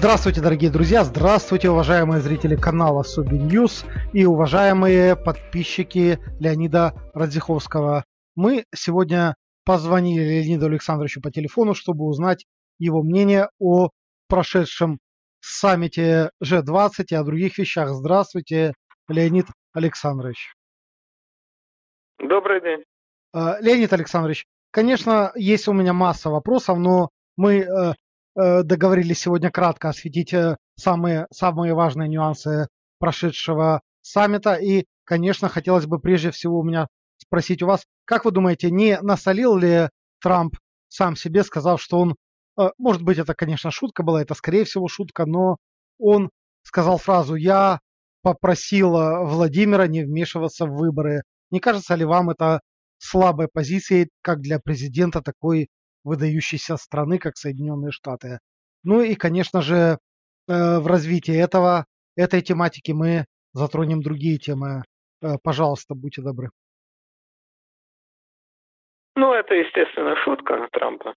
Здравствуйте, 0.00 0.40
дорогие 0.40 0.70
друзья, 0.70 1.04
здравствуйте, 1.04 1.68
уважаемые 1.68 2.22
зрители 2.22 2.56
канала 2.56 3.02
Sobi 3.02 3.36
News 3.36 3.84
и 4.14 4.24
уважаемые 4.24 5.14
подписчики 5.14 6.18
Леонида 6.40 6.94
Радзиховского. 7.12 8.06
Мы 8.34 8.64
сегодня 8.74 9.34
позвонили 9.66 10.22
Леониду 10.22 10.64
Александровичу 10.64 11.20
по 11.20 11.30
телефону, 11.30 11.74
чтобы 11.74 12.06
узнать 12.06 12.46
его 12.78 13.02
мнение 13.02 13.50
о 13.58 13.90
прошедшем 14.26 15.00
саммите 15.42 16.30
G20 16.42 17.04
и 17.10 17.14
о 17.14 17.22
других 17.22 17.58
вещах. 17.58 17.90
Здравствуйте, 17.90 18.72
Леонид 19.06 19.48
Александрович. 19.74 20.54
Добрый 22.18 22.62
день. 22.62 22.84
Э, 23.34 23.60
Леонид 23.60 23.92
Александрович, 23.92 24.46
конечно, 24.70 25.30
есть 25.34 25.68
у 25.68 25.74
меня 25.74 25.92
масса 25.92 26.30
вопросов, 26.30 26.78
но 26.78 27.10
мы 27.36 27.58
э, 27.58 27.92
договорились 28.34 29.20
сегодня 29.20 29.50
кратко 29.50 29.88
осветить 29.88 30.32
э, 30.32 30.56
самые, 30.76 31.26
самые 31.30 31.74
важные 31.74 32.08
нюансы 32.08 32.68
прошедшего 32.98 33.80
саммита. 34.02 34.54
И, 34.54 34.86
конечно, 35.04 35.48
хотелось 35.48 35.86
бы 35.86 35.98
прежде 35.98 36.30
всего 36.30 36.60
у 36.60 36.62
меня 36.62 36.88
спросить 37.18 37.62
у 37.62 37.66
вас, 37.66 37.84
как 38.04 38.24
вы 38.24 38.30
думаете, 38.30 38.70
не 38.70 38.98
насолил 39.00 39.56
ли 39.56 39.88
Трамп 40.22 40.56
сам 40.88 41.16
себе, 41.16 41.42
сказав, 41.44 41.80
что 41.80 41.98
он, 41.98 42.16
э, 42.58 42.70
может 42.78 43.02
быть, 43.02 43.18
это, 43.18 43.34
конечно, 43.34 43.70
шутка 43.70 44.02
была, 44.02 44.22
это, 44.22 44.34
скорее 44.34 44.64
всего, 44.64 44.88
шутка, 44.88 45.26
но 45.26 45.56
он 45.98 46.30
сказал 46.62 46.98
фразу 46.98 47.34
«Я 47.34 47.80
попросил 48.22 48.90
Владимира 48.90 49.86
не 49.86 50.04
вмешиваться 50.04 50.66
в 50.66 50.76
выборы». 50.76 51.22
Не 51.50 51.58
кажется 51.58 51.94
ли 51.94 52.04
вам 52.04 52.30
это 52.30 52.60
слабой 52.98 53.48
позицией 53.48 54.10
как 54.22 54.40
для 54.40 54.60
президента 54.60 55.22
такой 55.22 55.68
выдающейся 56.04 56.76
страны, 56.76 57.18
как 57.18 57.36
Соединенные 57.36 57.90
Штаты. 57.90 58.38
Ну 58.82 59.02
и, 59.02 59.14
конечно 59.14 59.60
же, 59.60 59.74
э, 59.74 59.98
в 60.46 60.86
развитии 60.86 61.36
этого, 61.36 61.86
этой 62.16 62.40
тематики 62.40 62.92
мы 62.92 63.26
затронем 63.52 64.02
другие 64.02 64.38
темы. 64.38 64.82
Э, 65.22 65.36
пожалуйста, 65.42 65.94
будьте 65.94 66.22
добры. 66.22 66.50
Ну, 69.16 69.32
это, 69.32 69.54
естественно, 69.54 70.16
шутка 70.16 70.68
Трампа. 70.72 71.14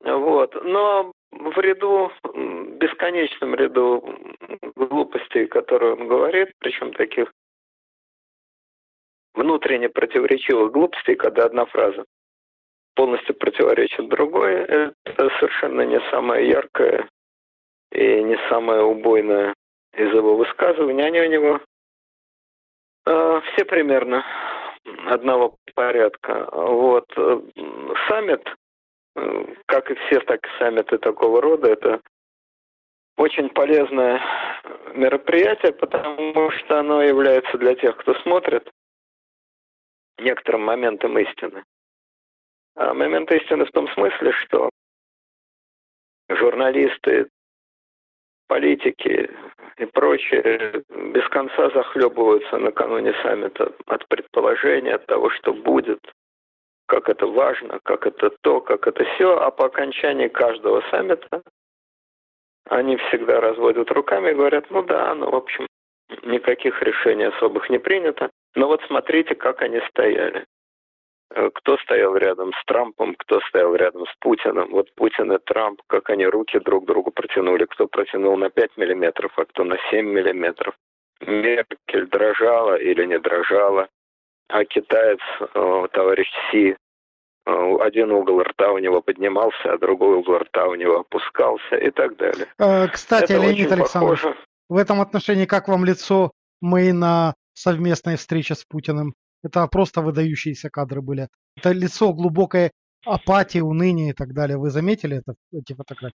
Вот. 0.00 0.54
Но 0.64 1.12
в 1.30 1.58
ряду, 1.58 2.10
бесконечном 2.78 3.54
ряду 3.54 4.02
глупостей, 4.76 5.46
которые 5.46 5.94
он 5.94 6.08
говорит, 6.08 6.52
причем 6.58 6.92
таких 6.92 7.32
внутренне 9.34 9.88
противоречивых 9.88 10.72
глупостей, 10.72 11.16
когда 11.16 11.44
одна 11.44 11.66
фраза 11.66 12.04
полностью 12.94 13.34
противоречит 13.34 14.08
другой. 14.08 14.54
Это 14.54 15.30
совершенно 15.38 15.82
не 15.82 16.00
самое 16.10 16.48
яркое 16.48 17.08
и 17.92 18.22
не 18.22 18.36
самое 18.48 18.82
убойное 18.82 19.54
из 19.94 20.12
его 20.12 20.36
высказываний. 20.36 21.06
Они 21.06 21.20
у 21.20 21.28
него 21.30 21.60
э, 23.06 23.40
все 23.52 23.64
примерно 23.64 24.24
одного 25.06 25.56
порядка. 25.74 26.48
Вот. 26.52 27.06
Саммит, 28.08 28.46
как 29.66 29.90
и 29.90 29.94
все 29.94 30.20
так 30.20 30.40
саммиты 30.58 30.98
такого 30.98 31.40
рода, 31.40 31.68
это 31.68 32.00
очень 33.16 33.48
полезное 33.50 34.20
мероприятие, 34.94 35.72
потому 35.72 36.50
что 36.50 36.80
оно 36.80 37.02
является 37.02 37.58
для 37.58 37.74
тех, 37.74 37.96
кто 37.96 38.14
смотрит, 38.14 38.68
некоторым 40.18 40.64
моментом 40.64 41.18
истины. 41.18 41.64
А 42.76 42.92
момент 42.92 43.30
истины 43.30 43.64
в 43.64 43.70
том 43.70 43.88
смысле, 43.88 44.32
что 44.32 44.70
журналисты, 46.28 47.28
политики 48.48 49.30
и 49.78 49.86
прочие 49.86 50.84
без 50.88 51.28
конца 51.28 51.70
захлебываются 51.70 52.58
накануне 52.58 53.14
саммита 53.22 53.72
от 53.86 54.06
предположения, 54.08 54.94
от 54.94 55.06
того, 55.06 55.30
что 55.30 55.52
будет, 55.52 56.00
как 56.86 57.08
это 57.08 57.26
важно, 57.26 57.80
как 57.84 58.06
это 58.06 58.30
то, 58.42 58.60
как 58.60 58.86
это 58.86 59.04
все, 59.04 59.38
а 59.38 59.50
по 59.50 59.66
окончании 59.66 60.28
каждого 60.28 60.82
саммита 60.90 61.42
они 62.68 62.96
всегда 62.96 63.40
разводят 63.40 63.90
руками 63.90 64.30
и 64.30 64.34
говорят, 64.34 64.70
ну 64.70 64.82
да, 64.82 65.14
ну 65.14 65.30
в 65.30 65.34
общем, 65.34 65.66
никаких 66.22 66.82
решений 66.82 67.24
особых 67.24 67.70
не 67.70 67.78
принято, 67.78 68.30
но 68.54 68.68
вот 68.68 68.82
смотрите, 68.86 69.34
как 69.34 69.62
они 69.62 69.80
стояли. 69.90 70.44
Э, 71.36 71.50
кто 71.52 71.76
стоял 71.78 72.16
рядом 72.16 72.52
с 72.52 72.64
Трампом, 72.66 73.16
кто 73.16 73.40
стоял 73.48 73.74
рядом 73.74 74.06
с 74.06 74.14
Путиным. 74.20 74.70
Вот 74.70 74.94
Путин 74.94 75.32
и 75.32 75.38
Трамп, 75.44 75.80
как 75.88 76.10
они 76.10 76.26
руки 76.26 76.58
друг 76.60 76.86
другу 76.86 77.10
протянули, 77.10 77.64
кто 77.64 77.88
протянул 77.88 78.36
на 78.36 78.50
5 78.50 78.76
миллиметров, 78.76 79.32
а 79.36 79.44
кто 79.44 79.64
на 79.64 79.76
7 79.90 80.06
миллиметров. 80.06 80.74
Меркель 81.20 82.06
дрожала 82.06 82.76
или 82.76 83.04
не 83.06 83.18
дрожала, 83.18 83.88
а 84.48 84.64
китаец, 84.64 85.18
э, 85.40 85.86
товарищ 85.92 86.28
Си, 86.50 86.76
э, 87.46 87.76
один 87.80 88.12
угол 88.12 88.40
рта 88.40 88.70
у 88.70 88.78
него 88.78 89.00
поднимался, 89.00 89.72
а 89.72 89.78
другой 89.78 90.16
угол 90.16 90.38
рта 90.38 90.66
у 90.68 90.76
него 90.76 91.00
опускался 91.00 91.76
и 91.76 91.90
так 91.90 92.16
далее. 92.16 92.46
Кстати, 92.92 93.32
Это 93.32 93.42
Леонид 93.42 93.72
Александрович, 93.72 94.20
похоже. 94.20 94.38
в 94.68 94.76
этом 94.76 95.00
отношении 95.00 95.46
как 95.46 95.66
вам 95.66 95.84
лицо 95.84 96.30
мы 96.60 96.92
на 96.92 97.34
совместной 97.54 98.16
встрече 98.16 98.54
с 98.54 98.64
Путиным? 98.64 99.14
Это 99.44 99.66
просто 99.68 100.00
выдающиеся 100.00 100.70
кадры 100.70 101.02
были. 101.02 101.28
Это 101.56 101.72
лицо 101.72 102.12
глубокой 102.12 102.70
апатии, 103.04 103.60
уныния 103.60 104.10
и 104.10 104.14
так 104.14 104.32
далее. 104.32 104.56
Вы 104.56 104.70
заметили 104.70 105.18
это, 105.18 105.34
эти 105.52 105.74
фотографии? 105.74 106.16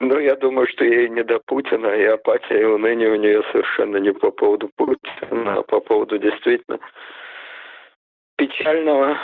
Ну, 0.00 0.18
я 0.18 0.36
думаю, 0.36 0.66
что 0.68 0.84
ей 0.84 1.08
не 1.08 1.22
до 1.22 1.40
Путина, 1.46 1.88
и 1.88 2.04
апатия 2.04 2.60
и 2.60 2.64
уныние 2.64 3.10
у 3.10 3.16
нее 3.16 3.42
совершенно 3.52 3.98
не 3.98 4.12
по 4.12 4.30
поводу 4.30 4.70
Путина, 4.76 5.58
а 5.58 5.62
по 5.62 5.80
поводу 5.80 6.18
действительно 6.18 6.78
печального 8.36 9.18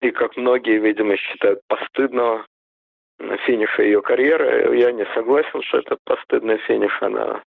и, 0.00 0.10
как 0.10 0.36
многие, 0.36 0.78
видимо, 0.78 1.16
считают, 1.16 1.60
постыдного 1.68 2.44
финиша 3.46 3.82
ее 3.82 4.02
карьеры. 4.02 4.76
Я 4.78 4.92
не 4.92 5.06
согласен, 5.14 5.62
что 5.62 5.78
это 5.78 5.96
постыдный 6.04 6.58
финиш. 6.58 6.92
Она 7.00 7.42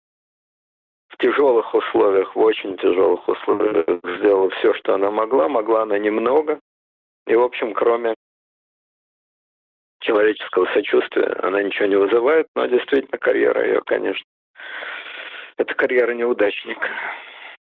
в 1.09 1.17
тяжелых 1.17 1.73
условиях, 1.73 2.35
в 2.35 2.39
очень 2.39 2.77
тяжелых 2.77 3.27
условиях 3.27 3.85
сделала 4.17 4.49
все, 4.51 4.73
что 4.73 4.95
она 4.95 5.11
могла. 5.11 5.47
Могла 5.47 5.83
она 5.83 5.97
немного. 5.97 6.59
И, 7.27 7.35
в 7.35 7.41
общем, 7.41 7.73
кроме 7.73 8.13
человеческого 10.01 10.66
сочувствия, 10.73 11.35
она 11.41 11.63
ничего 11.63 11.88
не 11.88 11.95
вызывает, 11.95 12.47
но 12.55 12.67
действительно 12.67 13.17
карьера 13.17 13.66
ее, 13.66 13.81
конечно, 13.85 14.25
это 15.57 15.73
карьера 15.73 16.11
неудачника. 16.13 16.89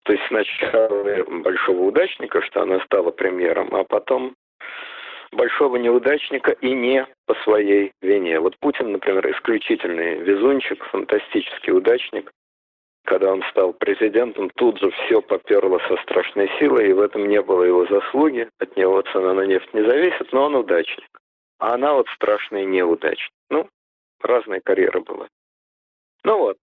То 0.03 0.13
есть 0.13 0.25
сначала 0.28 1.24
большого 1.42 1.81
удачника, 1.81 2.42
что 2.44 2.62
она 2.62 2.80
стала 2.81 3.12
премьером, 3.12 3.75
а 3.75 3.84
потом 3.84 4.36
большого 5.31 5.78
неудачника 5.78 6.52
и 6.52 6.72
не 6.72 7.06
по 7.25 7.36
своей 7.44 7.92
вине. 8.02 8.40
Вот 8.40 8.58
Путин, 8.59 8.92
например, 8.92 9.30
исключительный 9.31 10.19
везунчик, 10.19 10.84
фантастический 10.86 11.74
удачник, 11.74 12.31
когда 13.12 13.34
он 13.34 13.44
стал 13.50 13.74
президентом, 13.74 14.50
тут 14.52 14.80
же 14.80 14.90
все 14.92 15.22
поперло 15.22 15.80
со 15.80 15.98
страшной 16.04 16.50
силой, 16.58 16.90
и 16.90 16.94
в 16.94 17.02
этом 17.02 17.28
не 17.28 17.42
было 17.42 17.64
его 17.64 17.86
заслуги. 17.88 18.48
От 18.58 18.78
него 18.78 19.02
цена 19.02 19.34
на 19.34 19.42
нефть 19.42 19.74
не 19.74 19.82
зависит, 19.82 20.32
но 20.32 20.46
он 20.46 20.56
удачник. 20.56 21.10
А 21.60 21.74
она 21.74 21.94
вот 21.94 22.08
страшный 22.16 22.64
неудачник. 22.64 23.34
Ну, 23.50 23.68
разные 24.22 24.62
карьеры 24.62 25.02
были. 25.02 25.28
Ну 26.24 26.38
вот. 26.38 26.58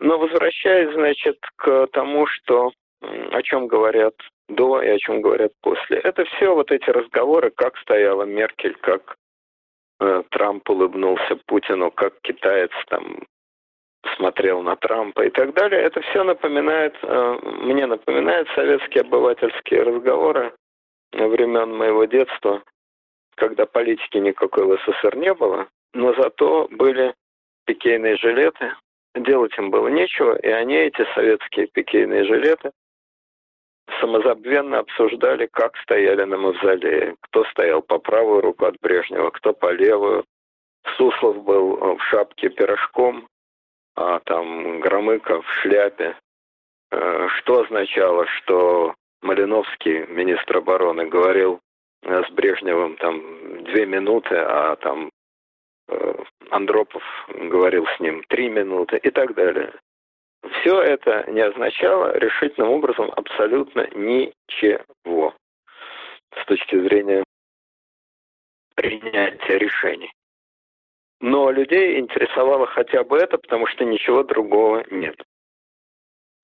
Но 0.00 0.18
возвращаясь, 0.18 0.92
значит, 0.94 1.38
к 1.54 1.86
тому, 1.92 2.26
что 2.26 2.72
о 3.30 3.42
чем 3.42 3.68
говорят 3.68 4.14
до 4.48 4.82
и 4.82 4.88
о 4.88 4.98
чем 4.98 5.22
говорят 5.22 5.52
после. 5.62 5.98
Это 5.98 6.24
все 6.24 6.52
вот 6.56 6.72
эти 6.72 6.90
разговоры, 6.90 7.50
как 7.50 7.78
стояла 7.78 8.24
Меркель, 8.24 8.74
как 8.80 9.14
э, 10.00 10.24
Трамп 10.30 10.68
улыбнулся 10.68 11.36
Путину, 11.46 11.92
как 11.92 12.20
китаец 12.22 12.72
там 12.88 13.20
смотрел 14.16 14.62
на 14.62 14.76
Трампа 14.76 15.22
и 15.24 15.30
так 15.30 15.54
далее, 15.54 15.82
это 15.82 16.00
все 16.02 16.24
напоминает, 16.24 16.94
э, 17.02 17.38
мне 17.62 17.86
напоминает 17.86 18.48
советские 18.54 19.02
обывательские 19.02 19.82
разговоры 19.82 20.52
времен 21.12 21.76
моего 21.76 22.04
детства, 22.04 22.62
когда 23.36 23.66
политики 23.66 24.18
никакой 24.18 24.64
в 24.64 24.78
СССР 24.80 25.16
не 25.16 25.32
было, 25.34 25.68
но 25.92 26.14
зато 26.14 26.68
были 26.70 27.14
пикейные 27.66 28.16
жилеты, 28.16 28.74
делать 29.14 29.56
им 29.58 29.70
было 29.70 29.88
нечего, 29.88 30.36
и 30.36 30.48
они, 30.48 30.74
эти 30.74 31.06
советские 31.14 31.66
пикейные 31.68 32.24
жилеты, 32.24 32.72
самозабвенно 34.00 34.78
обсуждали, 34.78 35.46
как 35.46 35.76
стояли 35.78 36.24
на 36.24 36.36
мавзолее, 36.36 37.16
кто 37.20 37.44
стоял 37.44 37.82
по 37.82 37.98
правую 37.98 38.40
руку 38.40 38.64
от 38.66 38.76
Брежнева, 38.80 39.30
кто 39.30 39.52
по 39.52 39.72
левую. 39.72 40.24
Суслов 40.96 41.42
был 41.44 41.96
в 41.96 42.02
шапке 42.10 42.50
пирожком, 42.50 43.28
а 43.96 44.20
там 44.20 44.80
Громыко 44.80 45.40
в 45.42 45.50
шляпе, 45.60 46.16
э, 46.90 47.28
что 47.38 47.62
означало, 47.62 48.26
что 48.26 48.94
Малиновский, 49.22 50.06
министр 50.06 50.58
обороны, 50.58 51.06
говорил 51.06 51.60
э, 52.02 52.22
с 52.24 52.30
Брежневым 52.30 52.96
там 52.96 53.64
две 53.64 53.86
минуты, 53.86 54.36
а 54.36 54.76
там 54.76 55.10
э, 55.88 56.14
Андропов 56.50 57.02
говорил 57.28 57.86
с 57.86 58.00
ним 58.00 58.22
три 58.28 58.48
минуты 58.48 58.98
и 58.98 59.10
так 59.10 59.34
далее. 59.34 59.72
Все 60.60 60.80
это 60.82 61.24
не 61.30 61.40
означало 61.40 62.18
решительным 62.18 62.70
образом 62.70 63.10
абсолютно 63.16 63.88
ничего 63.94 65.34
с 66.36 66.44
точки 66.46 66.78
зрения 66.80 67.24
принятия 68.74 69.58
решений. 69.58 70.12
Но 71.20 71.50
людей 71.50 71.98
интересовало 71.98 72.66
хотя 72.66 73.04
бы 73.04 73.18
это, 73.18 73.38
потому 73.38 73.66
что 73.66 73.84
ничего 73.84 74.22
другого 74.22 74.84
нет. 74.90 75.16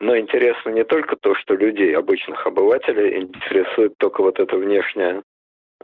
Но 0.00 0.17
интересно 0.17 0.70
не 0.70 0.84
только 0.84 1.17
то, 1.17 1.34
что 1.34 1.55
людей, 1.55 1.94
обычных 1.94 2.46
обывателей, 2.46 3.19
интересует 3.19 3.94
только 3.99 4.22
вот 4.22 4.40
эта 4.40 4.56
внешняя 4.56 5.22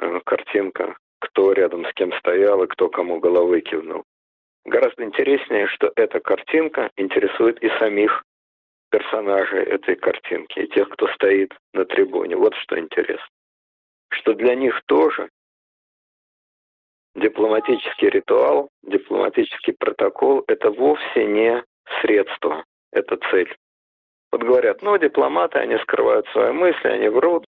э, 0.01 0.21
картинка, 0.25 0.97
кто 1.21 1.53
рядом 1.53 1.85
с 1.85 1.93
кем 1.93 2.13
стоял 2.15 2.63
и 2.63 2.67
кто 2.67 2.89
кому 2.89 3.21
головой 3.21 3.61
кивнул. 3.61 4.05
Гораздо 4.65 5.05
интереснее, 5.05 5.67
что 5.69 5.93
эта 5.95 6.19
картинка 6.21 6.91
интересует 6.97 7.63
и 7.63 7.69
самих 7.79 8.25
персонажей 8.91 9.63
этой 9.65 9.97
картинки, 9.97 10.61
и 10.61 10.69
тех, 10.69 10.89
кто 10.89 11.09
стоит 11.09 11.55
на 11.75 11.85
трибуне. 11.85 12.37
Вот 12.37 12.55
что 12.57 12.79
интересно. 12.79 13.29
Что 14.09 14.33
для 14.33 14.55
них 14.55 14.81
тоже 14.87 15.29
дипломатический 17.17 18.11
ритуал, 18.11 18.69
дипломатический 18.83 19.73
протокол– 19.73 20.45
это 20.47 20.71
вовсе 20.71 21.25
не 21.25 21.65
средство, 22.01 22.65
это 22.93 23.19
цель. 23.31 23.55
Вот 24.31 24.43
говорят, 24.43 24.83
ну, 24.83 24.97
дипломаты, 24.99 25.59
они 25.59 25.79
скрывают 25.79 26.27
свои 26.29 26.53
мысли, 26.53 26.89
они 26.89 27.09
врут, 27.09 27.47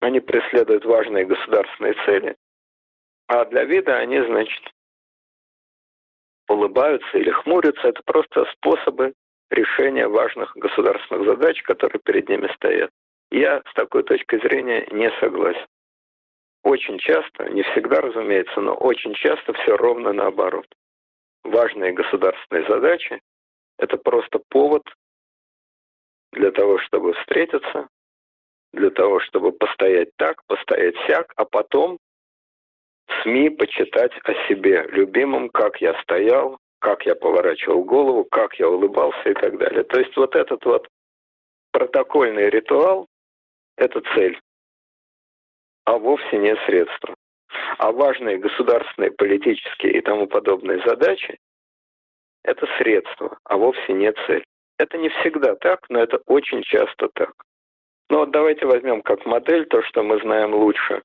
они 0.00 0.20
преследуют 0.20 0.84
важные 0.84 1.24
государственные 1.24 1.94
цели. 2.04 2.36
А 3.28 3.44
для 3.44 3.64
вида 3.64 3.96
они, 3.96 4.20
значит, 4.20 4.62
улыбаются 6.48 7.18
или 7.18 7.30
хмурятся. 7.30 7.88
Это 7.88 8.02
просто 8.04 8.44
способы 8.52 9.14
решения 9.50 10.08
важных 10.08 10.52
государственных 10.56 11.26
задач, 11.26 11.62
которые 11.62 12.00
перед 12.04 12.28
ними 12.28 12.48
стоят. 12.54 12.90
Я 13.30 13.62
с 13.68 13.74
такой 13.74 14.02
точки 14.02 14.38
зрения 14.38 14.86
не 14.90 15.10
согласен. 15.20 15.66
Очень 16.66 16.98
часто, 16.98 17.48
не 17.50 17.62
всегда, 17.62 18.00
разумеется, 18.00 18.60
но 18.60 18.74
очень 18.74 19.14
часто 19.14 19.52
все 19.52 19.76
ровно 19.76 20.12
наоборот. 20.12 20.66
Важные 21.44 21.92
государственные 21.92 22.66
задачи– 22.66 23.20
это 23.78 23.96
просто 23.96 24.40
повод 24.48 24.82
для 26.32 26.50
того, 26.50 26.80
чтобы 26.80 27.12
встретиться, 27.12 27.86
для 28.72 28.90
того, 28.90 29.20
чтобы 29.20 29.52
постоять 29.52 30.08
так, 30.16 30.44
постоять 30.48 30.96
сяк, 31.06 31.32
а 31.36 31.44
потом 31.44 31.98
СМИ 33.22 33.50
почитать 33.50 34.18
о 34.24 34.48
себе 34.48 34.88
любимом, 34.90 35.50
как 35.50 35.80
я 35.80 35.94
стоял, 36.02 36.58
как 36.80 37.06
я 37.06 37.14
поворачивал 37.14 37.84
голову, 37.84 38.24
как 38.24 38.58
я 38.58 38.68
улыбался 38.68 39.30
и 39.30 39.34
так 39.34 39.56
далее. 39.56 39.84
То 39.84 40.00
есть 40.00 40.16
вот 40.16 40.34
этот 40.34 40.64
вот 40.64 40.88
протокольный 41.70 42.50
ритуал– 42.50 43.06
это 43.76 44.02
цель 44.16 44.36
а 45.86 45.98
вовсе 45.98 46.36
не 46.36 46.54
средство. 46.66 47.14
А 47.78 47.92
важные 47.92 48.38
государственные, 48.38 49.12
политические 49.12 49.92
и 49.92 50.00
тому 50.00 50.26
подобные 50.26 50.82
задачи– 50.84 51.38
это 52.44 52.66
средство, 52.78 53.38
а 53.44 53.56
вовсе 53.56 53.92
не 53.92 54.12
цель. 54.26 54.44
Это 54.78 54.98
не 54.98 55.08
всегда 55.08 55.54
так, 55.56 55.86
но 55.88 56.00
это 56.00 56.20
очень 56.26 56.62
часто 56.62 57.08
так. 57.14 57.32
Но 58.10 58.18
вот 58.18 58.30
давайте 58.30 58.66
возьмем 58.66 59.00
как 59.02 59.24
модель 59.24 59.64
то, 59.66 59.82
что 59.82 60.02
мы 60.02 60.20
знаем 60.20 60.54
лучше 60.54 61.02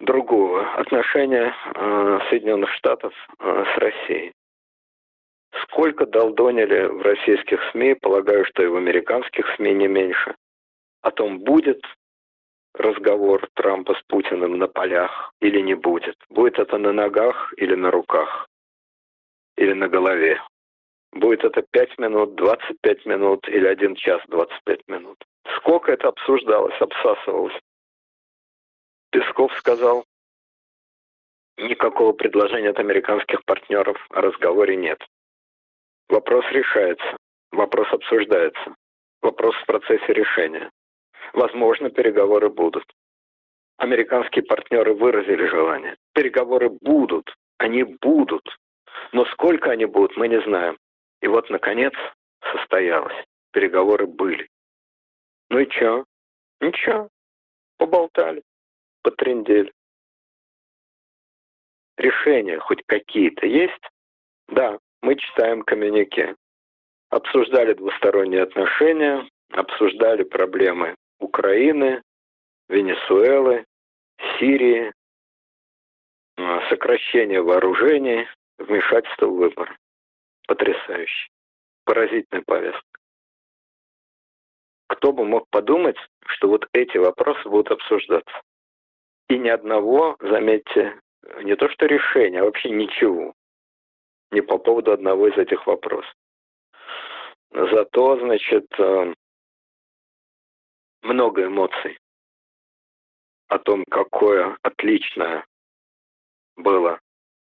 другого 0.00 0.74
отношения 0.74 1.54
э, 1.74 2.18
Соединенных 2.30 2.72
Штатов 2.74 3.12
э, 3.38 3.64
с 3.74 3.78
Россией. 3.78 4.32
Сколько 5.62 6.06
долдонили 6.06 6.86
в 6.86 7.02
российских 7.02 7.60
СМИ, 7.70 7.94
полагаю, 7.94 8.44
что 8.46 8.62
и 8.62 8.66
в 8.66 8.76
американских 8.76 9.46
СМИ 9.56 9.72
не 9.74 9.88
меньше, 9.88 10.34
о 11.02 11.10
том, 11.10 11.38
будет 11.38 11.80
разговор 12.74 13.48
Трампа 13.54 13.94
с 13.94 14.02
Путиным 14.08 14.58
на 14.58 14.68
полях 14.68 15.32
или 15.40 15.60
не 15.60 15.74
будет? 15.74 16.16
Будет 16.28 16.58
это 16.58 16.78
на 16.78 16.92
ногах 16.92 17.52
или 17.56 17.74
на 17.74 17.90
руках? 17.90 18.48
Или 19.56 19.72
на 19.72 19.88
голове? 19.88 20.40
Будет 21.12 21.44
это 21.44 21.62
5 21.62 21.98
минут, 21.98 22.34
25 22.34 23.06
минут 23.06 23.48
или 23.48 23.66
1 23.66 23.94
час 23.94 24.20
25 24.28 24.88
минут? 24.88 25.24
Сколько 25.56 25.92
это 25.92 26.08
обсуждалось, 26.08 26.80
обсасывалось? 26.80 27.54
Песков 29.10 29.52
сказал, 29.58 30.04
никакого 31.56 32.12
предложения 32.12 32.70
от 32.70 32.78
американских 32.80 33.44
партнеров 33.44 33.96
о 34.10 34.20
разговоре 34.20 34.74
нет. 34.76 34.98
Вопрос 36.08 36.44
решается, 36.50 37.16
вопрос 37.52 37.86
обсуждается, 37.92 38.74
вопрос 39.22 39.54
в 39.54 39.66
процессе 39.66 40.12
решения. 40.12 40.70
Возможно, 41.34 41.90
переговоры 41.90 42.48
будут. 42.48 42.84
Американские 43.76 44.44
партнеры 44.44 44.94
выразили 44.94 45.46
желание. 45.48 45.96
Переговоры 46.12 46.70
будут, 46.70 47.34
они 47.58 47.82
будут. 47.82 48.48
Но 49.12 49.24
сколько 49.26 49.72
они 49.72 49.84
будут, 49.84 50.16
мы 50.16 50.28
не 50.28 50.40
знаем. 50.42 50.78
И 51.20 51.26
вот, 51.26 51.50
наконец, 51.50 51.92
состоялось. 52.52 53.16
Переговоры 53.52 54.06
были. 54.06 54.48
Ну 55.50 55.58
и 55.58 55.68
чё? 55.68 56.04
Ничего. 56.60 57.08
Поболтали, 57.78 58.42
потрендели. 59.02 59.72
Решения 61.96 62.60
хоть 62.60 62.82
какие-то 62.86 63.46
есть? 63.46 63.90
Да, 64.48 64.78
мы 65.02 65.16
читаем 65.16 65.62
коммюнике. 65.62 66.36
Обсуждали 67.10 67.72
двусторонние 67.72 68.42
отношения, 68.42 69.28
обсуждали 69.50 70.22
проблемы 70.22 70.94
Украины, 71.24 72.02
Венесуэлы, 72.68 73.64
Сирии, 74.38 74.92
а, 76.36 76.68
сокращение 76.68 77.40
вооружений, 77.42 78.28
вмешательство 78.58 79.26
в 79.26 79.36
выборы. 79.36 79.76
Потрясающе. 80.46 81.28
Поразительная 81.84 82.44
повестка. 82.46 83.00
Кто 84.88 85.12
бы 85.12 85.24
мог 85.24 85.48
подумать, 85.50 85.96
что 86.26 86.48
вот 86.48 86.66
эти 86.72 86.98
вопросы 86.98 87.48
будут 87.48 87.70
обсуждаться. 87.70 88.40
И 89.28 89.38
ни 89.38 89.48
одного, 89.48 90.16
заметьте, 90.20 91.00
не 91.42 91.56
то 91.56 91.68
что 91.70 91.86
решения, 91.86 92.40
а 92.40 92.44
вообще 92.44 92.70
ничего. 92.70 93.32
Не 94.30 94.42
по 94.42 94.58
поводу 94.58 94.92
одного 94.92 95.28
из 95.28 95.38
этих 95.38 95.66
вопросов. 95.66 96.14
Зато, 97.50 98.18
значит, 98.18 98.66
э, 98.78 99.14
много 101.04 101.46
эмоций 101.46 101.98
о 103.48 103.58
том, 103.58 103.84
какое 103.90 104.56
отличное 104.62 105.46
было 106.56 106.98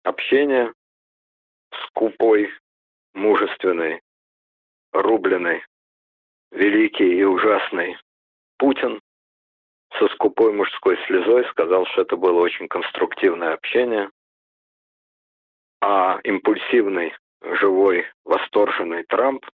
общение 0.03 0.73
скупой, 1.85 2.51
мужественный, 3.13 4.01
рубленый, 4.91 5.63
великий 6.51 7.19
и 7.19 7.23
ужасный 7.23 7.97
Путин 8.57 8.99
со 9.97 10.07
скупой 10.09 10.51
мужской 10.51 10.97
слезой 11.05 11.45
сказал, 11.49 11.85
что 11.87 12.01
это 12.01 12.17
было 12.17 12.39
очень 12.41 12.67
конструктивное 12.67 13.53
общение, 13.53 14.09
а 15.81 16.19
импульсивный, 16.23 17.15
живой, 17.41 18.05
восторженный 18.25 19.03
Трамп 19.03 19.45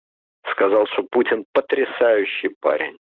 сказал, 0.50 0.86
что 0.88 1.04
Путин 1.04 1.44
потрясающий 1.52 2.48
парень 2.60 2.98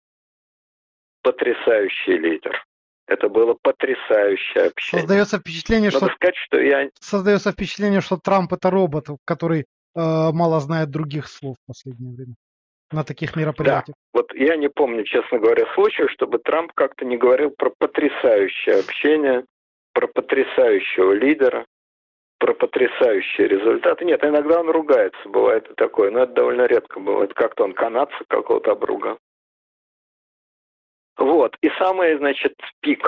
потрясающий 1.22 2.18
лидер. 2.18 2.64
Это 3.06 3.28
было 3.28 3.56
потрясающее 3.60 4.66
общение. 4.66 5.00
Создается 5.00 5.38
впечатление, 5.38 5.90
Надо 5.90 6.06
что... 6.06 6.14
сказать, 6.14 6.36
что 6.36 6.60
я... 6.60 6.88
Создается 7.00 7.52
впечатление, 7.52 8.00
что 8.00 8.16
Трамп 8.16 8.52
это 8.52 8.70
робот, 8.70 9.06
который 9.24 9.60
э, 9.60 9.64
мало 9.94 10.60
знает 10.60 10.90
других 10.90 11.26
слов 11.26 11.56
в 11.56 11.66
последнее 11.66 12.14
время 12.14 12.34
на 12.92 13.04
таких 13.04 13.36
мероприятиях. 13.36 13.96
Да. 14.12 14.20
Вот 14.20 14.32
я 14.34 14.56
не 14.56 14.68
помню, 14.68 15.04
честно 15.04 15.38
говоря, 15.38 15.64
случая, 15.74 16.08
чтобы 16.08 16.38
Трамп 16.38 16.72
как-то 16.74 17.04
не 17.04 17.16
говорил 17.16 17.50
про 17.50 17.70
потрясающее 17.78 18.76
общение, 18.76 19.44
про 19.92 20.06
потрясающего 20.06 21.12
лидера, 21.12 21.66
про 22.38 22.54
потрясающие 22.54 23.48
результаты. 23.48 24.04
Нет, 24.04 24.24
иногда 24.24 24.60
он 24.60 24.70
ругается, 24.70 25.28
бывает 25.28 25.68
и 25.70 25.74
такое, 25.74 26.10
но 26.10 26.20
это 26.20 26.32
довольно 26.32 26.66
редко 26.66 26.98
бывает. 26.98 27.34
Как-то 27.34 27.64
он 27.64 27.74
канадца 27.74 28.16
какого-то 28.28 28.72
обругал. 28.72 29.18
Вот. 31.20 31.54
И 31.60 31.68
самый, 31.78 32.16
значит, 32.16 32.54
пик. 32.80 33.06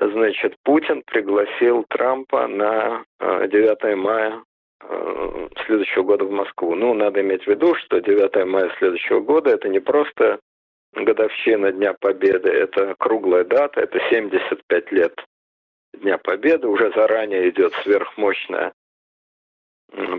Значит, 0.00 0.56
Путин 0.62 1.02
пригласил 1.02 1.84
Трампа 1.88 2.46
на 2.46 3.04
9 3.18 3.78
э, 3.82 3.96
мая 3.96 4.44
э, 4.80 5.48
следующего 5.66 6.04
года 6.04 6.24
в 6.24 6.30
Москву. 6.30 6.74
Ну, 6.74 6.94
надо 6.94 7.20
иметь 7.22 7.42
в 7.44 7.48
виду, 7.48 7.74
что 7.74 8.00
9 8.00 8.46
мая 8.46 8.70
следующего 8.78 9.20
года 9.20 9.50
это 9.50 9.68
не 9.68 9.80
просто 9.80 10.38
годовщина 10.92 11.72
Дня 11.72 11.94
Победы, 11.98 12.50
это 12.50 12.94
круглая 12.98 13.44
дата, 13.44 13.80
это 13.80 13.98
75 14.10 14.92
лет 14.92 15.14
Дня 15.94 16.18
Победы. 16.18 16.68
Уже 16.68 16.92
заранее 16.94 17.48
идет 17.48 17.72
сверхмощная 17.82 18.72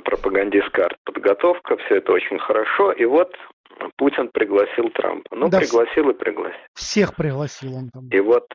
пропагандистская 0.03 0.89
подготовка. 1.05 1.77
Все 1.77 1.97
это 1.97 2.11
очень 2.11 2.39
хорошо. 2.39 2.91
И 2.91 3.05
вот 3.05 3.33
Путин 3.97 4.29
пригласил 4.29 4.89
Трампа. 4.89 5.35
Ну, 5.35 5.49
да, 5.49 5.59
пригласил 5.59 6.09
и 6.09 6.13
пригласил. 6.13 6.59
Всех 6.73 7.15
пригласил 7.15 7.75
он 7.75 7.89
там. 7.89 8.09
И 8.09 8.19
вот, 8.19 8.47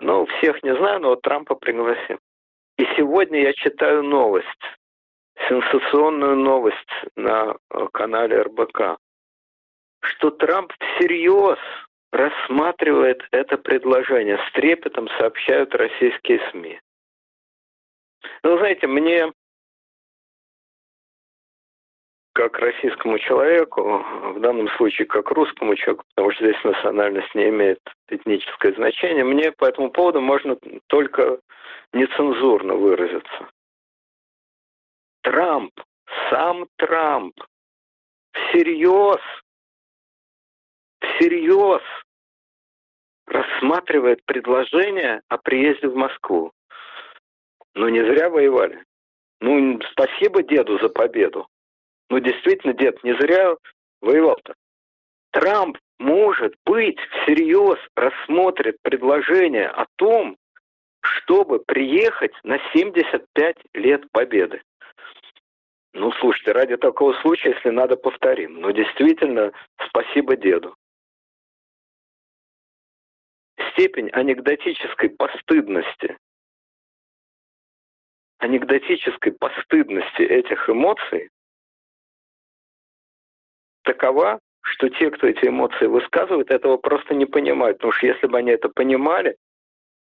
ну, 0.00 0.26
всех 0.26 0.62
не 0.62 0.74
знаю, 0.76 1.00
но 1.00 1.08
вот 1.10 1.22
Трампа 1.22 1.54
пригласил. 1.54 2.18
И 2.78 2.84
сегодня 2.96 3.42
я 3.42 3.52
читаю 3.52 4.02
новость, 4.02 4.46
сенсационную 5.48 6.36
новость 6.36 6.76
на 7.16 7.54
э, 7.70 7.86
канале 7.92 8.42
РБК, 8.42 8.96
что 10.02 10.30
Трамп 10.30 10.72
всерьез 10.72 11.58
рассматривает 12.12 13.22
это 13.30 13.56
предложение. 13.56 14.38
С 14.38 14.52
трепетом 14.52 15.08
сообщают 15.18 15.74
российские 15.74 16.40
СМИ. 16.50 16.80
Ну, 18.42 18.58
знаете, 18.58 18.86
мне 18.86 19.32
как 22.42 22.58
российскому 22.58 23.18
человеку, 23.20 24.04
в 24.34 24.40
данном 24.40 24.68
случае 24.70 25.06
как 25.06 25.30
русскому 25.30 25.76
человеку, 25.76 26.04
потому 26.14 26.32
что 26.32 26.44
здесь 26.44 26.64
национальность 26.64 27.32
не 27.36 27.50
имеет 27.50 27.78
этническое 28.08 28.72
значение, 28.74 29.22
мне 29.22 29.52
по 29.52 29.66
этому 29.66 29.90
поводу 29.90 30.20
можно 30.20 30.56
только 30.88 31.38
нецензурно 31.92 32.74
выразиться. 32.74 33.48
Трамп, 35.22 35.72
сам 36.30 36.66
Трамп, 36.78 37.34
всерьез, 38.32 39.20
всерьез 41.00 41.82
рассматривает 43.26 44.24
предложение 44.24 45.22
о 45.28 45.38
приезде 45.38 45.86
в 45.86 45.94
Москву. 45.94 46.50
Ну, 47.74 47.88
не 47.88 48.00
зря 48.00 48.28
воевали. 48.28 48.82
Ну, 49.40 49.80
спасибо 49.92 50.42
деду 50.42 50.78
за 50.80 50.88
победу. 50.88 51.46
Ну, 52.10 52.18
действительно, 52.18 52.74
дед 52.74 53.02
не 53.04 53.14
зря 53.14 53.56
воевал-то. 54.00 54.54
Трамп, 55.30 55.78
может 55.98 56.54
быть, 56.66 56.98
всерьез 56.98 57.78
рассмотрит 57.96 58.76
предложение 58.82 59.68
о 59.68 59.86
том, 59.96 60.36
чтобы 61.02 61.60
приехать 61.60 62.32
на 62.44 62.58
75 62.72 63.56
лет 63.74 64.10
победы. 64.12 64.62
Ну, 65.94 66.10
слушайте, 66.12 66.52
ради 66.52 66.76
такого 66.76 67.12
случая, 67.20 67.50
если 67.50 67.70
надо, 67.70 67.96
повторим. 67.96 68.60
Но 68.60 68.70
действительно, 68.70 69.52
спасибо 69.88 70.36
деду. 70.36 70.74
Степень 73.72 74.10
анекдотической 74.10 75.10
постыдности, 75.10 76.16
анекдотической 78.38 79.32
постыдности 79.32 80.22
этих 80.22 80.68
эмоций 80.68 81.30
такова, 83.82 84.40
что 84.62 84.88
те, 84.88 85.10
кто 85.10 85.26
эти 85.26 85.46
эмоции 85.46 85.86
высказывает, 85.86 86.50
этого 86.50 86.76
просто 86.76 87.14
не 87.14 87.26
понимают. 87.26 87.78
Потому 87.78 87.92
что 87.92 88.06
если 88.06 88.26
бы 88.26 88.38
они 88.38 88.50
это 88.52 88.68
понимали, 88.68 89.36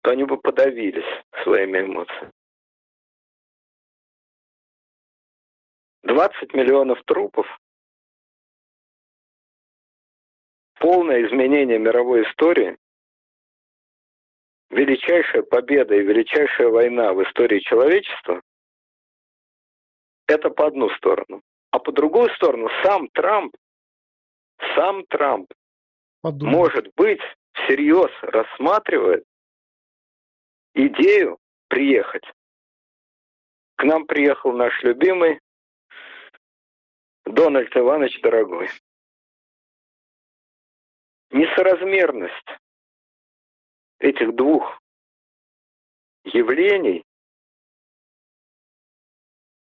то 0.02 0.12
они 0.12 0.24
бы 0.24 0.38
подавились 0.38 1.06
своими 1.44 1.80
эмоциями. 1.80 2.32
20 6.04 6.54
миллионов 6.54 7.02
трупов, 7.06 7.48
полное 10.80 11.26
изменение 11.26 11.80
мировой 11.80 12.24
истории, 12.30 12.78
величайшая 14.70 15.42
победа 15.42 15.96
и 15.96 16.04
величайшая 16.04 16.68
война 16.70 17.14
в 17.14 17.24
истории 17.24 17.60
человечества– 17.60 18.42
это 20.28 20.50
по 20.50 20.68
одну 20.68 20.90
сторону. 20.92 21.42
А 21.72 21.80
по 21.80 21.92
другую 21.92 22.30
сторону 22.36 22.70
сам 22.84 23.08
Трамп 23.10 23.56
сам 24.76 25.06
Трамп, 25.08 25.52
Подумай. 26.22 26.52
может 26.54 26.88
быть, 26.96 27.22
всерьез 27.54 28.12
рассматривает 28.22 29.26
идею 30.74 31.40
приехать. 31.68 32.24
К 33.78 33.84
нам 33.84 34.06
приехал 34.06 34.52
наш 34.52 34.82
любимый 34.84 35.40
Дональд 37.26 37.76
Иванович 37.76 38.22
дорогой. 38.22 38.70
Несоразмерность 41.32 42.50
этих 44.00 44.36
двух 44.36 44.80
явлений 46.24 47.04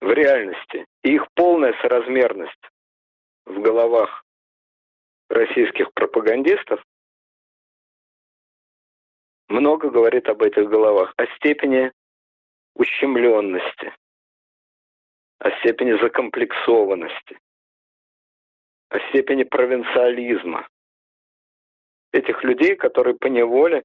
в 0.01 0.11
реальности 0.11 0.85
и 1.03 1.15
их 1.15 1.27
полная 1.33 1.73
соразмерность 1.81 2.69
в 3.45 3.59
головах 3.61 4.24
российских 5.29 5.91
пропагандистов 5.93 6.83
много 9.47 9.89
говорит 9.89 10.27
об 10.27 10.41
этих 10.41 10.69
головах, 10.69 11.13
о 11.17 11.25
степени 11.37 11.91
ущемленности, 12.75 13.95
о 15.39 15.51
степени 15.59 15.99
закомплексованности, 16.01 17.39
о 18.89 18.99
степени 19.09 19.43
провинциализма 19.43 20.67
этих 22.11 22.43
людей, 22.43 22.75
которые 22.75 23.15
по 23.15 23.27
неволе, 23.27 23.83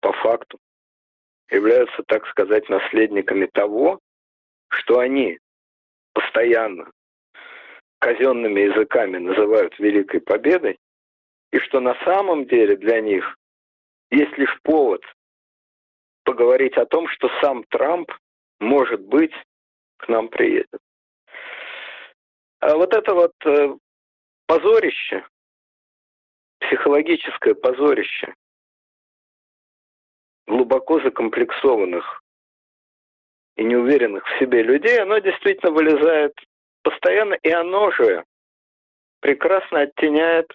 по 0.00 0.12
факту, 0.12 0.58
являются, 1.50 2.02
так 2.06 2.26
сказать, 2.28 2.68
наследниками 2.68 3.46
того, 3.46 4.00
что 4.68 4.98
они 4.98 5.38
постоянно 6.12 6.90
казенными 8.02 8.60
языками 8.62 9.18
называют 9.18 9.78
Великой 9.78 10.20
Победой, 10.20 10.76
и 11.52 11.58
что 11.60 11.78
на 11.78 11.94
самом 12.04 12.46
деле 12.46 12.76
для 12.76 13.00
них 13.00 13.38
есть 14.10 14.36
лишь 14.36 14.60
повод 14.62 15.02
поговорить 16.24 16.76
о 16.76 16.86
том, 16.86 17.06
что 17.06 17.30
сам 17.40 17.62
Трамп, 17.70 18.10
может 18.58 19.00
быть, 19.02 19.32
к 19.98 20.08
нам 20.08 20.28
приедет. 20.28 20.80
А 22.58 22.74
вот 22.74 22.92
это 22.92 23.14
вот 23.14 23.34
э, 23.44 23.76
позорище, 24.46 25.24
психологическое 26.58 27.54
позорище 27.54 28.34
глубоко 30.48 31.00
закомплексованных 31.00 32.20
и 33.56 33.62
неуверенных 33.62 34.26
в 34.26 34.38
себе 34.40 34.64
людей, 34.64 35.00
оно 35.00 35.18
действительно 35.18 35.70
вылезает 35.70 36.34
постоянно, 36.82 37.34
и 37.34 37.50
оно 37.50 37.90
же 37.92 38.24
прекрасно 39.20 39.80
оттеняет 39.80 40.52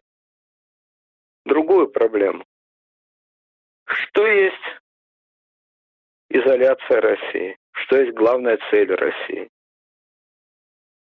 другую 1.45 1.87
проблему. 1.87 2.43
Что 3.85 4.27
есть 4.27 4.55
изоляция 6.29 7.01
России? 7.01 7.57
Что 7.71 7.97
есть 7.97 8.15
главная 8.15 8.59
цель 8.69 8.93
России? 8.93 9.49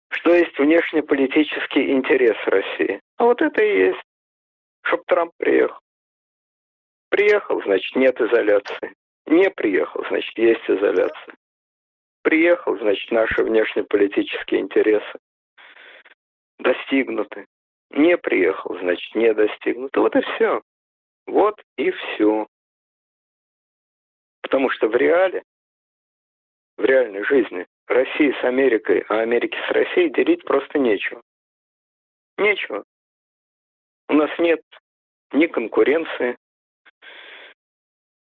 Что 0.09 0.35
есть 0.35 0.57
внешнеполитический 0.57 1.91
интерес 1.91 2.37
России? 2.45 2.99
А 3.17 3.23
вот 3.23 3.41
это 3.41 3.63
и 3.63 3.77
есть, 3.87 4.03
чтобы 4.83 5.03
Трамп 5.07 5.31
приехал. 5.37 5.79
Приехал, 7.09 7.61
значит, 7.63 7.95
нет 7.95 8.19
изоляции. 8.19 8.93
Не 9.25 9.49
приехал, 9.49 10.03
значит, 10.09 10.37
есть 10.37 10.63
изоляция. 10.67 11.35
Приехал, 12.23 12.77
значит, 12.77 13.11
наши 13.11 13.43
внешнеполитические 13.43 14.61
интересы 14.61 15.19
достигнуты. 16.57 17.45
Не 17.91 18.17
приехал, 18.17 18.77
значит, 18.79 19.13
не 19.13 19.33
достигнуты. 19.33 19.99
Вот 19.99 20.15
и 20.15 20.21
все. 20.21 20.61
Вот 21.27 21.61
и 21.77 21.91
все. 21.91 22.47
Потому 24.41 24.69
что 24.69 24.87
в 24.87 24.95
реале, 24.95 25.43
в 26.77 26.83
реальной 26.83 27.23
жизни, 27.23 27.67
России 27.87 28.33
с 28.39 28.43
Америкой, 28.43 29.03
а 29.09 29.19
Америки 29.19 29.57
с 29.67 29.71
Россией 29.71 30.09
делить 30.09 30.43
просто 30.45 30.79
нечего. 30.79 31.21
Нечего. 32.37 32.83
У 34.09 34.13
нас 34.13 34.29
нет 34.39 34.61
ни 35.33 35.47
конкуренции, 35.47 36.37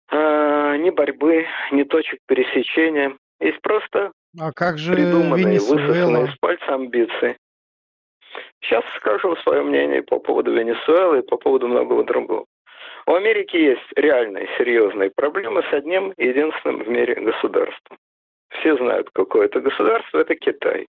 а, 0.08 0.78
ни 0.78 0.90
борьбы, 0.90 1.46
ни 1.72 1.84
точек 1.84 2.20
пересечения. 2.28 3.18
Есть 3.44 3.62
просто 3.62 4.14
а 4.40 4.54
как 4.54 4.78
же 4.78 4.94
придуманные, 4.94 5.60
высосанные 5.60 6.28
из 6.28 6.36
пальца 6.38 6.76
амбиции. 6.76 7.38
Сейчас 8.62 8.86
скажу 8.96 9.36
свое 9.44 9.62
мнение 9.64 10.02
по 10.02 10.18
поводу 10.18 10.54
Венесуэлы 10.54 11.20
и 11.20 11.28
по 11.28 11.36
поводу 11.36 11.68
многого 11.68 12.06
другого. 12.06 12.46
У 13.06 13.14
Америки 13.14 13.58
есть 13.58 13.86
реальные 13.98 14.48
серьезные 14.58 15.12
проблемы 15.14 15.62
с 15.70 15.74
одним 15.74 16.14
единственным 16.16 16.84
в 16.84 16.88
мире 16.88 17.16
государством. 17.16 17.98
Все 18.60 18.78
знают, 18.78 19.10
какое 19.12 19.48
это 19.48 19.60
государство, 19.60 20.20
это 20.20 20.36
Китай. 20.36 20.88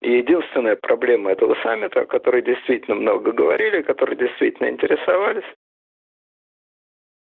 И 0.00 0.10
единственная 0.10 0.76
проблема 0.76 1.32
этого 1.32 1.54
саммита, 1.62 2.00
о 2.00 2.06
которой 2.06 2.40
действительно 2.40 2.94
много 2.94 3.32
говорили, 3.32 3.82
которой 3.82 4.16
действительно 4.16 4.70
интересовались, 4.70 5.44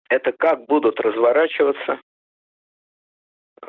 это 0.10 0.34
как 0.34 0.66
будут 0.66 1.00
разворачиваться 1.00 2.02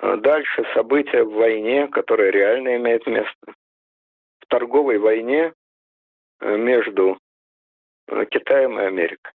дальше 0.00 0.64
события 0.74 1.22
в 1.24 1.32
войне, 1.32 1.88
которая 1.88 2.30
реально 2.30 2.76
имеет 2.76 3.06
место. 3.06 3.54
В 4.40 4.46
торговой 4.48 4.98
войне 4.98 5.52
э, 6.40 6.56
между 6.56 7.18
э, 8.08 8.24
Китаем 8.26 8.78
и 8.78 8.84
Америкой. 8.84 9.32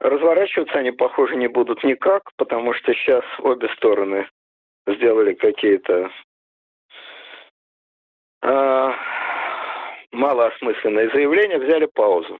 Разворачиваться 0.00 0.78
они, 0.78 0.90
похоже, 0.90 1.36
не 1.36 1.48
будут 1.48 1.84
никак, 1.84 2.30
потому 2.36 2.74
что 2.74 2.92
сейчас 2.94 3.24
обе 3.38 3.68
стороны 3.76 4.28
сделали 4.86 5.34
какие-то 5.34 6.10
э, 8.42 8.92
малоосмысленные 10.10 11.10
заявления, 11.10 11.58
взяли 11.58 11.86
паузу. 11.86 12.38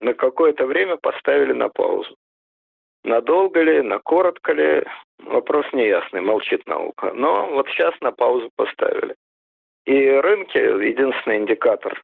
На 0.00 0.14
какое-то 0.14 0.66
время 0.66 0.96
поставили 0.96 1.52
на 1.52 1.68
паузу. 1.68 2.16
Надолго 3.04 3.60
ли, 3.60 3.82
на 3.82 3.98
коротко 3.98 4.52
ли, 4.52 4.82
вопрос 5.18 5.66
неясный, 5.72 6.22
молчит 6.22 6.66
наука. 6.66 7.12
Но 7.14 7.48
вот 7.50 7.68
сейчас 7.68 7.94
на 8.00 8.12
паузу 8.12 8.50
поставили. 8.56 9.14
И 9.84 10.08
рынки, 10.08 10.56
единственный 10.56 11.36
индикатор 11.36 12.02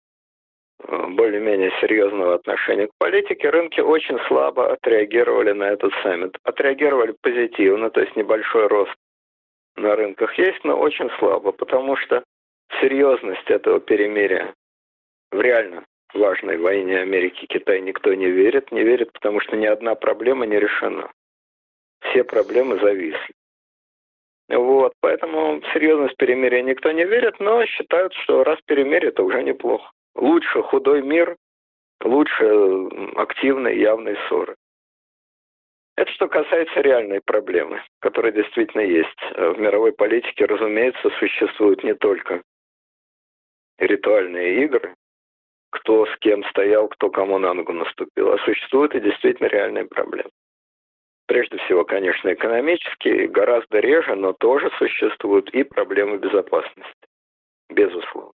э, 0.87 1.07
более-менее 1.09 1.73
серьезного 1.80 2.35
отношения 2.35 2.87
к 2.88 2.95
политике, 2.99 3.49
рынки 3.49 3.80
очень 3.80 4.19
слабо 4.28 4.73
отреагировали 4.73 5.52
на 5.52 5.71
этот 5.71 5.92
саммит. 6.02 6.37
Отреагировали 6.45 7.14
позитивно, 7.23 7.88
то 7.90 8.00
есть 8.00 8.14
небольшой 8.16 8.66
рост 8.66 8.95
на 9.76 9.97
рынках 9.97 10.37
есть, 10.37 10.62
но 10.64 10.78
очень 10.78 11.09
слабо, 11.19 11.52
потому 11.52 11.97
что 11.97 12.23
серьезность 12.83 13.50
этого 13.50 13.80
перемирия 13.80 14.52
в 15.33 15.40
реально 15.40 15.85
важной 16.14 16.58
войне 16.58 17.00
Америки 17.00 17.46
Китай 17.46 17.80
никто 17.80 18.12
не 18.14 18.30
верит. 18.30 18.72
Не 18.72 18.82
верит, 18.82 19.12
потому 19.12 19.40
что 19.40 19.56
ни 19.56 19.66
одна 19.66 19.94
проблема 19.94 20.46
не 20.46 20.58
решена. 20.58 21.10
Все 22.02 22.24
проблемы 22.24 22.78
зависли. 22.78 23.34
Вот, 24.48 24.94
поэтому 25.00 25.60
в 25.60 25.72
серьезность 25.72 26.16
перемирия 26.16 26.62
никто 26.62 26.90
не 26.90 27.04
верит, 27.04 27.38
но 27.38 27.64
считают, 27.66 28.12
что 28.14 28.42
раз 28.42 28.58
перемирие, 28.66 29.10
это 29.10 29.22
уже 29.22 29.42
неплохо. 29.44 29.90
Лучше 30.16 30.62
худой 30.62 31.02
мир, 31.02 31.36
лучше 32.02 32.88
активной 33.16 33.78
явной 33.78 34.16
ссоры. 34.28 34.56
Это 35.96 36.10
что 36.12 36.28
касается 36.28 36.80
реальной 36.80 37.20
проблемы, 37.24 37.82
которая 38.00 38.32
действительно 38.32 38.80
есть. 38.80 39.20
В 39.36 39.58
мировой 39.60 39.92
политике, 39.92 40.46
разумеется, 40.46 41.10
существуют 41.18 41.84
не 41.84 41.94
только 41.94 42.42
ритуальные 43.78 44.64
игры, 44.64 44.94
кто 45.70 46.06
с 46.06 46.16
кем 46.18 46.44
стоял, 46.44 46.88
кто 46.88 47.10
кому 47.10 47.38
на 47.38 47.54
ногу 47.54 47.72
наступил. 47.72 48.32
А 48.32 48.38
существуют 48.38 48.94
и 48.94 49.00
действительно 49.00 49.46
реальные 49.46 49.86
проблемы. 49.86 50.30
Прежде 51.26 51.58
всего, 51.58 51.84
конечно, 51.84 52.32
экономические, 52.32 53.28
гораздо 53.28 53.78
реже, 53.78 54.16
но 54.16 54.32
тоже 54.32 54.68
существуют 54.78 55.48
и 55.50 55.62
проблемы 55.62 56.18
безопасности, 56.18 57.06
безусловно. 57.68 58.32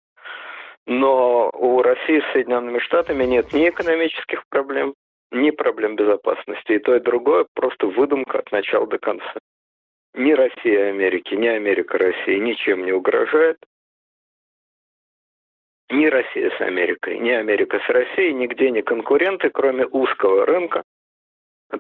Но 0.87 1.51
у 1.55 1.81
России 1.81 2.21
с 2.21 2.33
Соединенными 2.33 2.81
Штатами 2.81 3.25
нет 3.25 3.53
ни 3.53 3.69
экономических 3.69 4.45
проблем, 4.51 4.95
ни 5.31 5.51
проблем 5.51 5.97
безопасности. 5.97 6.73
И 6.73 6.79
то, 6.79 6.95
и 6.95 7.01
другое 7.01 7.47
просто 7.55 7.87
выдумка 7.87 8.41
от 8.41 8.53
начала 8.53 8.87
до 8.87 8.99
конца. 8.99 9.35
Ни 10.15 10.33
Россия 10.33 10.91
Америки, 10.91 11.35
ни 11.35 11.47
Америка 11.47 11.97
России 11.97 12.37
ничем 12.37 12.85
не 12.85 12.93
угрожает 12.93 13.57
ни 15.93 16.07
Россия 16.07 16.51
с 16.51 16.61
Америкой, 16.61 17.19
ни 17.19 17.31
Америка 17.31 17.81
с 17.85 17.89
Россией, 17.89 18.33
нигде 18.33 18.71
не 18.71 18.83
конкуренты, 18.83 19.51
кроме 19.51 19.87
узкого 19.87 20.47
рынка 20.47 20.83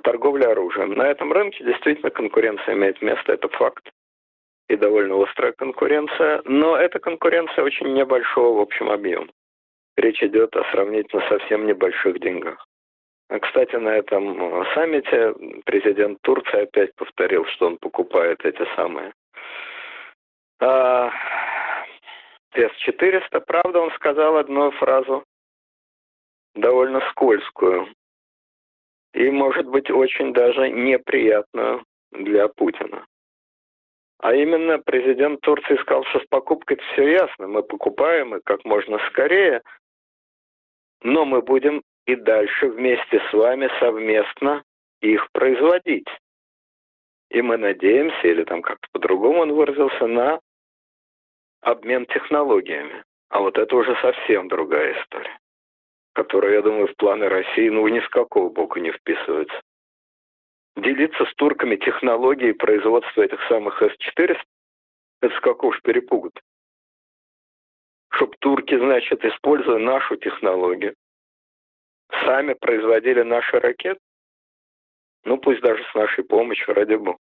торговли 0.02 0.44
оружием. 0.44 0.92
На 0.92 1.08
этом 1.08 1.32
рынке 1.32 1.64
действительно 1.64 2.10
конкуренция 2.10 2.74
имеет 2.74 3.02
место, 3.02 3.32
это 3.32 3.48
факт. 3.48 3.90
И 4.68 4.76
довольно 4.76 5.22
острая 5.22 5.52
конкуренция, 5.52 6.42
но 6.44 6.76
эта 6.76 6.98
конкуренция 6.98 7.64
очень 7.64 7.92
небольшого 7.92 8.58
в 8.58 8.60
общем 8.60 8.90
объеме. 8.90 9.28
Речь 9.96 10.22
идет 10.22 10.56
о 10.56 10.64
сравнительно 10.70 11.22
совсем 11.28 11.66
небольших 11.66 12.18
деньгах. 12.20 12.66
А, 13.28 13.38
кстати, 13.38 13.76
на 13.76 13.90
этом 13.90 14.64
саммите 14.74 15.34
президент 15.64 16.18
Турции 16.22 16.62
опять 16.62 16.94
повторил, 16.94 17.44
что 17.46 17.66
он 17.66 17.76
покупает 17.78 18.44
эти 18.44 18.66
самые 18.76 19.12
а, 20.60 21.10
С-400. 22.54 23.40
Правда, 23.40 23.80
он 23.80 23.90
сказал 23.92 24.36
одну 24.36 24.70
фразу 24.72 25.24
довольно 26.54 27.00
скользкую 27.10 27.88
и, 29.14 29.30
может 29.30 29.66
быть, 29.66 29.90
очень 29.90 30.32
даже 30.32 30.68
неприятную 30.70 31.84
для 32.12 32.48
Путина. 32.48 33.06
А 34.18 34.34
именно 34.34 34.78
президент 34.78 35.40
Турции 35.40 35.76
сказал, 35.80 36.04
что 36.04 36.20
с 36.20 36.26
покупкой 36.28 36.78
все 36.92 37.08
ясно. 37.08 37.48
Мы 37.48 37.62
покупаем 37.62 38.36
и 38.36 38.40
как 38.44 38.64
можно 38.64 38.98
скорее, 39.08 39.62
но 41.02 41.24
мы 41.24 41.42
будем 41.42 41.82
и 42.06 42.14
дальше 42.14 42.68
вместе 42.68 43.20
с 43.28 43.32
вами 43.32 43.68
совместно 43.80 44.62
их 45.00 45.28
производить. 45.32 46.08
И 47.30 47.42
мы 47.42 47.56
надеемся, 47.56 48.28
или 48.28 48.44
там 48.44 48.62
как-то 48.62 48.86
по-другому 48.92 49.40
он 49.40 49.52
выразился, 49.52 50.06
на 50.06 50.38
обмен 51.62 52.06
технологиями. 52.06 53.04
А 53.30 53.40
вот 53.40 53.56
это 53.56 53.74
уже 53.74 53.96
совсем 54.02 54.48
другая 54.48 55.00
история, 55.00 55.38
которая, 56.12 56.54
я 56.54 56.62
думаю, 56.62 56.88
в 56.88 56.96
планы 56.96 57.28
России 57.28 57.68
ну 57.70 57.88
ни 57.88 58.00
с 58.00 58.08
какого 58.08 58.50
боку 58.50 58.78
не 58.78 58.92
вписывается. 58.92 59.58
Делиться 60.76 61.24
с 61.24 61.34
турками 61.34 61.76
технологией 61.76 62.52
производства 62.54 63.22
этих 63.22 63.40
самых 63.48 63.80
С-400, 63.80 64.38
это 65.22 65.36
с 65.36 65.40
какого 65.40 65.72
ж 65.72 65.80
перепугу-то? 65.82 66.40
Чтоб 68.10 68.36
турки, 68.38 68.76
значит, 68.76 69.24
используя 69.24 69.78
нашу 69.78 70.16
технологию, 70.16 70.94
сами 72.24 72.52
производили 72.54 73.22
наши 73.22 73.58
ракеты, 73.58 74.00
ну 75.24 75.38
пусть 75.38 75.60
даже 75.62 75.82
с 75.84 75.94
нашей 75.94 76.24
помощью, 76.24 76.74
ради 76.74 76.96
бога. 76.96 77.18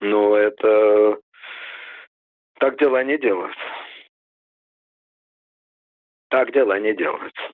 Но 0.00 0.36
это 0.36 1.18
так 2.58 2.78
дела 2.78 3.02
не 3.04 3.18
делаются. 3.18 3.60
Так 6.28 6.52
дела 6.52 6.78
не 6.78 6.94
делаются. 6.94 7.52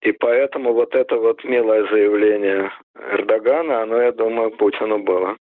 И 0.00 0.12
поэтому 0.12 0.72
вот 0.72 0.94
это 0.94 1.16
вот 1.16 1.42
милое 1.44 1.86
заявление 1.88 2.72
Эрдогана, 2.94 3.82
оно, 3.82 4.00
я 4.00 4.12
думаю, 4.12 4.50
Путину 4.50 5.02
было. 5.02 5.36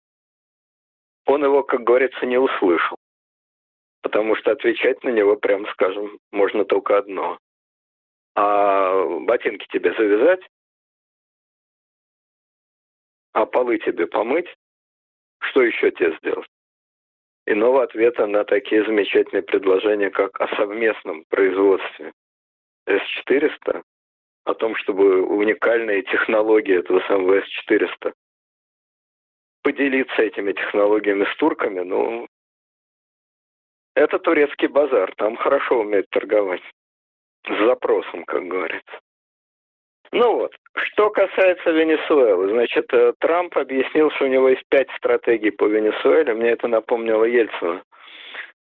Он 1.26 1.44
его, 1.44 1.62
как 1.62 1.83
говорится, 1.83 2.26
не 2.26 2.38
услышал. 2.38 2.96
Потому 4.02 4.35
что 4.37 4.52
отвечать 4.52 5.02
на 5.04 5.11
него, 5.11 5.37
прям 5.37 5.66
скажем, 5.68 6.18
можно 6.33 6.64
только 6.64 6.98
одно. 6.98 7.38
А 8.35 9.04
ботинки 9.20 9.66
тебе 9.68 9.92
завязать, 9.94 10.40
а 13.33 13.46
полы 13.46 13.78
тебе 13.78 14.07
помыть, 14.07 14.48
что 15.40 15.62
еще 15.62 15.90
тебе 15.90 16.16
сделать? 16.18 16.48
Иного 17.50 17.84
ответа 17.84 18.26
на 18.26 18.44
такие 18.44 18.84
замечательные 18.84 19.42
предложения, 19.42 20.11
как 20.11 20.38
о 20.38 20.54
совместном 20.54 21.24
производстве 21.30 22.12
С-400, 22.87 23.82
о 24.44 24.54
том, 24.54 24.74
чтобы 24.76 25.22
уникальные 25.22 26.02
технологии 26.02 26.78
этого 26.78 27.00
самого 27.08 27.40
С-400 27.40 28.12
поделиться 29.62 30.20
этими 30.20 30.52
технологиями 30.52 31.24
с 31.24 31.37
турками, 31.38 31.80
ну, 31.80 32.28
это 33.94 34.18
турецкий 34.18 34.68
базар, 34.68 35.14
там 35.16 35.37
хорошо 35.37 35.80
умеют 35.80 36.11
торговать. 36.11 36.62
С 37.46 37.64
запросом, 37.64 38.24
как 38.24 38.46
говорится. 38.46 39.00
Ну 40.12 40.38
вот, 40.38 40.52
что 40.74 41.10
касается 41.10 41.70
Венесуэлы, 41.70 42.48
значит, 42.48 42.86
э, 42.92 43.12
Трамп 43.18 43.56
объяснил, 43.58 44.10
что 44.12 44.24
у 44.24 44.28
него 44.28 44.48
есть 44.48 44.64
пять 44.70 44.88
стратегий 44.96 45.50
по 45.50 45.66
Венесуэле. 45.66 46.32
Мне 46.34 46.50
это 46.50 46.66
напомнило 46.66 47.24
Ельцина, 47.24 47.82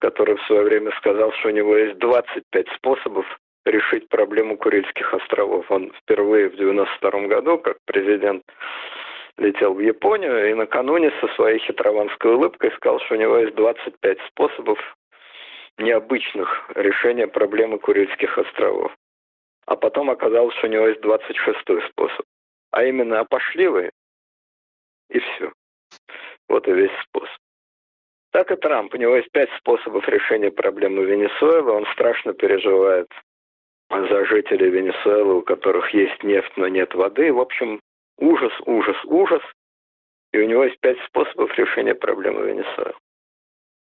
который 0.01 0.37
в 0.37 0.43
свое 0.47 0.63
время 0.63 0.91
сказал, 0.99 1.33
что 1.33 1.49
у 1.49 1.53
него 1.53 1.77
есть 1.77 1.99
25 1.99 2.69
способов 2.77 3.27
решить 3.65 4.09
проблему 4.09 4.57
Курильских 4.57 5.15
островов. 5.15 5.71
Он 5.71 5.93
впервые 6.03 6.49
в 6.49 6.57
92 6.57 7.11
году, 7.29 7.59
как 7.59 7.77
президент, 7.85 8.43
летел 9.37 9.75
в 9.75 9.81
Японию 9.81 10.51
и 10.51 10.55
накануне 10.55 11.13
со 11.21 11.29
своей 11.35 11.61
хитрованской 11.61 12.33
улыбкой 12.33 12.73
сказал, 12.73 12.99
что 13.01 13.15
у 13.15 13.19
него 13.19 13.39
есть 13.39 13.55
25 13.55 14.19
способов 14.29 14.79
необычных 15.79 16.69
решения 16.75 17.29
проблемы 17.29 17.79
Курильских 17.79 18.37
островов 18.37 18.93
а 19.69 19.77
потом 19.77 20.09
оказалось, 20.09 20.55
что 20.57 20.67
у 20.67 20.71
него 20.71 20.87
есть 20.89 21.01
26-й 21.01 21.89
способ. 21.91 22.25
А 22.71 22.85
именно 22.85 23.21
опошливый, 23.21 23.91
и 25.11 25.19
все. 25.19 25.53
Вот 26.49 26.67
и 26.67 26.73
весь 26.73 26.99
способ. 27.03 27.37
Так 28.33 28.51
и 28.51 28.57
Трамп. 28.57 28.95
У 28.95 28.97
него 28.97 29.17
есть 29.17 29.31
пять 29.31 29.51
способов 29.59 30.09
решения 30.09 30.51
проблемы 30.51 31.05
Венесуэлы. 31.05 31.71
Он 31.71 31.87
страшно 31.93 32.33
переживает 32.33 33.09
за 33.91 34.25
жителей 34.25 34.71
Венесуэлы, 34.71 35.35
у 35.35 35.43
которых 35.43 35.91
есть 35.93 36.23
нефть, 36.23 36.57
но 36.57 36.69
нет 36.69 36.95
воды. 36.95 37.31
В 37.31 37.41
общем, 37.41 37.81
ужас, 38.17 38.53
ужас, 38.65 38.97
ужас. 39.05 39.43
И 40.33 40.39
у 40.39 40.47
него 40.47 40.65
есть 40.65 40.81
пять 40.81 41.01
способов 41.07 41.53
решения 41.59 41.95
проблемы 41.95 42.47
Венесуэлы. 42.47 42.95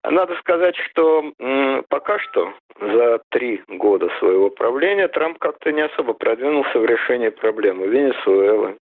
Надо 0.05 0.35
сказать, 0.37 0.77
что 0.77 1.33
пока 1.89 2.19
что 2.19 2.53
за 2.81 3.21
три 3.31 3.63
года 3.69 4.11
своего 4.19 4.51
правления 4.51 5.09
Трамп 5.09 5.39
как-то 5.39 5.71
не 5.71 5.83
особо 5.83 6.13
продвинулся 6.13 6.79
в 6.79 6.85
решении 6.85 7.29
проблемы 7.29 7.87
Венесуэлы, 7.87 8.79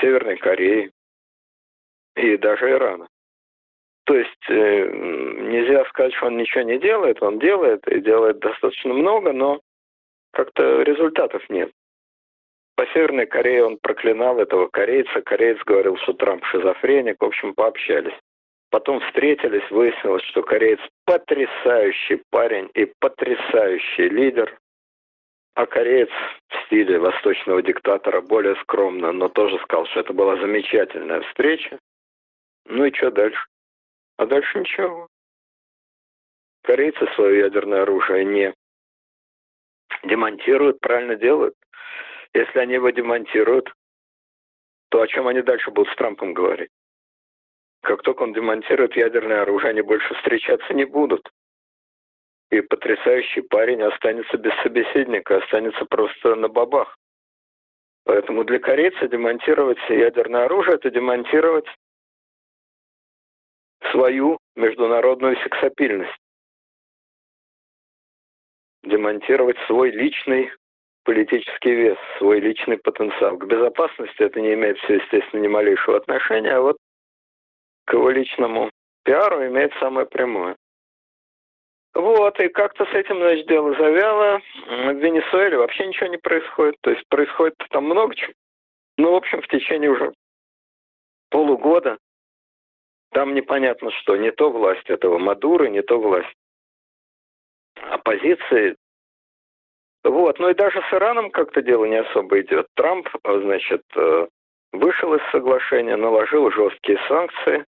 Северной 0.00 0.36
Кореи 0.36 0.92
и 2.14 2.36
даже 2.36 2.70
Ирана. 2.70 3.08
То 4.04 4.14
есть 4.14 4.48
э, 4.48 4.88
нельзя 4.88 5.84
сказать, 5.86 6.14
что 6.14 6.26
он 6.26 6.36
ничего 6.36 6.62
не 6.62 6.78
делает, 6.78 7.20
он 7.20 7.40
делает 7.40 7.86
и 7.88 8.00
делает 8.00 8.38
достаточно 8.38 8.94
много, 8.94 9.32
но 9.32 9.60
как-то 10.32 10.82
результатов 10.82 11.42
нет. 11.50 11.72
По 12.76 12.86
Северной 12.88 13.26
Корее 13.26 13.64
он 13.64 13.78
проклинал 13.82 14.38
этого 14.38 14.68
корейца, 14.68 15.22
кореец 15.22 15.58
говорил, 15.64 15.96
что 15.96 16.12
Трамп 16.12 16.44
шизофреник, 16.44 17.16
в 17.18 17.24
общем, 17.24 17.54
пообщались. 17.54 18.14
Потом 18.70 19.00
встретились, 19.00 19.70
выяснилось, 19.70 20.24
что 20.24 20.42
кореец 20.42 20.80
потрясающий 21.04 22.22
парень 22.30 22.68
и 22.74 22.92
потрясающий 22.98 24.08
лидер, 24.08 24.58
а 25.54 25.66
кореец 25.66 26.10
в 26.48 26.66
стиле 26.66 26.98
восточного 26.98 27.62
диктатора 27.62 28.20
более 28.20 28.56
скромно, 28.56 29.12
но 29.12 29.28
тоже 29.28 29.58
сказал, 29.60 29.86
что 29.86 30.00
это 30.00 30.12
была 30.12 30.36
замечательная 30.36 31.22
встреча. 31.22 31.78
Ну 32.66 32.84
и 32.84 32.92
что 32.92 33.10
дальше? 33.10 33.40
А 34.18 34.26
дальше 34.26 34.58
ничего. 34.58 35.08
Корейцы 36.62 37.06
свое 37.14 37.38
ядерное 37.38 37.82
оружие 37.82 38.24
не 38.24 38.52
демонтируют, 40.02 40.80
правильно 40.80 41.14
делают. 41.14 41.54
Если 42.34 42.58
они 42.58 42.74
его 42.74 42.90
демонтируют, 42.90 43.72
то 44.90 45.00
о 45.00 45.06
чем 45.06 45.28
они 45.28 45.42
дальше 45.42 45.70
будут 45.70 45.92
с 45.92 45.96
Трампом 45.96 46.34
говорить? 46.34 46.70
Как 47.86 48.02
только 48.02 48.24
он 48.24 48.32
демонтирует 48.32 48.96
ядерное 48.96 49.42
оружие, 49.42 49.70
они 49.70 49.80
больше 49.80 50.12
встречаться 50.14 50.74
не 50.74 50.84
будут. 50.84 51.30
И 52.50 52.60
потрясающий 52.60 53.42
парень 53.42 53.80
останется 53.80 54.36
без 54.38 54.52
собеседника, 54.64 55.36
останется 55.36 55.84
просто 55.84 56.34
на 56.34 56.48
бабах. 56.48 56.96
Поэтому 58.04 58.42
для 58.42 58.58
корейца 58.58 59.06
демонтировать 59.06 59.78
ядерное 59.88 60.46
оружие– 60.46 60.74
это 60.76 60.90
демонтировать 60.90 61.66
свою 63.92 64.38
международную 64.56 65.36
сексапильность. 65.44 66.18
Демонтировать 68.82 69.58
свой 69.68 69.92
личный 69.92 70.50
политический 71.04 71.72
вес, 71.72 71.98
свой 72.18 72.40
личный 72.40 72.78
потенциал. 72.78 73.38
К 73.38 73.46
безопасности 73.46 74.22
это 74.22 74.40
не 74.40 74.54
имеет, 74.54 74.76
естественно, 74.88 75.40
ни 75.40 75.46
малейшего 75.46 75.98
отношения, 75.98 76.50
а 76.50 76.62
вот 76.62 76.78
к 77.86 77.92
его 77.92 78.10
личному 78.10 78.70
пиару 79.04 79.46
имеет 79.46 79.72
самое 79.80 80.06
прямое. 80.06 80.56
Вот, 81.94 82.38
и 82.40 82.48
как-то 82.48 82.84
с 82.84 82.92
этим, 82.92 83.16
значит, 83.16 83.46
дело 83.46 83.74
завяло. 83.74 84.42
В 84.66 84.92
Венесуэле 84.96 85.56
вообще 85.56 85.86
ничего 85.86 86.08
не 86.08 86.18
происходит. 86.18 86.76
То 86.82 86.90
есть 86.90 87.08
происходит 87.08 87.54
там 87.70 87.84
много 87.84 88.14
чего. 88.14 88.34
Ну, 88.98 89.12
в 89.12 89.14
общем, 89.14 89.40
в 89.40 89.48
течение 89.48 89.90
уже 89.90 90.12
полугода 91.30 91.96
там 93.12 93.34
непонятно 93.34 93.90
что. 93.92 94.16
Не 94.16 94.30
то 94.30 94.50
власть 94.50 94.90
этого 94.90 95.18
Мадуры, 95.18 95.70
не 95.70 95.80
то 95.80 95.98
власть 95.98 96.34
оппозиции. 97.80 98.76
Вот, 100.04 100.38
ну 100.38 100.50
и 100.50 100.54
даже 100.54 100.82
с 100.82 100.92
Ираном 100.92 101.30
как-то 101.30 101.62
дело 101.62 101.84
не 101.86 101.96
особо 101.96 102.40
идет. 102.40 102.66
Трамп, 102.74 103.08
значит, 103.24 103.82
э, 103.96 104.28
вышел 104.72 105.14
из 105.14 105.22
соглашения, 105.32 105.96
наложил 105.96 106.50
жесткие 106.50 106.98
санкции. 107.08 107.64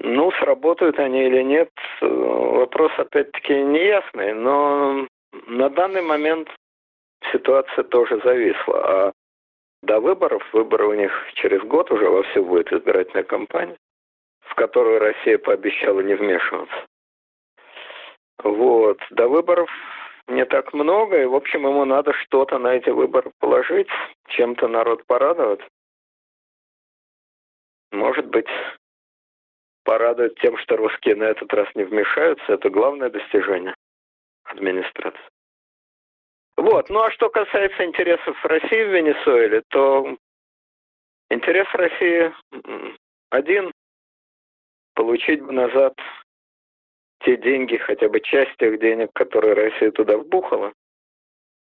Ну, 0.00 0.30
сработают 0.32 0.98
они 0.98 1.26
или 1.26 1.42
нет, 1.42 1.70
э, 2.00 2.06
вопрос 2.06 2.92
опять-таки 2.98 3.52
неясный, 3.54 4.32
но 4.32 5.08
на 5.46 5.68
данный 5.70 6.02
момент 6.02 6.48
ситуация 7.32 7.82
тоже 7.84 8.20
зависла. 8.22 9.08
А 9.08 9.12
до 9.82 10.00
выборов, 10.00 10.42
выборы 10.52 10.86
у 10.86 10.94
них 10.94 11.12
через 11.34 11.62
год 11.62 11.90
уже 11.90 12.08
во 12.08 12.22
все 12.24 12.42
будет 12.42 12.72
избирательная 12.72 13.24
кампания, 13.24 13.76
в 14.40 14.54
которую 14.54 15.00
Россия 15.00 15.38
пообещала 15.38 16.00
не 16.00 16.14
вмешиваться. 16.14 16.86
Вот, 18.44 19.00
до 19.10 19.26
выборов 19.26 19.70
не 20.28 20.44
так 20.44 20.72
много, 20.72 21.20
и, 21.20 21.26
в 21.26 21.34
общем, 21.34 21.66
ему 21.66 21.84
надо 21.84 22.12
что-то 22.12 22.58
на 22.58 22.74
эти 22.74 22.90
выборы 22.90 23.32
положить, 23.40 23.88
чем-то 24.28 24.68
народ 24.68 25.04
порадовать. 25.06 25.60
Может 27.90 28.26
быть, 28.26 28.48
порадует 29.88 30.34
тем, 30.40 30.58
что 30.58 30.76
русские 30.76 31.16
на 31.16 31.24
этот 31.24 31.50
раз 31.54 31.66
не 31.74 31.82
вмешаются. 31.82 32.52
Это 32.52 32.68
главное 32.68 33.08
достижение 33.08 33.74
администрации. 34.44 35.30
Вот. 36.58 36.90
Ну 36.90 37.00
а 37.00 37.10
что 37.10 37.30
касается 37.30 37.86
интересов 37.86 38.36
России 38.44 38.84
в 38.84 38.94
Венесуэле, 38.94 39.62
то 39.70 40.14
интерес 41.30 41.66
России 41.72 42.34
один– 43.30 43.72
получить 44.94 45.40
назад 45.50 45.94
те 47.24 47.38
деньги, 47.38 47.78
хотя 47.78 48.10
бы 48.10 48.20
часть 48.20 48.54
тех 48.58 48.78
денег, 48.80 49.08
которые 49.14 49.54
Россия 49.54 49.90
туда 49.90 50.18
вбухала. 50.18 50.74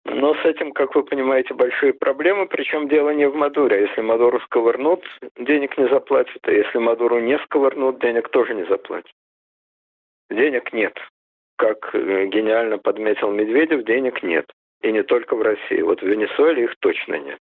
Но 0.05 0.35
с 0.35 0.45
этим, 0.45 0.71
как 0.71 0.93
вы 0.93 1.03
понимаете, 1.03 1.55
большие 1.55 1.91
проблемы, 1.91 2.45
причем 2.45 2.87
дело 2.87 3.09
не 3.09 3.27
в 3.27 3.35
Мадуре. 3.35 3.81
Если 3.87 4.01
Мадуру 4.01 4.39
сковырнут, 4.41 5.03
денег 5.35 5.77
не 5.79 5.87
заплатят, 5.89 6.37
а 6.43 6.51
если 6.51 6.77
Мадуру 6.77 7.19
не 7.19 7.39
сковырнут, 7.39 7.99
денег 7.99 8.29
тоже 8.29 8.53
не 8.53 8.65
заплатят. 8.65 9.11
Денег 10.29 10.73
нет. 10.73 10.95
Как 11.57 11.93
э, 11.95 12.27
гениально 12.27 12.77
подметил 12.77 13.31
Медведев, 13.31 13.83
денег 13.83 14.21
нет. 14.21 14.45
И 14.81 14.91
не 14.91 15.01
только 15.01 15.35
в 15.35 15.41
России. 15.41 15.81
Вот 15.81 16.01
в 16.01 16.05
Венесуэле 16.05 16.65
их 16.65 16.75
точно 16.79 17.15
нет. 17.15 17.39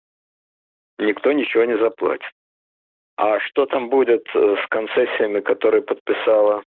Никто 0.99 1.33
ничего 1.33 1.65
не 1.65 1.77
заплатит. 1.77 2.31
А 3.17 3.39
что 3.39 3.65
там 3.65 3.89
будет 3.89 4.25
э, 4.33 4.55
с 4.63 4.67
концессиями, 4.69 5.41
которые 5.41 5.81
подписала 5.81 6.63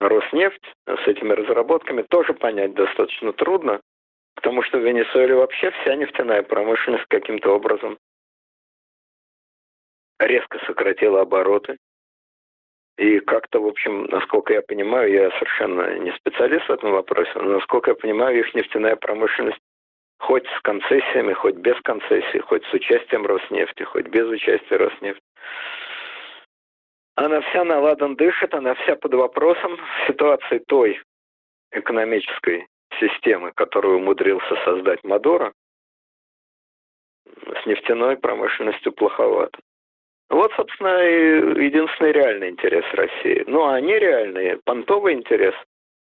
Роснефть, 0.00 0.72
с 0.86 1.06
этими 1.06 1.32
разработками, 1.32 2.02
тоже 2.02 2.34
понять 2.34 2.74
достаточно 2.74 3.32
трудно. 3.32 3.80
Потому 4.38 4.62
что 4.62 4.78
в 4.78 4.84
Венесуэле 4.86 5.34
вообще 5.34 5.72
вся 5.72 5.96
нефтяная 5.96 6.44
промышленность 6.44 7.06
каким-то 7.08 7.56
образом 7.56 7.98
резко 10.20 10.60
сократила 10.64 11.22
обороты. 11.22 11.76
И 12.98 13.18
как-то, 13.18 13.60
в 13.60 13.66
общем, 13.66 14.04
насколько 14.04 14.52
я 14.52 14.62
понимаю, 14.62 15.10
я 15.10 15.30
совершенно 15.32 15.98
не 15.98 16.12
специалист 16.12 16.68
в 16.68 16.72
этом 16.72 16.92
вопросе, 16.92 17.32
но 17.34 17.58
насколько 17.58 17.90
я 17.90 17.96
понимаю, 17.96 18.38
их 18.38 18.54
нефтяная 18.54 18.94
промышленность 18.94 19.58
хоть 20.20 20.46
с 20.46 20.60
концессиями, 20.60 21.32
хоть 21.32 21.56
без 21.56 21.74
концессий, 21.80 22.38
хоть 22.38 22.64
с 22.66 22.72
участием 22.72 23.26
Роснефти, 23.26 23.82
хоть 23.82 24.06
без 24.06 24.28
участия 24.28 24.76
Роснефти. 24.76 25.22
Она 27.16 27.40
вся 27.40 27.64
на 27.64 27.80
ладан 27.80 28.14
дышит, 28.14 28.54
она 28.54 28.76
вся 28.76 28.94
под 28.94 29.14
вопросом 29.14 29.80
ситуации 30.06 30.58
той 30.68 31.02
экономической, 31.72 32.68
системы, 33.00 33.52
которую 33.54 33.98
умудрился 33.98 34.56
создать 34.64 35.02
Мадора, 35.04 35.52
с 37.62 37.66
нефтяной 37.66 38.16
промышленностью 38.16 38.92
плоховато. 38.92 39.58
Вот, 40.30 40.52
собственно, 40.54 41.02
и 41.02 41.64
единственный 41.66 42.12
реальный 42.12 42.50
интерес 42.50 42.84
России. 42.92 43.44
Ну, 43.46 43.66
а 43.66 43.80
нереальный, 43.80 44.58
понтовый 44.64 45.14
интерес. 45.14 45.54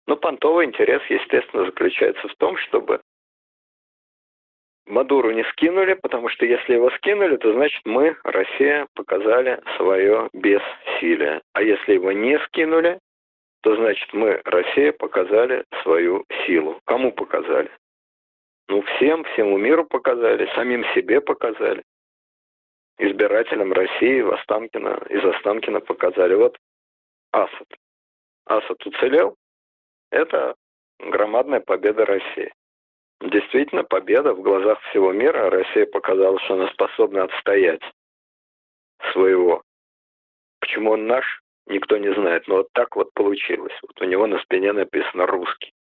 Ну, 0.07 0.15
понтовый 0.17 0.65
интерес, 0.65 1.01
естественно, 1.09 1.65
заключается 1.65 2.27
в 2.27 2.35
том, 2.35 2.57
чтобы 2.57 3.01
Мадуру 4.85 5.31
не 5.31 5.43
скинули, 5.51 5.93
потому 5.93 6.29
что 6.29 6.45
если 6.45 6.73
его 6.73 6.89
скинули, 6.91 7.37
то 7.37 7.53
значит 7.53 7.81
мы, 7.85 8.17
Россия, 8.23 8.87
показали 8.95 9.61
свое 9.77 10.29
бессилие. 10.33 11.41
А 11.53 11.61
если 11.61 11.93
его 11.93 12.11
не 12.11 12.37
скинули, 12.47 12.99
то 13.63 13.75
значит 13.77 14.13
мы, 14.13 14.41
Россия, 14.43 14.91
показали 14.91 15.63
свою 15.81 16.25
силу. 16.45 16.81
Кому 16.85 17.13
показали? 17.13 17.71
Ну, 18.67 18.81
всем, 18.81 19.23
всему 19.23 19.57
миру 19.57 19.85
показали, 19.85 20.49
самим 20.53 20.83
себе 20.93 21.21
показали. 21.21 21.81
Избирателям 22.97 23.71
России 23.71 24.19
в 24.19 24.33
Останкино, 24.33 25.01
из 25.09 25.23
Останкина 25.23 25.79
показали. 25.79 26.35
Вот 26.35 26.57
Асад. 27.31 27.67
Асад 28.45 28.85
уцелел. 28.85 29.37
Это 30.11 30.55
громадная 30.99 31.61
победа 31.61 32.05
России. 32.05 32.53
Действительно, 33.21 33.85
победа 33.85 34.33
в 34.33 34.41
глазах 34.41 34.81
всего 34.89 35.13
мира. 35.13 35.49
Россия 35.49 35.85
показала, 35.85 36.37
что 36.41 36.55
она 36.55 36.67
способна 36.67 37.23
отстоять 37.23 37.81
своего. 39.13 39.63
Почему 40.59 40.91
он 40.91 41.07
наш? 41.07 41.42
Никто 41.67 41.97
не 41.97 42.13
знает. 42.13 42.47
Но 42.47 42.57
вот 42.57 42.67
так 42.73 42.95
вот 42.95 43.13
получилось. 43.13 43.77
Вот 43.81 44.01
у 44.01 44.05
него 44.05 44.27
на 44.27 44.39
спине 44.39 44.73
написано 44.73 45.25
«русский». 45.25 45.73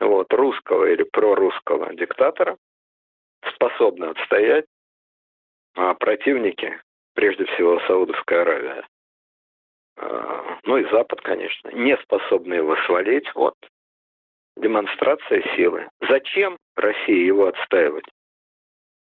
Вот, 0.00 0.32
русского 0.32 0.84
или 0.84 1.02
прорусского 1.02 1.92
диктатора 1.94 2.56
способны 3.54 4.06
отстоять, 4.06 4.66
а 5.74 5.94
противники 5.94 6.80
прежде 7.14 7.46
всего 7.46 7.80
Саудовская 7.80 8.42
Аравия, 8.42 8.86
а, 9.96 10.58
ну 10.62 10.76
и 10.76 10.88
Запад, 10.90 11.20
конечно, 11.20 11.70
не 11.70 11.96
способны 11.96 12.54
его 12.54 12.76
свалить. 12.86 13.28
Вот 13.34 13.54
демонстрация 14.56 15.42
силы. 15.56 15.88
Зачем 16.08 16.58
России 16.76 17.26
его 17.26 17.46
отстаивать? 17.46 18.04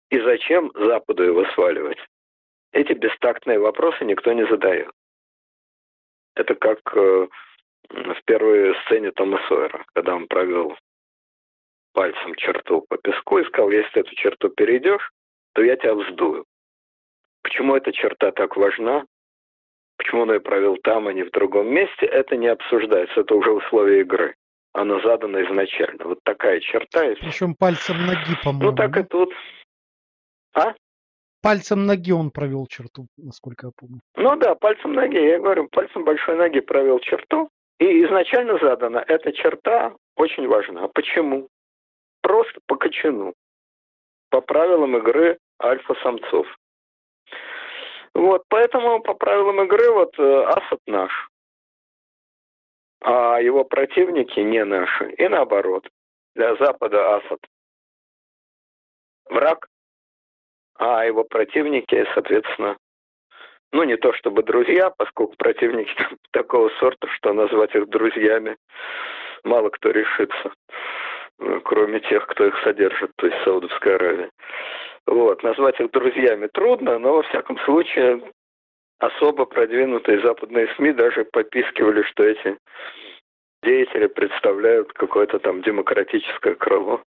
И 0.09 0.19
зачем 0.19 0.71
Западу 0.73 1.23
его 1.23 1.45
сваливать? 1.53 1.99
Эти 2.71 2.93
бестактные 2.93 3.59
вопросы 3.59 4.03
никто 4.05 4.33
не 4.33 4.47
задает. 4.47 4.91
Это 6.37 6.53
как 6.55 6.79
э, 6.93 7.27
в 7.89 8.23
первой 8.25 8.75
сцене 8.85 9.11
Тома 9.11 9.39
Сойера, 9.47 9.85
когда 9.93 10.15
он 10.15 10.27
провел 10.27 10.77
пальцем 11.93 12.35
черту 12.35 12.85
по 12.87 12.97
песку 12.97 13.39
и 13.39 13.45
сказал, 13.45 13.71
если 13.71 13.89
ты 13.89 13.99
эту 14.01 14.15
черту 14.15 14.49
перейдешь, 14.49 15.11
то 15.53 15.63
я 15.63 15.75
тебя 15.75 15.95
вздую. 15.95 16.45
Почему 17.41 17.75
эта 17.75 17.91
черта 17.91 18.31
так 18.31 18.55
важна? 18.55 19.05
Почему 19.97 20.21
он 20.21 20.31
ее 20.31 20.39
провел 20.39 20.77
там, 20.83 21.07
а 21.07 21.13
не 21.13 21.23
в 21.23 21.31
другом 21.31 21.73
месте? 21.73 22.05
Это 22.05 22.37
не 22.37 22.47
обсуждается, 22.47 23.21
это 23.21 23.33
уже 23.33 23.51
условия 23.51 24.01
игры. 24.01 24.35
Она 24.73 24.99
задана 24.99 25.43
изначально. 25.43 26.03
Вот 26.03 26.19
такая 26.23 26.59
черта. 26.59 27.15
Причем 27.19 27.55
пальцем 27.55 28.05
ноги, 28.05 28.37
по-моему. 28.43 28.71
Ну 28.71 28.75
так 28.75 28.95
и 28.95 29.03
тут. 29.03 29.33
А? 30.53 30.75
Пальцем 31.47 31.85
ноги 31.85 32.11
он 32.11 32.29
провел 32.29 32.67
черту, 32.67 33.07
насколько 33.15 33.67
я 33.67 33.71
помню. 33.73 34.01
Ну 34.17 34.35
да, 34.35 34.53
пальцем 34.55 34.91
ноги. 34.91 35.15
Я 35.15 35.39
говорю, 35.39 35.69
пальцем 35.69 36.03
большой 36.03 36.35
ноги 36.35 36.59
провел 36.59 36.99
черту. 36.99 37.49
И 37.79 37.85
изначально 38.03 38.59
задана 38.59 39.01
эта 39.07 39.31
черта 39.31 39.95
очень 40.17 40.45
важна. 40.45 40.83
А 40.83 40.87
почему? 40.89 41.47
Просто 42.21 42.59
по 42.67 42.75
кочану. 42.75 43.33
По 44.29 44.41
правилам 44.41 44.97
игры 44.97 45.37
альфа-самцов. 45.63 46.45
Вот, 48.13 48.43
поэтому 48.49 49.01
по 49.01 49.13
правилам 49.13 49.61
игры 49.61 49.89
вот 49.93 50.19
э, 50.19 50.43
Асад 50.47 50.81
наш, 50.85 51.29
а 52.99 53.39
его 53.39 53.63
противники 53.63 54.41
не 54.41 54.65
наши. 54.65 55.11
И 55.11 55.25
наоборот, 55.29 55.87
для 56.35 56.57
Запада 56.57 57.15
Асад 57.15 57.39
враг, 59.29 59.69
а 60.77 61.05
его 61.05 61.23
противники, 61.23 62.05
соответственно, 62.13 62.77
ну 63.71 63.83
не 63.83 63.97
то 63.97 64.13
чтобы 64.13 64.43
друзья, 64.43 64.91
поскольку 64.97 65.35
противники 65.37 65.93
такого 66.31 66.69
сорта, 66.79 67.07
что 67.09 67.33
назвать 67.33 67.75
их 67.75 67.89
друзьями 67.89 68.57
мало 69.43 69.69
кто 69.69 69.91
решится, 69.91 70.51
э, 71.39 71.59
кроме 71.63 71.99
тех, 72.01 72.25
кто 72.27 72.45
их 72.45 72.57
содержит, 72.63 73.11
то 73.17 73.27
есть 73.27 73.37
Саудовская 73.43 73.95
Аравия. 73.95 74.29
Вот, 75.05 75.41
назвать 75.43 75.79
их 75.79 75.91
друзьями 75.91 76.47
трудно, 76.53 76.99
но 76.99 77.13
во 77.13 77.23
всяком 77.23 77.57
случае 77.59 78.21
особо 78.99 79.45
продвинутые 79.45 80.21
западные 80.21 80.67
СМИ 80.75 80.93
даже 80.93 81.25
попискивали, 81.25 82.03
что 82.03 82.23
эти 82.23 82.57
деятели 83.63 84.07
представляют 84.07 84.91
какое-то 84.93 85.39
там 85.39 85.61
демократическое 85.61 86.55
крыло. 86.55 87.01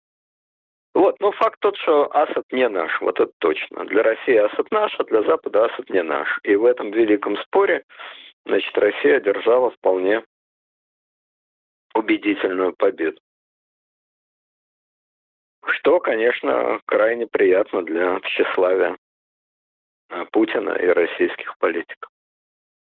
Вот, 0.97 1.21
но 1.21 1.31
факт 1.33 1.61
тот, 1.61 1.77
что 1.77 2.09
Асад 2.17 2.45
не 2.53 2.67
наш, 2.71 3.03
вот 3.03 3.21
это 3.21 3.31
точно. 3.41 3.85
Для 3.85 4.03
России 4.03 4.35
Асад 4.35 4.71
наш, 4.71 4.99
а 4.99 5.05
для 5.05 5.23
Запада 5.25 5.67
Асад 5.67 5.91
не 5.91 6.03
наш. 6.03 6.41
И 6.43 6.57
в 6.57 6.65
этом 6.65 6.91
великом 6.91 7.37
споре, 7.43 7.85
значит, 8.47 8.75
Россия 8.79 9.19
одержала 9.19 9.71
вполне 9.73 10.25
убедительную 11.95 12.73
победу. 12.73 13.21
Что, 15.67 16.01
конечно, 16.01 16.81
крайне 16.87 17.27
приятно 17.27 17.83
для 17.83 18.19
тщеславия 18.21 18.97
а, 20.09 20.25
Путина 20.33 20.77
и 20.77 20.87
российских 20.87 21.59
политиков. 21.59 22.09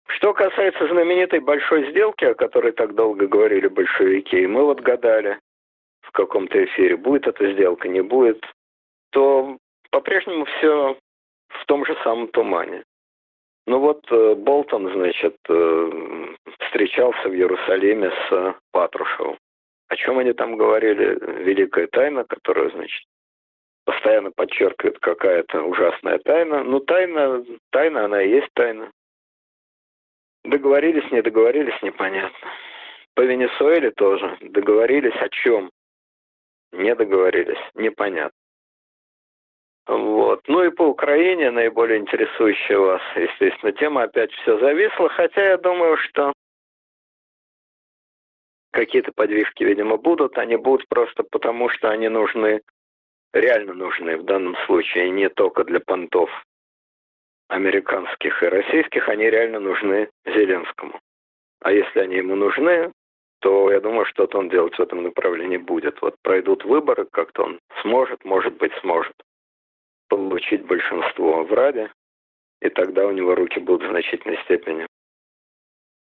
Что 0.08 0.34
касается 0.34 0.88
знаменитой 0.88 1.38
большой 1.38 1.88
сделки, 1.92 2.24
о 2.24 2.34
которой 2.34 2.72
так 2.72 2.96
долго 2.96 3.28
говорили 3.28 3.68
большевики, 3.68 4.48
мы 4.48 4.64
вот 4.64 4.80
гадали 4.80 5.38
в 6.02 6.12
каком-то 6.12 6.62
эфире, 6.64 6.96
будет 6.96 7.26
эта 7.26 7.52
сделка, 7.52 7.88
не 7.88 8.00
будет, 8.00 8.44
то 9.10 9.56
по-прежнему 9.90 10.44
все 10.44 10.96
в 11.48 11.66
том 11.66 11.84
же 11.84 11.96
самом 12.02 12.28
тумане. 12.28 12.84
Ну 13.66 13.78
вот 13.78 14.04
э, 14.10 14.34
Болтон, 14.34 14.92
значит, 14.92 15.36
э, 15.48 16.34
встречался 16.60 17.28
в 17.28 17.34
Иерусалиме 17.34 18.10
с 18.10 18.54
Патрушевым. 18.72 19.38
О 19.88 19.96
чем 19.96 20.18
они 20.18 20.32
там 20.32 20.56
говорили? 20.56 21.18
Великая 21.44 21.86
тайна, 21.88 22.24
которую, 22.24 22.70
значит, 22.70 23.04
постоянно 23.84 24.30
подчеркивают 24.30 24.98
какая-то 25.00 25.62
ужасная 25.62 26.18
тайна. 26.18 26.62
Ну, 26.62 26.80
тайна, 26.80 27.44
тайна, 27.70 28.04
она 28.04 28.22
и 28.22 28.30
есть 28.30 28.48
тайна. 28.54 28.90
Договорились, 30.44 31.10
не 31.10 31.22
договорились, 31.22 31.80
непонятно. 31.82 32.48
По 33.14 33.22
Венесуэле 33.22 33.90
тоже 33.90 34.38
договорились 34.40 35.16
о 35.20 35.28
чем? 35.28 35.70
Не 36.72 36.94
договорились, 36.94 37.58
непонятно. 37.74 38.36
Вот. 39.86 40.46
Ну 40.46 40.62
и 40.64 40.70
по 40.70 40.82
Украине, 40.82 41.50
наиболее 41.50 41.98
интересующая 41.98 42.78
вас, 42.78 43.02
естественно, 43.16 43.72
тема 43.72 44.04
опять 44.04 44.30
все 44.32 44.58
зависла, 44.58 45.08
хотя 45.08 45.48
я 45.48 45.56
думаю, 45.56 45.96
что 45.96 46.32
какие-то 48.70 49.10
подвижки, 49.12 49.64
видимо, 49.64 49.96
будут. 49.96 50.38
Они 50.38 50.56
будут 50.56 50.86
просто 50.88 51.24
потому, 51.24 51.68
что 51.70 51.90
они 51.90 52.08
нужны, 52.08 52.60
реально 53.32 53.74
нужны 53.74 54.16
в 54.16 54.24
данном 54.24 54.56
случае, 54.66 55.10
не 55.10 55.28
только 55.28 55.64
для 55.64 55.80
понтов 55.80 56.30
американских 57.48 58.42
и 58.42 58.46
российских, 58.46 59.08
они 59.08 59.28
реально 59.28 59.58
нужны 59.58 60.08
Зеленскому. 60.24 61.00
А 61.62 61.72
если 61.72 61.98
они 61.98 62.16
ему 62.16 62.36
нужны, 62.36 62.92
то 63.40 63.70
я 63.70 63.80
думаю, 63.80 64.04
что-то 64.06 64.38
он 64.38 64.48
делать 64.48 64.74
в 64.74 64.80
этом 64.80 65.02
направлении 65.02 65.56
будет. 65.56 66.00
Вот 66.02 66.14
пройдут 66.22 66.64
выборы, 66.64 67.06
как-то 67.10 67.44
он 67.44 67.60
сможет, 67.82 68.24
может 68.24 68.56
быть, 68.56 68.72
сможет 68.80 69.14
получить 70.08 70.64
большинство 70.66 71.44
в 71.44 71.52
Раде, 71.52 71.90
и 72.60 72.68
тогда 72.68 73.06
у 73.06 73.12
него 73.12 73.34
руки 73.34 73.58
будут 73.60 73.86
в 73.86 73.90
значительной 73.90 74.38
степени 74.44 74.86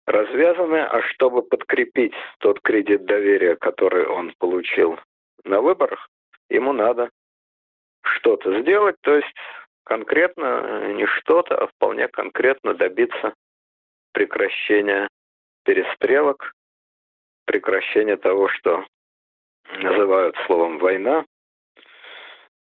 развязаны, 0.06 0.78
а 0.78 1.02
чтобы 1.04 1.42
подкрепить 1.44 2.14
тот 2.40 2.60
кредит 2.62 3.06
доверия, 3.06 3.56
который 3.56 4.06
он 4.06 4.34
получил 4.40 5.00
на 5.44 5.62
выборах, 5.62 6.10
ему 6.50 6.74
надо 6.74 7.10
что-то 8.04 8.62
сделать, 8.62 8.96
то 9.02 9.16
есть 9.16 9.34
конкретно 9.84 10.94
не 10.94 11.06
что-то, 11.06 11.56
а 11.56 11.68
вполне 11.68 12.08
конкретно 12.08 12.74
добиться 12.74 13.34
прекращения 14.12 15.08
перестрелок, 15.64 16.54
прекращения 17.52 18.16
того, 18.16 18.48
что 18.48 18.86
называют 19.80 20.36
словом 20.46 20.80
война. 20.80 21.26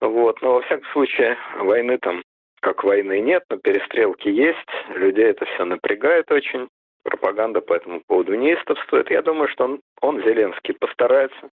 Вот, 0.03 0.43
но 0.43 0.55
во 0.55 0.63
всяком 0.63 0.87
случае 0.93 1.39
войны 1.59 1.97
там 1.97 2.23
как 2.61 2.85
войны 2.85 3.21
нет, 3.21 3.43
но 3.49 3.57
перестрелки 3.57 4.29
есть, 4.29 4.71
людей 4.91 5.25
это 5.25 5.47
все 5.47 5.65
напрягает 5.65 6.31
очень 6.31 6.69
пропаганда 7.05 7.63
по 7.63 7.73
этому 7.73 8.03
поводу 8.07 8.35
неистовствует. 8.35 9.11
Я 9.11 9.23
думаю, 9.23 9.49
что 9.49 9.65
он, 9.65 9.81
он, 10.03 10.23
Зеленский, 10.23 10.75
постарается 10.75 11.49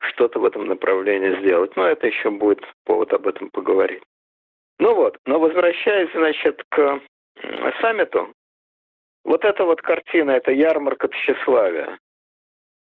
что-то 0.00 0.38
в 0.38 0.44
этом 0.44 0.66
направлении 0.66 1.40
сделать. 1.40 1.74
Но 1.76 1.86
это 1.86 2.06
еще 2.06 2.30
будет 2.30 2.60
повод 2.84 3.12
об 3.12 3.26
этом 3.26 3.50
поговорить. 3.50 4.02
Ну 4.78 4.94
вот, 4.94 5.16
но 5.26 5.40
возвращаясь, 5.40 6.12
значит, 6.12 6.62
к 6.68 7.00
саммиту, 7.80 8.32
вот 9.24 9.44
эта 9.44 9.64
вот 9.64 9.82
картина, 9.82 10.32
это 10.32 10.52
ярмарка 10.52 11.08
тщеславия. 11.08 11.98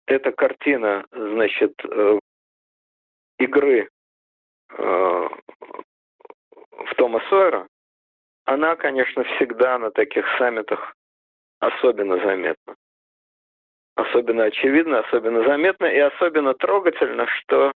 Это 0.10 0.32
картина, 0.32 1.06
значит, 1.12 1.74
э, 1.86 2.19
игры 3.38 3.88
э, 4.72 5.30
в 6.72 6.95
Тома 6.98 7.22
Сойера, 7.30 7.67
она, 8.45 8.76
конечно, 8.76 9.24
всегда 9.24 9.78
на 9.78 9.91
таких 9.91 10.26
саммитах 10.39 10.95
особенно 11.60 12.17
заметно. 12.26 12.76
Особенно 13.93 14.45
очевидно, 14.45 15.02
особенно 15.02 15.43
заметно 15.43 15.86
и 15.86 16.00
особенно 16.00 16.56
трогательно, 16.56 17.28
что 17.28 17.72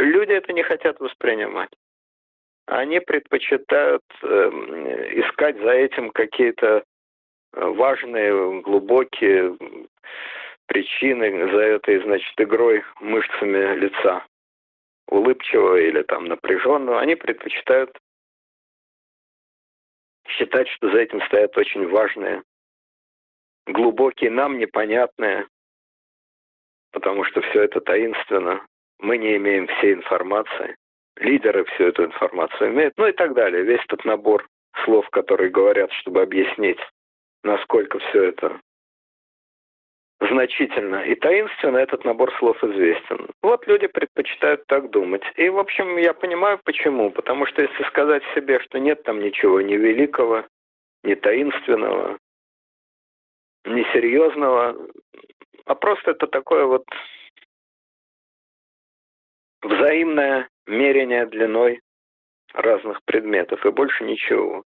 люди 0.00 0.32
это 0.32 0.52
не 0.52 0.64
хотят 0.64 0.98
воспринимать. 0.98 1.70
Они 2.66 2.98
предпочитают 2.98 4.02
э, 4.22 4.26
искать 5.20 5.58
за 5.58 5.70
этим 5.70 6.10
какие-то 6.10 6.82
важные, 7.52 8.62
глубокие 8.62 9.56
причины 10.70 11.50
за 11.50 11.62
этой, 11.62 12.00
значит, 12.04 12.32
игрой 12.40 12.84
мышцами 13.00 13.74
лица, 13.76 14.24
улыбчивого 15.08 15.76
или 15.76 16.02
там 16.02 16.26
напряженного. 16.26 17.00
Они 17.00 17.16
предпочитают 17.16 17.90
считать, 20.28 20.68
что 20.68 20.90
за 20.92 20.98
этим 20.98 21.20
стоят 21.22 21.56
очень 21.58 21.88
важные 21.88 22.44
глубокие, 23.66 24.30
нам 24.30 24.58
непонятные, 24.58 25.48
потому 26.92 27.24
что 27.24 27.40
все 27.42 27.64
это 27.64 27.80
таинственно. 27.80 28.64
Мы 29.00 29.18
не 29.18 29.36
имеем 29.36 29.66
всей 29.66 29.94
информации. 29.94 30.76
Лидеры 31.16 31.64
всю 31.64 31.84
эту 31.86 32.04
информацию 32.04 32.70
имеют, 32.70 32.94
ну 32.96 33.08
и 33.08 33.12
так 33.12 33.34
далее. 33.34 33.64
Весь 33.64 33.82
этот 33.84 34.04
набор 34.04 34.46
слов, 34.84 35.08
которые 35.10 35.50
говорят, 35.50 35.90
чтобы 35.94 36.22
объяснить, 36.22 36.78
насколько 37.42 37.98
все 37.98 38.24
это 38.26 38.60
значительно 40.20 41.02
и 41.04 41.14
таинственно, 41.14 41.78
этот 41.78 42.04
набор 42.04 42.32
слов 42.38 42.62
известен. 42.62 43.28
Вот 43.42 43.66
люди 43.66 43.86
предпочитают 43.86 44.66
так 44.66 44.90
думать. 44.90 45.22
И, 45.36 45.48
в 45.48 45.58
общем, 45.58 45.96
я 45.96 46.12
понимаю, 46.12 46.60
почему. 46.62 47.10
Потому 47.10 47.46
что 47.46 47.62
если 47.62 47.82
сказать 47.84 48.22
себе, 48.34 48.60
что 48.60 48.78
нет 48.78 49.02
там 49.02 49.20
ничего 49.20 49.60
ни 49.60 49.74
великого, 49.74 50.44
ни 51.02 51.14
таинственного, 51.14 52.18
ни 53.64 53.82
серьезного, 53.92 54.76
а 55.64 55.74
просто 55.74 56.12
это 56.12 56.26
такое 56.26 56.66
вот 56.66 56.84
взаимное 59.62 60.48
мерение 60.66 61.26
длиной 61.26 61.80
разных 62.52 63.02
предметов 63.04 63.64
и 63.64 63.70
больше 63.70 64.04
ничего 64.04 64.64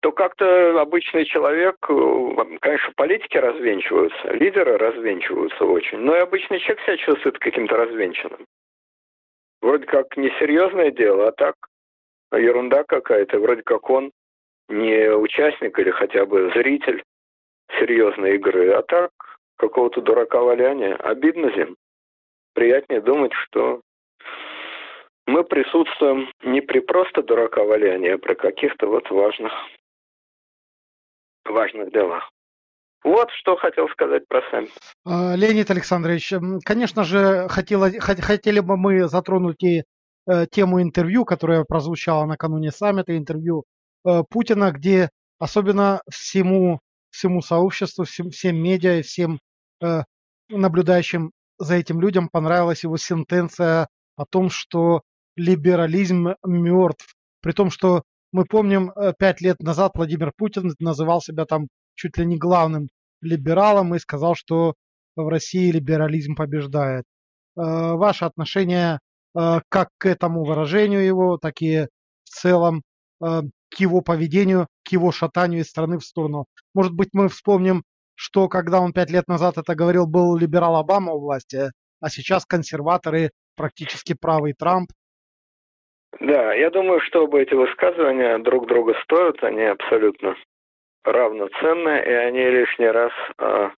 то 0.00 0.12
как-то 0.12 0.80
обычный 0.80 1.24
человек, 1.24 1.76
э, 1.88 2.58
конечно, 2.60 2.92
политики 2.96 3.36
развенчиваются, 3.36 4.32
лидеры 4.32 4.76
развенчиваются 4.76 5.64
очень, 5.64 5.98
но 5.98 6.16
и 6.16 6.20
обычный 6.20 6.60
человек 6.60 6.82
себя 6.84 6.96
чувствует 6.98 7.38
каким-то 7.38 7.76
развенчанным. 7.76 8.44
Вроде 9.60 9.86
как 9.86 10.16
несерьезное 10.16 10.92
дело, 10.92 11.28
а 11.28 11.32
так 11.32 11.54
ерунда 12.32 12.84
какая-то, 12.84 13.38
вроде 13.40 13.62
как 13.62 13.90
он 13.90 14.12
не 14.68 15.10
участник 15.10 15.78
или 15.78 15.90
хотя 15.90 16.26
бы 16.26 16.52
зритель 16.54 17.02
серьезной 17.78 18.36
игры, 18.36 18.70
а 18.70 18.82
так 18.82 19.10
какого-то 19.56 20.00
дурака 20.00 20.40
валяния. 20.40 20.94
Обидно 20.96 21.50
зим. 21.52 21.76
Приятнее 22.54 23.00
думать, 23.00 23.32
что 23.32 23.80
мы 25.26 25.44
присутствуем 25.44 26.30
не 26.42 26.60
при 26.60 26.80
просто 26.80 27.22
дурака 27.22 27.64
валянии, 27.64 28.10
а 28.10 28.18
при 28.18 28.34
каких-то 28.34 28.86
вот 28.86 29.10
важных, 29.10 29.52
важных 31.50 31.92
делах. 31.92 32.30
Вот 33.04 33.30
что 33.40 33.56
хотел 33.56 33.88
сказать 33.88 34.26
про 34.28 34.42
Сэм. 34.50 34.66
А, 35.04 35.34
Леонид 35.36 35.70
Александрович, 35.70 36.32
конечно 36.64 37.04
же, 37.04 37.48
хотела, 37.48 37.90
хотели 38.00 38.60
бы 38.60 38.76
мы 38.76 39.08
затронуть 39.08 39.62
и 39.62 39.84
э, 40.26 40.46
тему 40.50 40.82
интервью, 40.82 41.24
которое 41.24 41.64
прозвучало 41.64 42.26
накануне 42.26 42.72
саммита, 42.72 43.16
интервью 43.16 43.64
э, 44.04 44.24
Путина, 44.28 44.72
где 44.72 45.10
особенно 45.38 46.02
всему, 46.10 46.80
всему 47.10 47.40
сообществу, 47.40 48.04
всем, 48.04 48.30
всем 48.30 48.56
медиа, 48.56 49.02
всем 49.02 49.38
э, 49.80 50.02
наблюдающим 50.48 51.30
за 51.58 51.74
этим 51.76 52.00
людям 52.00 52.28
понравилась 52.28 52.84
его 52.84 52.96
сентенция 52.96 53.88
о 54.16 54.24
том, 54.24 54.50
что 54.50 55.02
либерализм 55.36 56.34
мертв. 56.44 57.14
При 57.40 57.52
том, 57.52 57.70
что 57.70 58.02
мы 58.32 58.44
помним, 58.44 58.90
э, 58.90 59.12
пять 59.18 59.40
лет 59.40 59.60
назад 59.60 59.92
Владимир 59.94 60.32
Путин 60.36 60.74
называл 60.78 61.20
себя 61.20 61.44
там 61.46 61.68
чуть 61.94 62.18
ли 62.18 62.26
не 62.26 62.36
главным 62.36 62.88
либералом 63.20 63.94
и 63.94 63.98
сказал, 63.98 64.34
что 64.34 64.74
в 65.16 65.28
России 65.28 65.70
либерализм 65.70 66.34
побеждает. 66.34 67.04
Э, 67.56 67.94
ваше 67.94 68.24
отношение 68.24 69.00
э, 69.34 69.60
как 69.68 69.88
к 69.98 70.06
этому 70.06 70.44
выражению 70.44 71.04
его, 71.04 71.38
так 71.38 71.60
и 71.62 71.86
в 72.24 72.30
целом 72.30 72.82
к 73.20 73.80
его 73.80 74.00
поведению, 74.00 74.68
к 74.84 74.92
его 74.92 75.10
шатанию 75.10 75.62
из 75.62 75.68
страны 75.68 75.98
в 75.98 76.04
сторону. 76.04 76.46
Может 76.72 76.92
быть, 76.92 77.08
мы 77.12 77.28
вспомним, 77.28 77.82
что 78.14 78.48
когда 78.48 78.80
он 78.80 78.92
пять 78.92 79.10
лет 79.10 79.26
назад 79.26 79.58
это 79.58 79.74
говорил, 79.74 80.06
был 80.06 80.36
либерал 80.36 80.76
Обама 80.76 81.12
у 81.14 81.20
власти, 81.20 81.72
а 82.00 82.10
сейчас 82.10 82.46
консерваторы, 82.46 83.32
практически 83.56 84.14
правый 84.14 84.52
Трамп, 84.52 84.92
да, 86.20 86.52
я 86.54 86.70
думаю, 86.70 87.00
что 87.00 87.24
оба 87.24 87.40
эти 87.40 87.54
высказывания 87.54 88.38
друг 88.38 88.66
друга 88.66 88.94
стоят, 89.04 89.42
они 89.44 89.62
абсолютно 89.62 90.36
равноценны, 91.04 92.02
и 92.04 92.10
они 92.10 92.42
лишний 92.42 92.88
раз 92.88 93.12
э, 93.38 93.70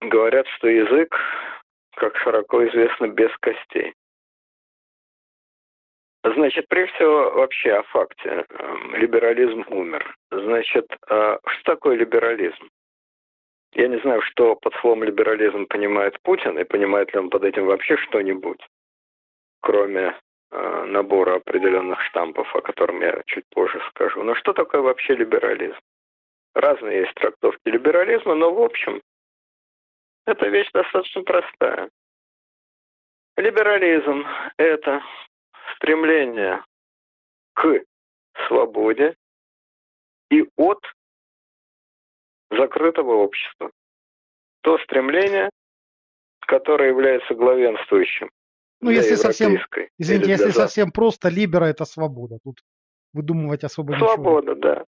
говорят, 0.00 0.46
что 0.56 0.68
язык, 0.68 1.14
как 1.96 2.16
широко 2.18 2.66
известно, 2.66 3.08
без 3.08 3.30
костей. 3.38 3.94
Значит, 6.24 6.66
прежде 6.68 6.92
всего, 6.94 7.30
вообще 7.30 7.74
о 7.74 7.82
факте. 7.84 8.46
Либерализм 8.94 9.64
умер. 9.68 10.16
Значит, 10.30 10.86
что 11.06 11.40
такое 11.64 11.96
либерализм? 11.96 12.68
Я 13.74 13.86
не 13.88 13.98
знаю, 14.00 14.22
что 14.22 14.56
под 14.56 14.74
словом 14.76 15.04
либерализм 15.04 15.66
понимает 15.66 16.20
Путин, 16.22 16.58
и 16.58 16.64
понимает 16.64 17.12
ли 17.12 17.20
он 17.20 17.30
под 17.30 17.44
этим 17.44 17.66
вообще 17.66 17.96
что-нибудь 17.98 18.60
кроме 19.66 20.14
э, 20.52 20.84
набора 20.84 21.36
определенных 21.36 22.00
штампов, 22.02 22.54
о 22.54 22.60
котором 22.60 23.00
я 23.00 23.20
чуть 23.26 23.44
позже 23.50 23.82
скажу. 23.90 24.22
Но 24.22 24.36
что 24.36 24.52
такое 24.52 24.80
вообще 24.80 25.16
либерализм? 25.16 25.80
Разные 26.54 27.00
есть 27.00 27.14
трактовки 27.14 27.62
либерализма, 27.64 28.36
но 28.36 28.54
в 28.54 28.62
общем 28.62 29.02
эта 30.24 30.46
вещь 30.46 30.70
достаточно 30.72 31.22
простая. 31.22 31.90
Либерализм– 33.36 34.24
это 34.56 35.02
стремление 35.74 36.62
к 37.54 37.82
свободе 38.46 39.16
и 40.30 40.48
от 40.56 40.80
закрытого 42.52 43.14
общества. 43.14 43.72
То 44.60 44.78
стремление, 44.78 45.50
которое 46.46 46.90
является 46.90 47.34
главенствующим 47.34 48.30
ну, 48.80 48.90
если 48.90 49.14
совсем, 49.14 49.58
извините, 49.98 50.30
если 50.30 50.50
совсем 50.50 50.90
просто, 50.90 51.28
либера 51.28 51.64
это 51.64 51.84
свобода. 51.84 52.38
Тут 52.44 52.60
выдумывать 53.12 53.64
особо 53.64 53.96
Свобода, 53.96 54.52
ничего. 54.52 54.60
да. 54.60 54.84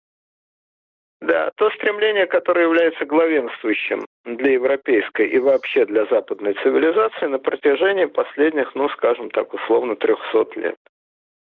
Да, 1.19 1.52
то 1.56 1.71
стремление, 1.71 2.28
которое 2.28 2.65
является 2.65 3.06
главенствующим 3.06 4.06
для 4.26 4.54
европейской 4.54 5.28
и 5.28 5.39
вообще 5.39 5.86
для 5.86 6.06
западной 6.06 6.54
цивилизации 6.62 7.26
на 7.26 7.39
протяжении 7.39 8.06
последних, 8.06 8.76
ну, 8.76 8.88
скажем 8.89 9.32
так, 9.32 9.52
условно, 9.52 9.95
300 9.95 10.60
лет. 10.60 10.78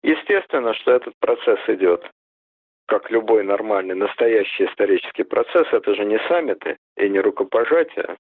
Естественно, 0.03 0.75
что 0.75 0.93
этот 0.93 1.15
процесс 1.19 1.59
идет, 1.69 2.11
как 2.87 3.11
любой 3.11 3.43
нормальный, 3.43 3.95
настоящий 3.95 4.67
исторический 4.67 5.23
процесс, 5.23 5.67
это 5.73 5.95
же 5.95 6.05
не 6.05 6.19
саммиты 6.29 6.77
и 6.99 7.09
не 7.09 7.21
рукопожатия, 7.21 8.19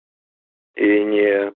и 0.76 1.04
не 1.04 1.52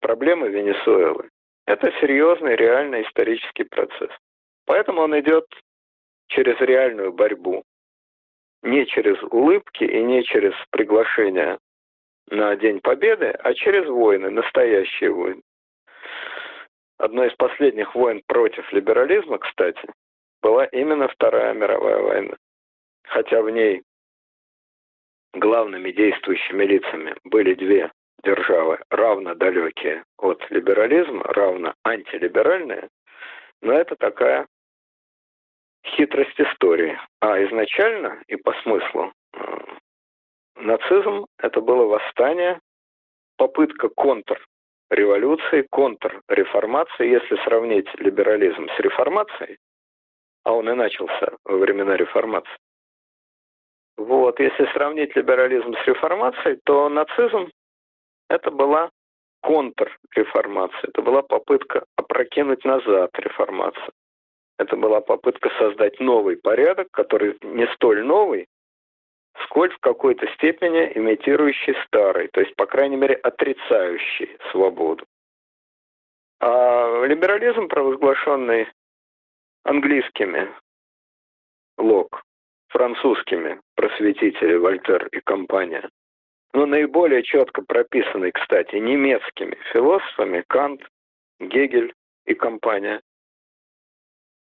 проблемы 0.00 0.48
Венесуэлы. 0.48 1.28
Это 1.66 1.92
серьезный, 2.00 2.56
реальный 2.56 3.02
исторический 3.02 3.64
процесс. 3.64 4.10
Поэтому 4.64 5.02
он 5.02 5.18
идет 5.20 5.44
через 6.28 6.58
реальную 6.60 7.12
борьбу. 7.12 7.62
Не 8.62 8.86
через 8.86 9.22
улыбки 9.22 9.84
и 9.84 10.02
не 10.02 10.24
через 10.24 10.54
приглашение 10.70 11.58
на 12.30 12.56
День 12.56 12.80
Победы, 12.80 13.26
а 13.26 13.54
через 13.54 13.86
войны, 13.88 14.30
настоящие 14.30 15.10
войны. 15.10 15.42
Одной 16.98 17.28
из 17.28 17.34
последних 17.36 17.94
войн 17.94 18.22
против 18.26 18.70
либерализма, 18.72 19.38
кстати, 19.38 19.80
была 20.42 20.64
именно 20.66 21.08
Вторая 21.08 21.54
мировая 21.54 21.98
война. 21.98 22.36
Хотя 23.04 23.40
в 23.40 23.50
ней 23.50 23.82
главными 25.32 25.92
действующими 25.92 26.64
лицами 26.64 27.14
были 27.24 27.54
две 27.54 27.90
державы 28.24 28.78
равно 28.90 29.34
далекие 29.34 30.04
от 30.18 30.44
либерализма, 30.50 31.22
равно 31.24 31.74
антилиберальные, 31.84 32.88
но 33.62 33.72
это 33.72 33.96
такая 33.96 34.46
хитрость 35.86 36.40
истории. 36.40 36.98
А 37.20 37.42
изначально 37.44 38.22
и 38.26 38.36
по 38.36 38.52
смыслу 38.62 39.12
э, 39.32 39.38
нацизм 40.56 41.26
это 41.38 41.60
было 41.60 41.84
восстание, 41.84 42.60
попытка 43.36 43.88
контрреволюции, 43.88 45.66
контрреформации. 45.70 47.08
Если 47.08 47.36
сравнить 47.44 47.88
либерализм 47.94 48.68
с 48.76 48.80
реформацией, 48.80 49.58
а 50.44 50.52
он 50.52 50.68
и 50.70 50.74
начался 50.74 51.36
во 51.44 51.56
времена 51.56 51.96
реформации, 51.96 52.56
вот, 53.96 54.38
если 54.38 54.64
сравнить 54.72 55.14
либерализм 55.16 55.74
с 55.74 55.86
реформацией, 55.86 56.60
то 56.64 56.88
нацизм 56.88 57.50
это 58.28 58.50
была 58.50 58.90
контрреформация, 59.42 60.88
это 60.88 61.02
была 61.02 61.22
попытка 61.22 61.84
опрокинуть 61.96 62.64
назад 62.64 63.10
реформацию. 63.18 63.92
Это 64.58 64.76
была 64.76 65.00
попытка 65.00 65.50
создать 65.58 66.00
новый 66.00 66.36
порядок, 66.36 66.88
который 66.90 67.36
не 67.42 67.66
столь 67.74 68.04
новый, 68.04 68.46
сколь 69.44 69.70
в 69.70 69.78
какой-то 69.78 70.26
степени 70.34 70.90
имитирующий 70.94 71.76
старый, 71.86 72.28
то 72.28 72.40
есть, 72.40 72.54
по 72.56 72.66
крайней 72.66 72.96
мере, 72.96 73.14
отрицающий 73.14 74.36
свободу. 74.50 75.04
А 76.40 77.04
либерализм, 77.04 77.68
провозглашенный 77.68 78.68
английскими 79.64 80.52
Лок, 81.78 82.22
французскими 82.68 83.60
просветители 83.76 84.54
Вольтер 84.54 85.06
и 85.12 85.20
компания, 85.20 85.88
но 86.52 86.66
наиболее 86.66 87.22
четко 87.22 87.62
прописанный, 87.62 88.32
кстати, 88.32 88.76
немецкими 88.76 89.56
философами 89.72 90.44
Кант, 90.48 90.82
Гегель 91.40 91.92
и 92.26 92.34
компания. 92.34 93.00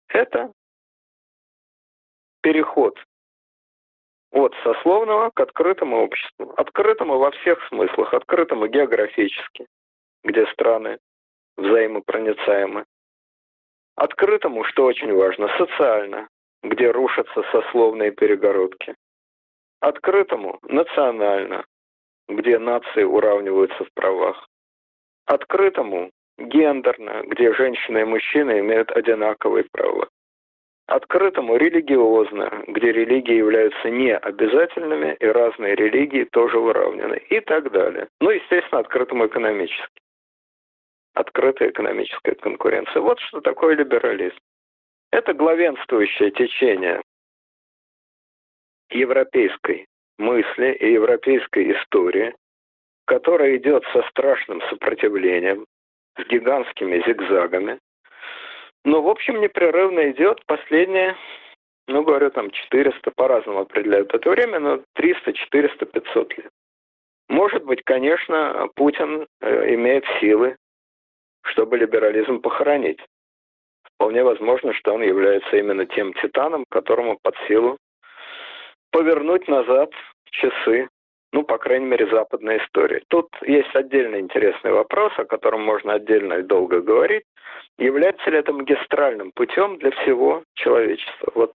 Это 0.08 0.52
переход 2.42 2.98
от 4.32 4.54
сословного 4.62 5.30
к 5.30 5.40
открытому 5.40 6.02
обществу. 6.02 6.52
Открытому 6.56 7.18
во 7.18 7.30
всех 7.32 7.62
смыслах. 7.68 8.14
Открытому 8.14 8.66
географически, 8.66 9.66
где 10.24 10.46
страны 10.46 10.98
взаимопроницаемы. 11.56 12.84
Открытому, 13.96 14.64
что 14.64 14.84
очень 14.84 15.12
важно, 15.12 15.48
социально, 15.58 16.28
где 16.62 16.90
рушатся 16.90 17.42
сословные 17.52 18.12
перегородки. 18.12 18.94
Открытому 19.80 20.58
национально, 20.62 21.64
где 22.36 22.58
нации 22.58 23.02
уравниваются 23.02 23.84
в 23.84 23.92
правах. 23.94 24.48
Открытому 25.26 26.10
гендерно, 26.38 27.22
где 27.26 27.52
женщины 27.54 28.00
и 28.00 28.04
мужчины 28.04 28.60
имеют 28.60 28.90
одинаковые 28.92 29.64
права. 29.70 30.08
Открытому 30.86 31.56
религиозно, 31.56 32.64
где 32.66 32.90
религии 32.90 33.34
являются 33.34 33.90
необязательными 33.90 35.16
и 35.20 35.26
разные 35.26 35.76
религии 35.76 36.24
тоже 36.24 36.58
выравнены 36.58 37.16
и 37.28 37.40
так 37.40 37.70
далее. 37.70 38.08
Ну, 38.20 38.30
естественно, 38.30 38.80
открытому 38.80 39.26
экономически. 39.26 40.00
Открытая 41.14 41.70
экономическая 41.70 42.34
конкуренция. 42.34 43.02
Вот 43.02 43.20
что 43.20 43.40
такое 43.40 43.76
либерализм. 43.76 44.36
Это 45.12 45.32
главенствующее 45.32 46.30
течение 46.32 47.02
европейской 48.90 49.86
мысли 50.20 50.72
и 50.78 50.92
европейской 50.92 51.72
истории, 51.72 52.34
которая 53.06 53.56
идет 53.56 53.82
со 53.92 54.02
страшным 54.10 54.60
сопротивлением, 54.68 55.64
с 56.16 56.28
гигантскими 56.28 57.02
зигзагами. 57.06 57.80
Но, 58.84 59.02
в 59.02 59.08
общем, 59.08 59.40
непрерывно 59.40 60.10
идет 60.10 60.44
последние, 60.46 61.16
ну, 61.88 62.04
говорю, 62.04 62.30
там 62.30 62.50
400, 62.50 63.10
по-разному 63.16 63.60
определяют 63.60 64.14
это 64.14 64.30
время, 64.30 64.60
но 64.60 64.82
300, 64.94 65.32
400, 65.32 65.86
500 65.86 66.38
лет. 66.38 66.50
Может 67.28 67.64
быть, 67.64 67.82
конечно, 67.84 68.68
Путин 68.74 69.26
э, 69.40 69.74
имеет 69.74 70.04
силы, 70.20 70.56
чтобы 71.44 71.78
либерализм 71.78 72.40
похоронить. 72.40 73.00
Вполне 73.94 74.24
возможно, 74.24 74.72
что 74.74 74.94
он 74.94 75.02
является 75.02 75.56
именно 75.56 75.86
тем 75.86 76.12
титаном, 76.14 76.64
которому 76.70 77.18
под 77.22 77.36
силу 77.46 77.78
повернуть 78.90 79.46
назад 79.48 79.90
часы, 80.30 80.88
ну, 81.32 81.44
по 81.44 81.58
крайней 81.58 81.86
мере, 81.86 82.06
западной 82.08 82.58
истории. 82.58 83.02
Тут 83.08 83.28
есть 83.42 83.74
отдельный 83.74 84.20
интересный 84.20 84.72
вопрос, 84.72 85.12
о 85.16 85.24
котором 85.24 85.62
можно 85.62 85.94
отдельно 85.94 86.34
и 86.34 86.42
долго 86.42 86.80
говорить. 86.80 87.24
Является 87.78 88.30
ли 88.30 88.38
это 88.38 88.52
магистральным 88.52 89.32
путем 89.32 89.78
для 89.78 89.90
всего 89.92 90.42
человечества? 90.54 91.32
Вот 91.34 91.52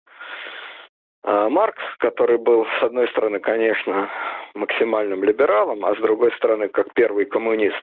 а, 1.24 1.48
Маркс, 1.48 1.82
который 1.98 2.38
был, 2.38 2.66
с 2.78 2.82
одной 2.82 3.08
стороны, 3.08 3.40
конечно, 3.40 4.10
максимальным 4.54 5.24
либералом, 5.24 5.84
а 5.84 5.94
с 5.94 5.98
другой 5.98 6.32
стороны, 6.32 6.68
как 6.68 6.92
первый 6.94 7.24
коммунист, 7.24 7.82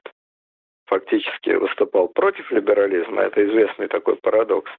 фактически 0.86 1.50
выступал 1.50 2.08
против 2.08 2.50
либерализма. 2.50 3.22
Это 3.22 3.44
известный 3.44 3.88
такой 3.88 4.16
парадокс 4.16 4.70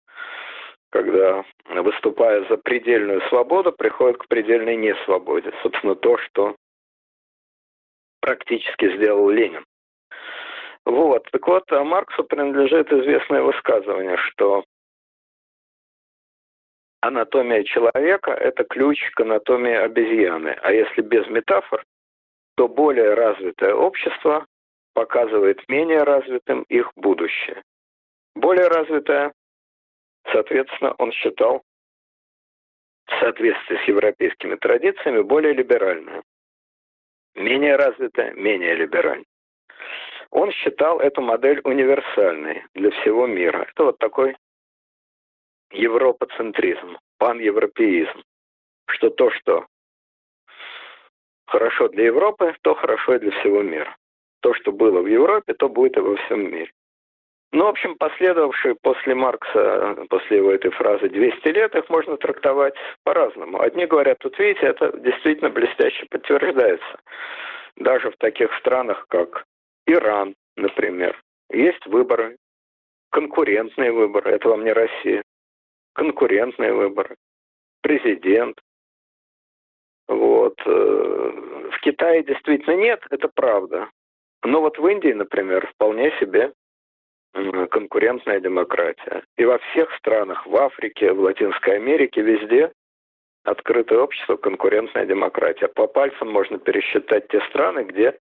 когда, 0.93 1.43
выступая 1.69 2.47
за 2.47 2.57
предельную 2.57 3.19
свободу, 3.29 3.71
приходит 3.71 4.19
к 4.19 4.27
предельной 4.27 4.75
несвободе. 4.75 5.51
Собственно, 5.63 5.95
то, 5.95 6.19
что 6.19 6.55
практически 8.21 8.95
сделал 8.95 9.27
Ленин. 9.27 9.65
Вот. 10.85 11.27
Так 11.31 11.47
вот, 11.47 11.71
а 11.71 11.83
Марксу 11.83 12.23
принадлежит 12.23 12.93
известное 12.93 13.41
высказывание, 13.41 14.17
что 14.17 14.65
анатомия 17.01 17.63
человека– 17.63 18.31
это 18.31 18.63
ключ 18.63 18.99
к 19.15 19.19
анатомии 19.21 19.73
обезьяны. 19.73 20.49
А 20.61 20.71
если 20.71 21.01
без 21.01 21.27
метафор, 21.27 21.83
то 22.55 22.67
более 22.67 23.15
развитое 23.15 23.73
общество 23.73 24.45
показывает 24.93 25.67
менее 25.67 26.03
развитым 26.03 26.61
их 26.69 26.91
будущее. 26.95 27.63
Более 28.35 28.67
развитое 28.67 29.33
Соответственно, 30.31 30.93
он 30.97 31.11
считал 31.11 31.63
в 33.05 33.19
соответствии 33.19 33.77
с 33.83 33.87
европейскими 33.87 34.55
традициями 34.55 35.21
более 35.21 35.53
либеральное. 35.53 36.23
Менее 37.35 37.75
развитое, 37.75 38.33
менее 38.33 38.75
либеральное. 38.75 39.25
Он 40.29 40.51
считал 40.51 40.99
эту 40.99 41.21
модель 41.21 41.61
универсальной 41.63 42.63
для 42.73 42.91
всего 42.91 43.27
мира. 43.27 43.67
Это 43.69 43.85
вот 43.85 43.99
такой 43.99 44.35
европоцентризм, 45.71 46.97
паневропеизм. 47.17 48.23
Что 48.87 49.09
то, 49.09 49.29
что 49.31 49.65
хорошо 51.45 51.87
для 51.89 52.05
Европы, 52.05 52.55
то 52.61 52.73
хорошо 52.75 53.15
и 53.15 53.19
для 53.19 53.31
всего 53.39 53.61
мира. 53.61 53.95
То, 54.41 54.53
что 54.55 54.71
было 54.71 55.01
в 55.01 55.07
Европе, 55.07 55.53
то 55.53 55.69
будет 55.69 55.97
и 55.97 56.01
во 56.01 56.15
всем 56.15 56.51
мире. 56.51 56.71
Ну, 57.53 57.65
в 57.65 57.67
общем, 57.67 57.95
последовавшие 57.97 58.73
после 58.81 59.13
Маркса, 59.13 59.95
после 60.09 60.37
его 60.37 60.51
этой 60.51 60.71
фразы 60.71 61.07
200 61.07 61.47
лет, 61.49 61.75
их 61.75 61.87
можно 61.87 62.17
трактовать 62.17 62.73
по-разному. 63.03 63.61
Одни 63.61 63.85
говорят, 63.85 64.17
тут 64.19 64.39
видите, 64.39 64.65
это 64.65 64.91
действительно 64.97 65.51
блестяще 65.51 66.07
подтверждается. 66.09 66.99
Даже 67.75 68.09
в 68.09 68.17
таких 68.17 68.51
странах, 68.57 69.05
как 69.07 69.45
Иран, 69.85 70.33
например, 70.55 71.15
есть 71.51 71.85
выборы, 71.85 72.37
конкурентные 73.11 73.91
выборы, 73.91 74.31
это 74.31 74.49
вам 74.49 74.63
не 74.63 74.73
Россия, 74.73 75.21
конкурентные 75.93 76.73
выборы, 76.73 77.15
президент. 77.83 78.57
Вот. 80.07 80.59
Э, 80.65 81.69
в 81.71 81.79
Китае 81.81 82.23
действительно 82.23 82.77
нет, 82.77 83.05
это 83.11 83.29
правда. 83.31 83.89
Но 84.43 84.61
вот 84.61 84.79
в 84.79 84.87
Индии, 84.87 85.13
например, 85.13 85.67
вполне 85.75 86.09
себе 86.19 86.51
конкурентная 87.33 88.39
демократия. 88.39 89.23
И 89.37 89.45
во 89.45 89.57
всех 89.57 89.91
странах, 89.97 90.45
в 90.45 90.55
Африке, 90.55 91.11
в 91.11 91.19
Латинской 91.19 91.75
Америке, 91.77 92.21
везде 92.21 92.71
открытое 93.43 93.99
общество, 93.99 94.37
конкурентная 94.37 95.05
демократия. 95.05 95.67
По 95.67 95.87
пальцам 95.87 96.31
можно 96.31 96.57
пересчитать 96.59 97.27
те 97.29 97.41
страны, 97.49 97.83
где 97.83 98.17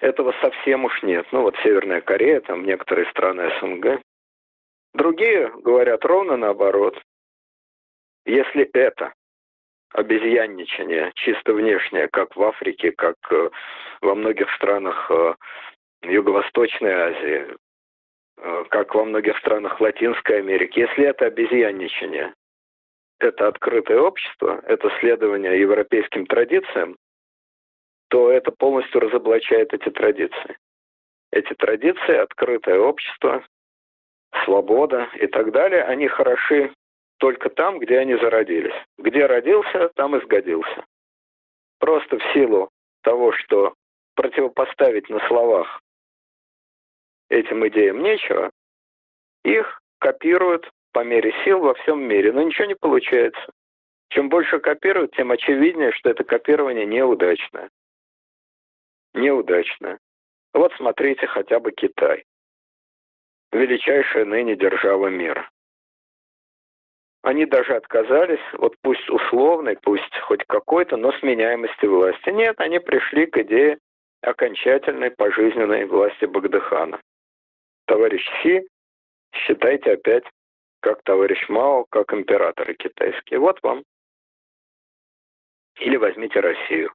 этого 0.00 0.34
совсем 0.40 0.84
уж 0.84 1.02
нет. 1.02 1.26
Ну 1.30 1.42
вот 1.42 1.56
Северная 1.62 2.00
Корея, 2.00 2.40
там 2.40 2.64
некоторые 2.64 3.08
страны 3.10 3.50
СНГ. 3.60 4.00
Другие 4.94 5.50
говорят 5.62 6.04
ровно 6.04 6.36
наоборот. 6.36 7.00
Если 8.24 8.64
это 8.72 9.12
обезьянничание 9.92 11.12
чисто 11.16 11.52
внешнее, 11.52 12.08
как 12.08 12.34
в 12.36 12.42
Африке, 12.42 12.92
как 12.92 13.16
э, 13.30 13.50
во 14.00 14.14
многих 14.14 14.52
странах 14.54 15.10
э, 15.10 15.34
Юго-Восточной 16.02 16.92
Азии, 16.92 17.56
как 18.70 18.94
во 18.94 19.04
многих 19.04 19.36
странах 19.38 19.80
Латинской 19.80 20.38
Америки, 20.38 20.80
если 20.80 21.04
это 21.04 21.26
обезьянничание, 21.26 22.34
это 23.18 23.48
открытое 23.48 24.00
общество, 24.00 24.62
это 24.66 24.90
следование 25.00 25.60
европейским 25.60 26.26
традициям, 26.26 26.96
то 28.08 28.30
это 28.30 28.50
полностью 28.50 29.00
разоблачает 29.00 29.72
эти 29.72 29.90
традиции. 29.90 30.56
Эти 31.30 31.54
традиции, 31.54 32.16
открытое 32.16 32.78
общество, 32.80 33.44
свобода 34.44 35.08
и 35.14 35.26
так 35.26 35.52
далее, 35.52 35.84
они 35.84 36.08
хороши 36.08 36.72
только 37.18 37.50
там, 37.50 37.78
где 37.78 37.98
они 37.98 38.16
зародились. 38.16 38.74
Где 38.98 39.26
родился, 39.26 39.90
там 39.94 40.16
и 40.16 40.24
сгодился. 40.24 40.84
Просто 41.78 42.18
в 42.18 42.32
силу 42.32 42.70
того, 43.02 43.32
что 43.32 43.74
противопоставить 44.16 45.08
на 45.08 45.20
словах 45.28 45.80
этим 47.30 47.66
идеям 47.68 48.02
нечего, 48.02 48.50
их 49.44 49.80
копируют 49.98 50.68
по 50.92 51.04
мере 51.04 51.32
сил 51.44 51.60
во 51.60 51.74
всем 51.74 52.02
мире, 52.02 52.32
но 52.32 52.42
ничего 52.42 52.66
не 52.66 52.74
получается. 52.74 53.40
Чем 54.10 54.28
больше 54.28 54.58
копируют, 54.58 55.12
тем 55.14 55.30
очевиднее, 55.30 55.92
что 55.92 56.10
это 56.10 56.24
копирование 56.24 56.84
неудачное. 56.84 57.70
Неудачное. 59.14 59.98
Вот 60.52 60.72
смотрите 60.74 61.26
хотя 61.28 61.60
бы 61.60 61.70
Китай. 61.70 62.24
Величайшая 63.52 64.24
ныне 64.24 64.56
держава 64.56 65.06
мира. 65.06 65.48
Они 67.22 67.44
даже 67.44 67.76
отказались, 67.76 68.40
вот 68.54 68.74
пусть 68.82 69.08
условной, 69.08 69.76
пусть 69.80 70.16
хоть 70.22 70.44
какой-то, 70.46 70.96
но 70.96 71.12
сменяемости 71.12 71.86
власти. 71.86 72.30
Нет, 72.30 72.58
они 72.58 72.78
пришли 72.78 73.26
к 73.26 73.36
идее 73.38 73.78
окончательной 74.22 75.10
пожизненной 75.10 75.84
власти 75.84 76.24
Багдыхана 76.24 77.00
товарищ 77.90 78.24
Си, 78.40 78.62
считайте 79.34 79.92
опять 79.92 80.24
как 80.80 81.02
товарищ 81.02 81.48
Мао, 81.48 81.86
как 81.90 82.14
императоры 82.14 82.74
китайские. 82.74 83.40
Вот 83.40 83.60
вам. 83.62 83.82
Или 85.80 85.96
возьмите 85.96 86.38
Россию. 86.38 86.92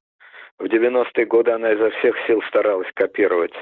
В 0.58 0.64
90-е 0.64 1.26
годы 1.26 1.50
она 1.50 1.72
изо 1.72 1.90
всех 1.90 2.16
сил 2.26 2.40
старалась 2.48 2.90
копировать 2.94 3.52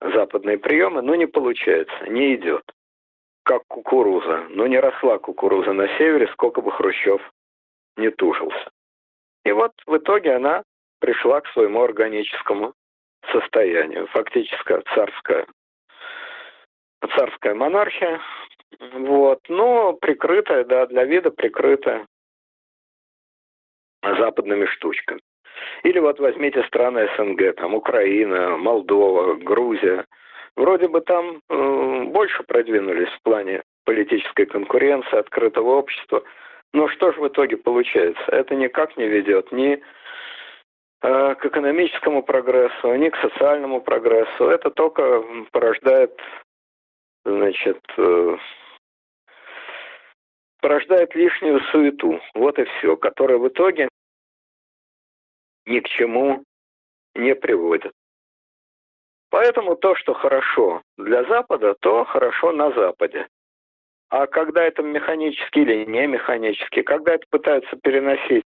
западные 0.00 0.56
приемы, 0.56 1.02
но 1.02 1.16
не 1.16 1.26
получается, 1.26 2.06
не 2.08 2.36
идет. 2.36 2.62
Как 3.42 3.62
кукуруза. 3.66 4.46
Но 4.50 4.68
не 4.68 4.78
росла 4.78 5.18
кукуруза 5.18 5.72
на 5.72 5.88
севере, 5.98 6.28
сколько 6.28 6.60
бы 6.60 6.70
Хрущев 6.70 7.20
не 7.96 8.10
тужился. 8.10 8.70
И 9.44 9.50
вот 9.50 9.72
в 9.86 9.96
итоге 9.96 10.36
она 10.36 10.62
пришла 11.00 11.40
к 11.40 11.48
своему 11.48 11.82
органическому 11.82 12.72
состоянию. 13.32 14.06
Фактически 14.06 14.80
царская, 14.94 15.46
царская 17.16 17.54
монархия, 17.54 18.20
вот, 18.94 19.40
но 19.48 19.94
прикрытая, 19.94 20.64
да, 20.64 20.86
для 20.86 21.04
вида 21.04 21.30
прикрытая 21.30 22.06
западными 24.02 24.66
штучками. 24.66 25.20
Или 25.84 25.98
вот 25.98 26.18
возьмите 26.18 26.62
страны 26.64 27.08
СНГ, 27.16 27.56
там 27.56 27.74
Украина, 27.74 28.56
Молдова, 28.56 29.34
Грузия. 29.34 30.04
Вроде 30.56 30.88
бы 30.88 31.00
там 31.00 31.40
э, 31.48 32.04
больше 32.04 32.42
продвинулись 32.42 33.08
в 33.08 33.22
плане 33.22 33.62
политической 33.84 34.46
конкуренции, 34.46 35.18
открытого 35.18 35.76
общества. 35.76 36.22
Но 36.72 36.88
что 36.88 37.12
же 37.12 37.20
в 37.20 37.28
итоге 37.28 37.56
получается? 37.56 38.22
Это 38.28 38.54
никак 38.54 38.96
не 38.96 39.06
ведет 39.06 39.50
ни 39.52 39.80
э, 41.02 41.34
к 41.34 41.46
экономическому 41.46 42.22
прогрессу, 42.22 42.94
ни 42.94 43.08
к 43.08 43.16
социальному 43.16 43.80
прогрессу. 43.80 44.46
Это 44.48 44.70
только 44.70 45.22
порождает, 45.52 46.18
значит, 47.24 47.80
э, 47.96 48.36
порождает 50.60 51.14
лишнюю 51.14 51.60
суету. 51.70 52.20
Вот 52.34 52.58
и 52.58 52.64
все, 52.64 52.96
которая 52.96 53.38
в 53.38 53.48
итоге 53.48 53.88
ни 55.66 55.80
к 55.80 55.88
чему 55.88 56.44
не 57.14 57.34
приводит. 57.34 57.92
Поэтому 59.30 59.76
то, 59.76 59.94
что 59.96 60.12
хорошо 60.12 60.82
для 60.98 61.24
Запада, 61.24 61.74
то 61.80 62.04
хорошо 62.04 62.52
на 62.52 62.70
Западе. 62.72 63.26
А 64.10 64.26
когда 64.26 64.62
это 64.62 64.82
механически 64.82 65.60
или 65.60 65.86
не 65.86 66.06
механически, 66.06 66.82
когда 66.82 67.14
это 67.14 67.24
пытаются 67.30 67.76
переносить 67.76 68.44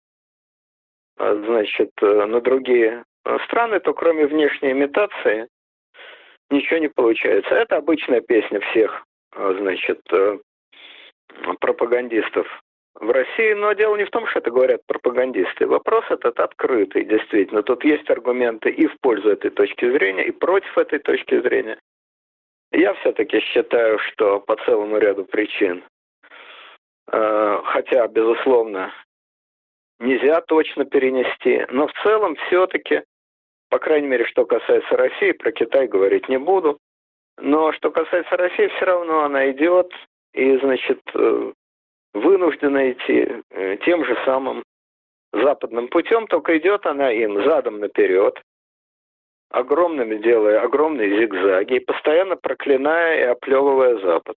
а, 1.19 1.35
значит, 1.35 1.91
э, 2.03 2.27
на 2.27 2.41
другие 2.41 3.05
э, 3.25 3.39
страны, 3.47 3.81
то 3.81 3.93
кроме 3.95 4.27
внешней 4.27 4.71
имитации 4.71 5.49
ничего 6.51 6.79
не 6.79 6.89
получается. 6.89 7.55
Это 7.55 7.77
обычная 7.77 8.21
песня 8.21 8.61
всех, 8.61 9.05
э, 9.35 9.57
значит, 9.59 10.01
пропагандистов 11.61 12.47
в 13.01 13.11
России, 13.11 13.53
но 13.53 13.73
дело 13.73 13.97
не 13.97 14.05
в 14.05 14.11
том, 14.11 14.27
что 14.27 14.39
это 14.39 14.51
говорят 14.51 14.81
пропагандисты. 14.87 15.67
Вопрос 15.67 16.05
этот 16.09 16.39
открытый, 16.41 17.05
действительно. 17.05 17.63
Тут 17.63 17.85
есть 17.85 18.09
аргументы 18.09 18.71
и 18.71 18.87
в 18.87 18.99
пользу 19.01 19.31
этой 19.31 19.51
точки 19.51 19.91
зрения, 19.91 20.27
и 20.27 20.31
против 20.31 20.77
этой 20.79 20.99
точки 20.99 21.41
зрения. 21.41 21.79
Я 22.73 22.95
все-таки 22.95 23.41
считаю, 23.41 23.99
что 23.99 24.41
по 24.41 24.57
целому 24.65 24.99
ряду 24.99 25.25
причин, 25.25 25.85
э, 27.13 27.61
хотя, 27.65 28.07
безусловно, 28.09 28.93
нельзя 29.99 30.41
точно 30.43 30.85
перенести, 30.85 31.65
но 31.71 31.87
в 31.87 31.93
целом 32.03 32.37
все-таки, 32.47 33.03
по 33.69 33.79
крайней 33.79 34.09
мере, 34.09 34.27
что 34.27 34.45
касается 34.45 34.97
России, 34.97 35.33
про 35.33 35.53
Китай 35.53 35.87
говорить 35.87 36.29
не 36.29 36.39
буду, 36.39 36.79
но 37.39 37.73
что 37.73 37.91
касается 37.91 38.37
России, 38.37 38.69
все 38.69 38.85
равно 38.85 39.25
она 39.25 39.51
идет, 39.51 39.93
и, 40.33 40.57
значит, 40.59 41.01
э, 41.15 41.53
вынуждена 42.15 42.93
идти 42.93 43.43
э, 43.51 43.77
тем 43.85 44.05
же 44.05 44.17
самым 44.25 44.63
западным 45.33 45.89
путем, 45.89 46.27
только 46.27 46.57
идет 46.59 46.87
она 46.87 47.11
им 47.13 47.43
задом 47.45 47.81
наперед, 47.81 48.41
огромными 49.51 50.17
делая 50.17 50.61
огромные 50.63 51.21
зигзаги 51.21 51.75
и 51.75 51.81
постоянно 51.81 52.37
проклиная 52.37 53.19
и 53.19 53.23
оплевывая 53.23 53.99
Запад. 53.99 54.37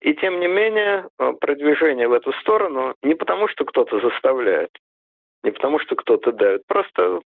И 0.00 0.14
тем 0.14 0.40
не 0.40 0.48
менее, 0.48 1.08
э, 1.18 1.32
продвижение 1.40 2.08
в 2.08 2.12
эту 2.12 2.32
сторону 2.34 2.94
не 3.02 3.14
потому, 3.14 3.48
что 3.48 3.64
кто-то 3.64 4.00
заставляет, 4.00 4.70
не 5.42 5.50
потому, 5.50 5.78
что 5.78 5.96
кто-то 5.96 6.32
давит, 6.32 6.62
просто 6.66 7.20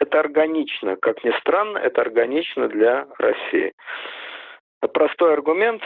это 0.00 0.18
органично, 0.18 0.96
как 0.96 1.22
ни 1.24 1.30
странно, 1.38 1.78
это 1.78 2.00
органично 2.00 2.68
для 2.68 3.06
России. 3.18 3.72
Простой 4.92 5.34
аргумент 5.34 5.82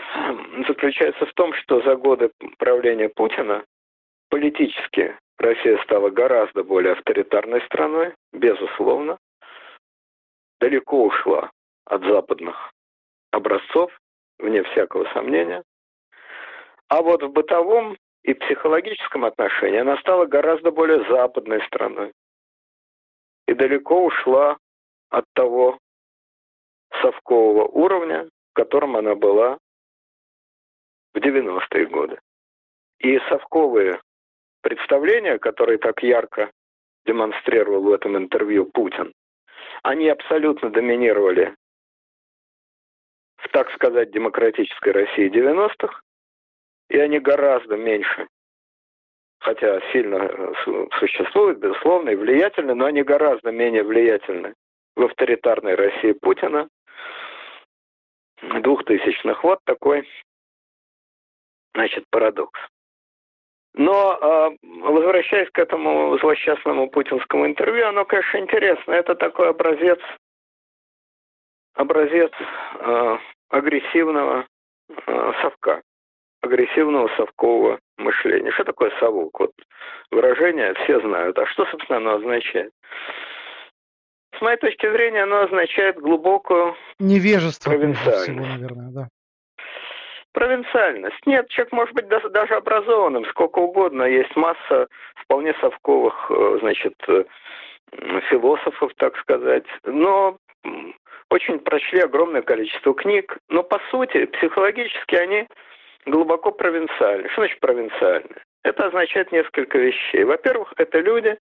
заключается 0.69 1.27
в 1.27 1.33
том, 1.35 1.53
что 1.55 1.83
за 1.83 1.97
годы 1.97 2.31
правления 2.59 3.09
Путина 3.09 3.65
политически 4.31 5.17
Россия 5.39 5.83
стала 5.83 6.11
гораздо 6.11 6.62
более 6.62 6.93
авторитарной 6.93 7.61
страной, 7.62 8.15
безусловно, 8.33 9.19
далеко 10.61 11.05
ушла 11.05 11.51
от 11.87 12.03
западных 12.05 12.71
образцов, 13.33 13.91
вне 14.39 14.62
всякого 14.62 15.07
сомнения. 15.12 15.65
А 16.89 17.03
вот 17.03 17.23
в 17.25 17.31
бытовом 17.31 17.97
и 18.23 18.33
психологическом 18.33 19.25
отношении 19.25 19.81
она 19.81 19.97
стала 19.99 20.25
гораздо 20.25 20.71
более 20.71 21.05
западной 21.11 21.61
страной. 21.67 22.12
И 23.47 23.55
далеко 23.55 24.07
ушла 24.07 24.57
от 25.11 25.24
того 25.34 25.78
совкового 27.03 27.66
уровня, 27.66 28.28
котором 28.55 28.97
она 28.97 29.14
была 29.14 29.59
в 31.12 31.18
90-е 31.18 31.86
годы. 31.86 32.18
И 33.01 33.18
совковые 33.28 34.01
представления, 34.62 35.38
которые 35.38 35.78
так 35.78 36.03
ярко 36.03 36.51
демонстрировал 37.05 37.82
в 37.82 37.92
этом 37.92 38.16
интервью 38.16 38.64
Путин, 38.72 39.12
они 39.82 40.09
абсолютно 40.09 40.70
доминировали 40.70 41.55
в, 43.36 43.49
так 43.51 43.70
сказать, 43.72 44.11
демократической 44.11 44.90
России 44.90 45.30
90-х, 45.30 46.01
и 46.88 46.99
они 46.99 47.18
гораздо 47.18 47.76
меньше, 47.76 48.26
хотя 49.45 49.80
сильно 49.92 50.16
э, 50.16 50.53
существуют, 50.99 51.59
безусловно, 51.59 52.11
и 52.11 52.16
влиятельны, 52.16 52.74
но 52.74 52.86
они 52.86 53.03
гораздо 53.03 53.53
менее 53.53 53.84
влиятельны 53.84 54.55
в 54.97 55.05
авторитарной 55.05 55.74
России 55.74 56.12
Путина, 56.12 56.68
двухтысячных. 58.61 59.45
Вот 59.45 59.59
такой, 59.64 60.09
значит, 61.74 62.05
парадокс. 62.11 62.59
Но 63.74 63.92
а, 63.92 64.51
возвращаясь 64.62 65.51
к 65.51 65.59
этому 65.59 66.16
злосчастному 66.18 66.88
путинскому 66.88 67.47
интервью, 67.47 67.88
оно, 67.88 68.05
конечно, 68.05 68.38
интересно. 68.38 68.92
Это 68.92 69.14
такой 69.14 69.51
образец, 69.51 69.99
образец 71.74 72.30
э, 72.78 73.18
агрессивного 73.49 74.47
э, 74.88 75.32
совка, 75.42 75.82
агрессивного 76.45 77.09
совкового 77.16 77.78
мышления. 77.99 78.51
Что 78.53 78.64
такое 78.64 78.92
совок? 79.01 79.38
Вот 79.40 79.53
выражение 80.11 80.74
все 80.84 81.01
знают. 81.01 81.38
А 81.38 81.47
что, 81.47 81.66
собственно, 81.66 81.99
оно 81.99 82.14
означает? 82.14 82.72
С 84.36 84.40
моей 84.40 84.57
точки 84.57 84.90
зрения, 84.90 85.22
оно 85.22 85.42
означает 85.42 85.97
глубокую 85.97 86.74
невежество, 86.99 87.70
провинциальность. 87.70 88.22
Всего, 88.22 88.45
наверное, 88.45 88.90
да. 88.92 89.09
Провинциальность. 90.32 91.24
Нет, 91.26 91.49
человек 91.49 91.72
может 91.72 91.95
быть 91.95 92.09
даже 92.09 92.55
образованным, 92.55 93.24
сколько 93.26 93.61
угодно. 93.61 94.03
Есть 94.03 94.34
масса 94.34 94.88
вполне 95.14 95.55
совковых, 95.61 96.26
э, 96.30 96.59
значит, 96.61 96.95
э, 97.07 97.24
философов, 98.28 98.92
так 98.97 99.16
сказать. 99.18 99.64
Но 99.84 100.36
очень 101.30 101.61
прочли 101.61 102.01
огромное 102.01 102.42
количество 102.42 102.95
книг. 102.95 103.38
Но 103.49 103.62
по 103.62 103.80
сути, 103.90 104.26
психологически 104.26 105.14
они 105.14 105.47
глубоко 106.07 106.52
провинциальны. 106.52 107.28
Что 107.30 107.42
значит 107.42 107.61
провинциальны? 107.61 108.36
Это 108.62 108.86
означает 108.86 109.32
несколько 109.32 109.78
вещей. 109.78 110.24
Во-первых, 110.24 110.72
это 110.76 111.00
люди, 111.00 111.38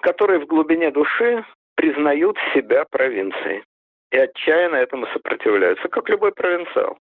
которые 0.00 0.40
в 0.40 0.46
глубине 0.46 0.90
души 0.90 1.44
признают 1.76 2.36
себя 2.52 2.84
провинцией 2.90 3.64
и 4.10 4.16
отчаянно 4.16 4.76
этому 4.76 5.06
сопротивляются, 5.08 5.88
как 5.88 6.08
любой 6.08 6.32
провинциал. 6.32 6.98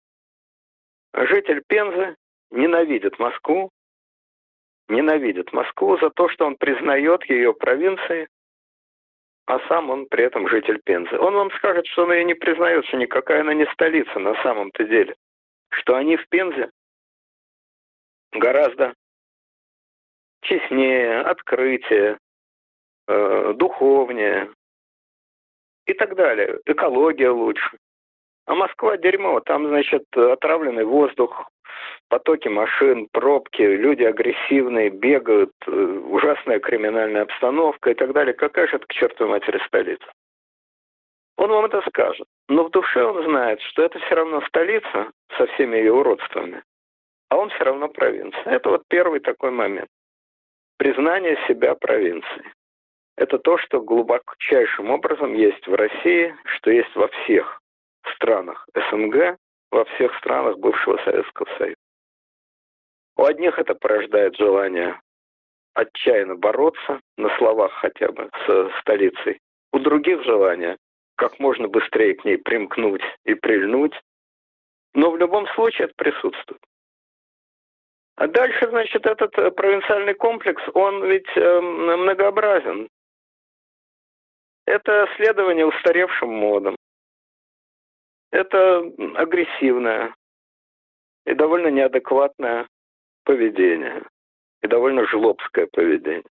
Житель 1.13 1.63
Пензы 1.67 2.15
ненавидит 2.51 3.17
Москву, 3.17 3.69
ненавидит 4.89 5.51
Москву 5.53 5.97
за 5.97 6.09
то, 6.11 6.29
что 6.29 6.45
он 6.45 6.55
признает 6.55 7.23
ее 7.25 7.53
провинцией, 7.53 8.27
а 9.47 9.59
сам 9.67 9.89
он 9.89 10.05
при 10.05 10.23
этом 10.23 10.47
житель 10.47 10.79
Пензы. 10.83 11.17
Он 11.17 11.33
вам 11.33 11.51
скажет, 11.51 11.87
что 11.87 12.03
он 12.03 12.13
ее 12.13 12.23
не 12.23 12.35
признает, 12.35 12.85
что 12.85 12.97
никакая 12.97 13.41
она 13.41 13.55
не 13.55 13.65
столица 13.73 14.19
на 14.19 14.35
самом-то 14.43 14.83
деле, 14.83 15.15
что 15.69 15.95
они 15.95 16.17
в 16.17 16.27
Пензе 16.29 16.69
гораздо 18.31 18.93
честнее, 20.41 21.21
открытие, 21.21 22.17
э, 23.07 23.53
духовнее 23.55 24.49
и 25.85 25.93
так 25.93 26.15
далее. 26.15 26.59
Экология 26.65 27.29
лучше. 27.29 27.77
А 28.45 28.55
Москва 28.55 28.97
дерьмо. 28.97 29.41
Там, 29.41 29.67
значит, 29.67 30.05
отравленный 30.15 30.85
воздух, 30.85 31.49
потоки 32.07 32.47
машин, 32.47 33.07
пробки, 33.11 33.61
люди 33.61 34.03
агрессивные, 34.03 34.89
бегают, 34.89 35.51
э, 35.67 35.71
ужасная 35.71 36.59
криминальная 36.59 37.23
обстановка 37.23 37.91
и 37.91 37.93
так 37.93 38.13
далее. 38.13 38.33
Какая 38.33 38.67
же 38.67 38.77
это 38.77 38.87
к 38.87 38.93
чертовой 38.93 39.31
матери 39.31 39.61
столица? 39.67 40.05
Он 41.39 41.51
вам 41.51 41.65
это 41.65 41.81
скажет. 41.87 42.27
Но 42.49 42.65
в 42.65 42.71
душе 42.71 43.01
он 43.01 43.23
знает, 43.23 43.61
что 43.61 43.81
это 43.81 43.97
все 43.99 44.15
равно 44.15 44.41
столица 44.41 45.09
со 45.37 45.47
всеми 45.47 45.77
ее 45.77 45.93
уродствами. 45.93 46.61
а 47.29 47.37
он 47.37 47.49
все 47.51 47.63
равно 47.63 47.87
провинция. 47.87 48.43
Это 48.43 48.69
вот 48.69 48.83
первый 48.89 49.19
такой 49.19 49.51
момент. 49.51 49.87
Признание 50.77 51.37
себя 51.47 51.75
провинцией. 51.75 52.51
Это 53.17 53.37
то, 53.37 53.57
что 53.59 53.81
глубочайшим 53.81 54.89
образом 54.89 55.33
есть 55.35 55.65
в 55.67 55.75
России, 55.75 56.35
что 56.45 56.71
есть 56.71 56.93
во 56.95 57.07
всех 57.07 57.61
странах 58.15 58.67
СНГ, 58.73 59.37
во 59.71 59.85
всех 59.85 60.17
странах 60.17 60.57
бывшего 60.57 60.97
Советского 61.03 61.47
Союза. 61.57 61.77
У 63.15 63.23
одних 63.25 63.59
это 63.59 63.75
порождает 63.75 64.35
желание 64.37 64.99
отчаянно 65.75 66.35
бороться, 66.35 66.99
на 67.17 67.29
словах 67.37 67.71
хотя 67.73 68.11
бы, 68.11 68.29
с 68.47 68.71
столицей. 68.81 69.39
У 69.71 69.79
других 69.79 70.23
желание 70.23 70.77
как 71.19 71.37
можно 71.37 71.67
быстрее 71.67 72.15
к 72.15 72.23
ней 72.23 72.37
примкнуть 72.37 73.03
и 73.25 73.33
прильнуть. 73.35 73.93
Но 74.93 75.11
в 75.11 75.17
любом 75.17 75.47
случае 75.49 75.85
это 75.85 75.93
присутствует. 75.97 76.61
А 78.15 78.27
дальше, 78.27 78.69
значит, 78.69 79.05
этот 79.05 79.37
э, 79.37 79.51
провинциальный 79.51 80.13
комплекс, 80.13 80.61
он 80.73 81.05
ведь 81.05 81.29
э, 81.35 81.61
многообразен. 81.61 82.87
Это 84.65 85.07
следование 85.17 85.65
устаревшим 85.65 86.29
модам. 86.29 86.75
Это 88.31 88.79
агрессивное 89.15 90.13
и 91.25 91.33
довольно 91.33 91.67
неадекватное 91.67 92.67
поведение. 93.25 94.03
И 94.61 94.67
довольно 94.67 95.05
жлобское 95.07 95.67
поведение. 95.71 96.23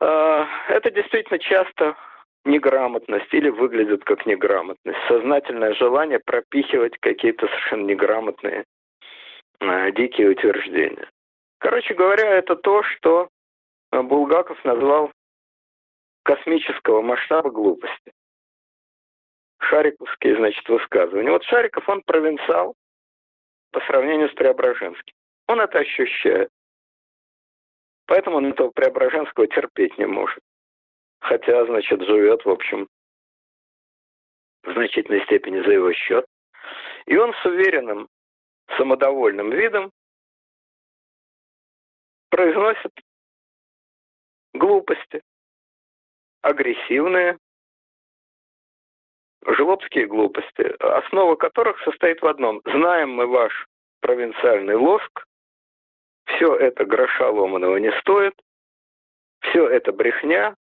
А, 0.00 0.46
это 0.68 0.90
действительно 0.90 1.38
часто 1.38 1.96
неграмотность 2.44 3.32
или 3.32 3.48
выглядит 3.48 4.04
как 4.04 4.26
неграмотность. 4.26 4.98
Сознательное 5.08 5.74
желание 5.74 6.18
пропихивать 6.18 6.96
какие-то 6.98 7.46
совершенно 7.46 7.86
неграмотные 7.86 8.64
э, 9.60 9.92
дикие 9.92 10.30
утверждения. 10.30 11.08
Короче 11.58 11.94
говоря, 11.94 12.28
это 12.28 12.56
то, 12.56 12.82
что 12.82 13.28
Булгаков 13.92 14.62
назвал 14.64 15.12
космического 16.24 17.02
масштаба 17.02 17.50
глупости. 17.50 18.12
Шариковские, 19.60 20.36
значит, 20.36 20.68
высказывания. 20.68 21.30
Вот 21.30 21.44
Шариков, 21.44 21.88
он 21.88 22.02
провинциал 22.02 22.74
по 23.70 23.80
сравнению 23.82 24.28
с 24.28 24.34
Преображенским. 24.34 25.14
Он 25.46 25.60
это 25.60 25.78
ощущает. 25.78 26.48
Поэтому 28.06 28.38
он 28.38 28.46
этого 28.46 28.70
Преображенского 28.70 29.46
терпеть 29.46 29.96
не 29.98 30.06
может 30.06 30.42
хотя, 31.22 31.64
значит, 31.66 32.02
живет, 32.02 32.44
в 32.44 32.50
общем, 32.50 32.88
в 34.64 34.72
значительной 34.72 35.24
степени 35.24 35.60
за 35.62 35.70
его 35.70 35.92
счет. 35.92 36.26
И 37.06 37.16
он 37.16 37.32
с 37.34 37.44
уверенным, 37.44 38.08
самодовольным 38.76 39.50
видом 39.50 39.90
произносит 42.30 42.92
глупости, 44.54 45.22
агрессивные, 46.42 47.38
жлобские 49.46 50.06
глупости, 50.06 50.62
основа 50.80 51.36
которых 51.36 51.80
состоит 51.82 52.20
в 52.20 52.26
одном. 52.26 52.60
Знаем 52.64 53.10
мы 53.10 53.26
ваш 53.26 53.66
провинциальный 54.00 54.76
лоск, 54.76 55.24
все 56.24 56.56
это 56.56 56.84
гроша 56.84 57.30
ломаного 57.30 57.76
не 57.76 57.92
стоит, 58.00 58.34
все 59.40 59.68
это 59.68 59.92
брехня, 59.92 60.56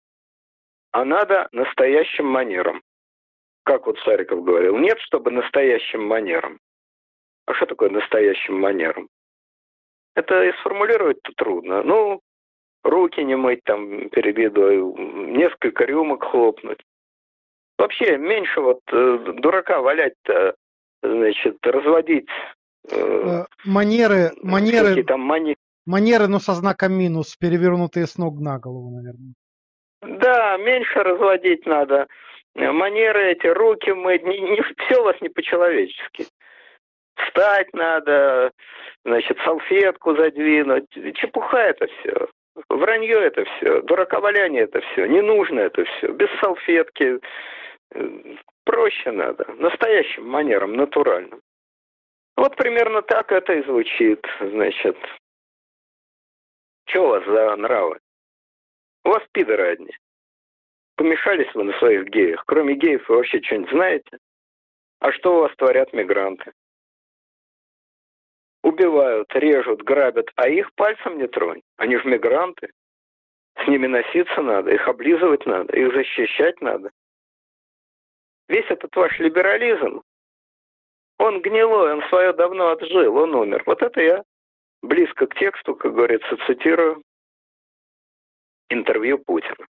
а 0.92 1.06
надо 1.06 1.48
настоящим 1.52 2.26
манером. 2.26 2.82
Как 3.64 3.86
вот 3.86 4.00
Сариков 4.00 4.44
говорил, 4.44 4.78
нет, 4.78 4.98
чтобы 5.02 5.32
настоящим 5.32 6.06
манером. 6.08 6.60
А 7.46 7.54
что 7.54 7.66
такое 7.66 7.90
настоящим 7.90 8.60
манером? 8.60 9.10
Это 10.16 10.44
и 10.44 10.52
сформулировать-то 10.60 11.32
трудно. 11.36 11.84
Ну, 11.84 12.22
руки 12.84 13.24
не 13.24 13.36
мыть 13.36 13.62
там 13.66 14.10
перед 14.10 14.38
едой, 14.38 14.78
несколько 14.78 15.86
рюмок 15.86 16.24
хлопнуть. 16.24 16.80
Вообще, 17.78 18.18
меньше 18.18 18.60
вот 18.60 18.80
э, 18.92 19.34
дурака 19.38 19.82
валять-то, 19.82 20.56
значит, 21.04 21.58
разводить. 21.62 22.28
Э, 22.90 22.96
э 22.96 23.46
манеры, 23.66 24.32
манеры, 24.42 25.04
там 25.04 25.22
мани... 25.22 25.56
манеры, 25.86 26.28
но 26.28 26.40
со 26.40 26.54
знаком 26.54 26.94
минус, 26.94 27.36
перевернутые 27.36 28.08
с 28.08 28.18
ног 28.18 28.40
на 28.40 28.58
голову, 28.60 28.90
наверное. 28.90 29.34
Да, 30.08 30.58
меньше 30.58 31.04
разводить 31.04 31.66
надо. 31.66 32.08
Манеры 32.56 33.32
эти, 33.32 33.48
руки 33.48 33.92
мыть, 33.92 34.24
не, 34.24 34.40
не, 34.40 34.62
все 34.62 35.02
у 35.02 35.04
вас 35.04 35.20
не 35.22 35.30
по-человечески. 35.30 36.26
Встать 37.18 37.74
надо, 37.74 38.52
значит, 39.04 39.38
салфетку 39.44 40.16
задвинуть. 40.16 40.90
Чепуха 41.16 41.58
это 41.58 41.88
все. 41.88 42.30
Вранье 42.70 43.16
это 43.16 43.44
все. 43.46 43.82
Дураковаляние 43.82 44.64
это 44.64 44.82
все. 44.82 45.06
Не 45.08 45.22
нужно 45.22 45.60
это 45.60 45.84
все. 45.84 46.08
Без 46.14 46.30
салфетки. 46.40 47.20
Проще 48.64 49.12
надо. 49.12 49.46
Настоящим 49.58 50.28
манером, 50.28 50.74
натуральным. 50.74 51.42
Вот 52.38 52.56
примерно 52.56 53.02
так 53.02 53.32
это 53.32 53.54
и 53.54 53.64
звучит. 53.64 54.26
Значит, 54.40 54.98
что 56.86 57.04
у 57.04 57.08
вас 57.08 57.26
за 57.26 57.56
нравы? 57.56 58.00
У 59.08 59.10
вас 59.10 59.24
пидоры 59.32 59.70
одни. 59.70 59.96
Помешались 60.98 61.56
вы 61.56 61.64
на 61.64 61.72
своих 61.80 62.10
геях. 62.10 62.44
Кроме 62.46 62.76
геев 62.76 63.08
вы 63.08 63.16
вообще 63.16 63.42
что-нибудь 63.42 63.70
знаете? 63.70 64.18
А 65.00 65.14
что 65.14 65.38
у 65.38 65.40
вас 65.44 65.56
творят 65.56 65.94
мигранты? 65.94 66.52
Убивают, 68.64 69.34
режут, 69.34 69.82
грабят, 69.84 70.30
а 70.36 70.50
их 70.50 70.74
пальцем 70.74 71.20
не 71.20 71.28
тронь. 71.30 71.62
Они 71.78 71.96
же 71.96 72.04
мигранты. 72.04 72.74
С 73.64 73.68
ними 73.70 73.88
носиться 73.88 74.42
надо, 74.42 74.72
их 74.72 74.86
облизывать 74.90 75.46
надо, 75.46 75.74
их 75.74 75.94
защищать 75.94 76.60
надо. 76.60 76.92
Весь 78.50 78.70
этот 78.70 78.94
ваш 78.94 79.18
либерализм, 79.20 80.02
он 81.18 81.42
гнилой, 81.42 81.94
он 81.94 82.02
свое 82.10 82.34
давно 82.34 82.72
отжил, 82.72 83.16
он 83.16 83.34
умер. 83.36 83.64
Вот 83.68 83.82
это 83.82 84.02
я 84.02 84.24
близко 84.82 85.28
к 85.28 85.36
тексту, 85.36 85.76
как 85.76 85.94
говорится, 85.94 86.36
цитирую 86.46 87.04
интервью 88.70 89.20
Путина. 89.20 89.66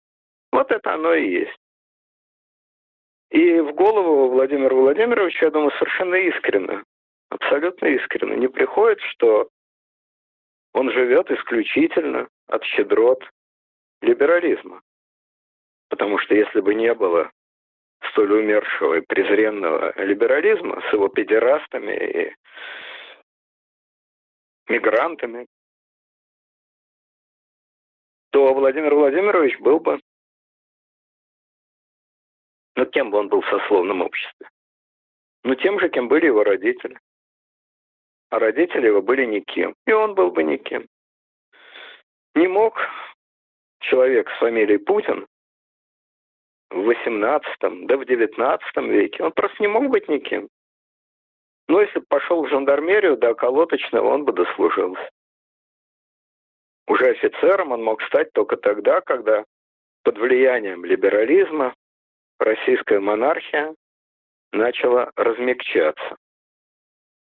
Вот 0.52 0.72
это 0.72 0.94
оно 0.94 1.14
и 1.14 1.30
есть. 1.30 1.58
И 3.32 3.60
в 3.60 3.74
голову 3.74 4.30
Владимиру 4.30 4.82
Владимировичу, 4.82 5.46
я 5.46 5.52
думаю, 5.52 5.72
совершенно 5.72 6.16
искренне, 6.16 6.84
абсолютно 7.30 7.88
искренне 7.88 8.38
не 8.38 8.48
приходит, 8.48 9.02
что 9.02 9.50
он 10.74 10.92
живет 10.92 11.30
исключительно 11.32 12.28
от 12.48 12.64
щедрот 12.64 13.24
либерализма. 14.02 14.82
Потому 15.90 16.20
что 16.20 16.36
если 16.36 16.62
бы 16.62 16.76
не 16.76 16.94
было 16.94 17.32
столь 18.12 18.34
умершего 18.34 18.96
и 18.96 19.02
презренного 19.02 19.94
либерализма 20.02 20.82
с 20.90 20.94
его 20.94 21.08
педерастами 21.08 21.94
и 21.94 22.36
мигрантами, 24.68 25.48
то 28.36 28.54
Владимир 28.54 28.94
Владимирович 28.94 29.58
был 29.60 29.80
бы, 29.80 29.98
ну, 32.76 32.86
кем 32.86 33.10
бы 33.10 33.20
он 33.20 33.30
был 33.30 33.40
в 33.40 33.48
сословном 33.48 34.02
обществе? 34.02 34.50
Ну, 35.46 35.56
тем 35.56 35.80
же, 35.80 35.88
кем 35.88 36.10
были 36.10 36.26
его 36.26 36.44
родители. 36.44 37.00
А 38.32 38.40
родители 38.40 38.88
его 38.88 39.02
были 39.02 39.24
никем. 39.24 39.74
И 39.88 39.94
он 39.94 40.16
был 40.16 40.32
бы 40.32 40.44
никем. 40.44 40.86
Не 42.34 42.50
мог 42.50 42.78
человек 43.80 44.30
с 44.30 44.40
фамилией 44.40 44.80
Путин 44.80 45.26
в 46.72 46.84
18 46.84 47.88
да 47.88 47.96
в 47.96 48.04
19 48.04 48.76
веке, 48.92 49.24
он 49.24 49.32
просто 49.32 49.56
не 49.62 49.70
мог 49.70 49.88
быть 49.88 50.10
никем. 50.10 50.50
Но 51.70 51.80
если 51.80 52.00
бы 52.00 52.06
пошел 52.10 52.44
в 52.44 52.50
жандармерию 52.50 53.16
до 53.16 53.32
околоточного, 53.32 54.10
он 54.10 54.26
бы 54.26 54.34
дослужился. 54.34 55.10
Уже 56.88 57.12
офицером 57.12 57.72
он 57.72 57.84
мог 57.84 58.02
стать 58.04 58.32
только 58.34 58.58
тогда, 58.58 59.02
когда 59.02 59.44
под 60.04 60.18
влиянием 60.18 60.86
либерализма 60.86 61.74
российская 62.40 63.00
монархия 63.00 63.74
начала 64.52 65.12
размягчаться. 65.16 66.16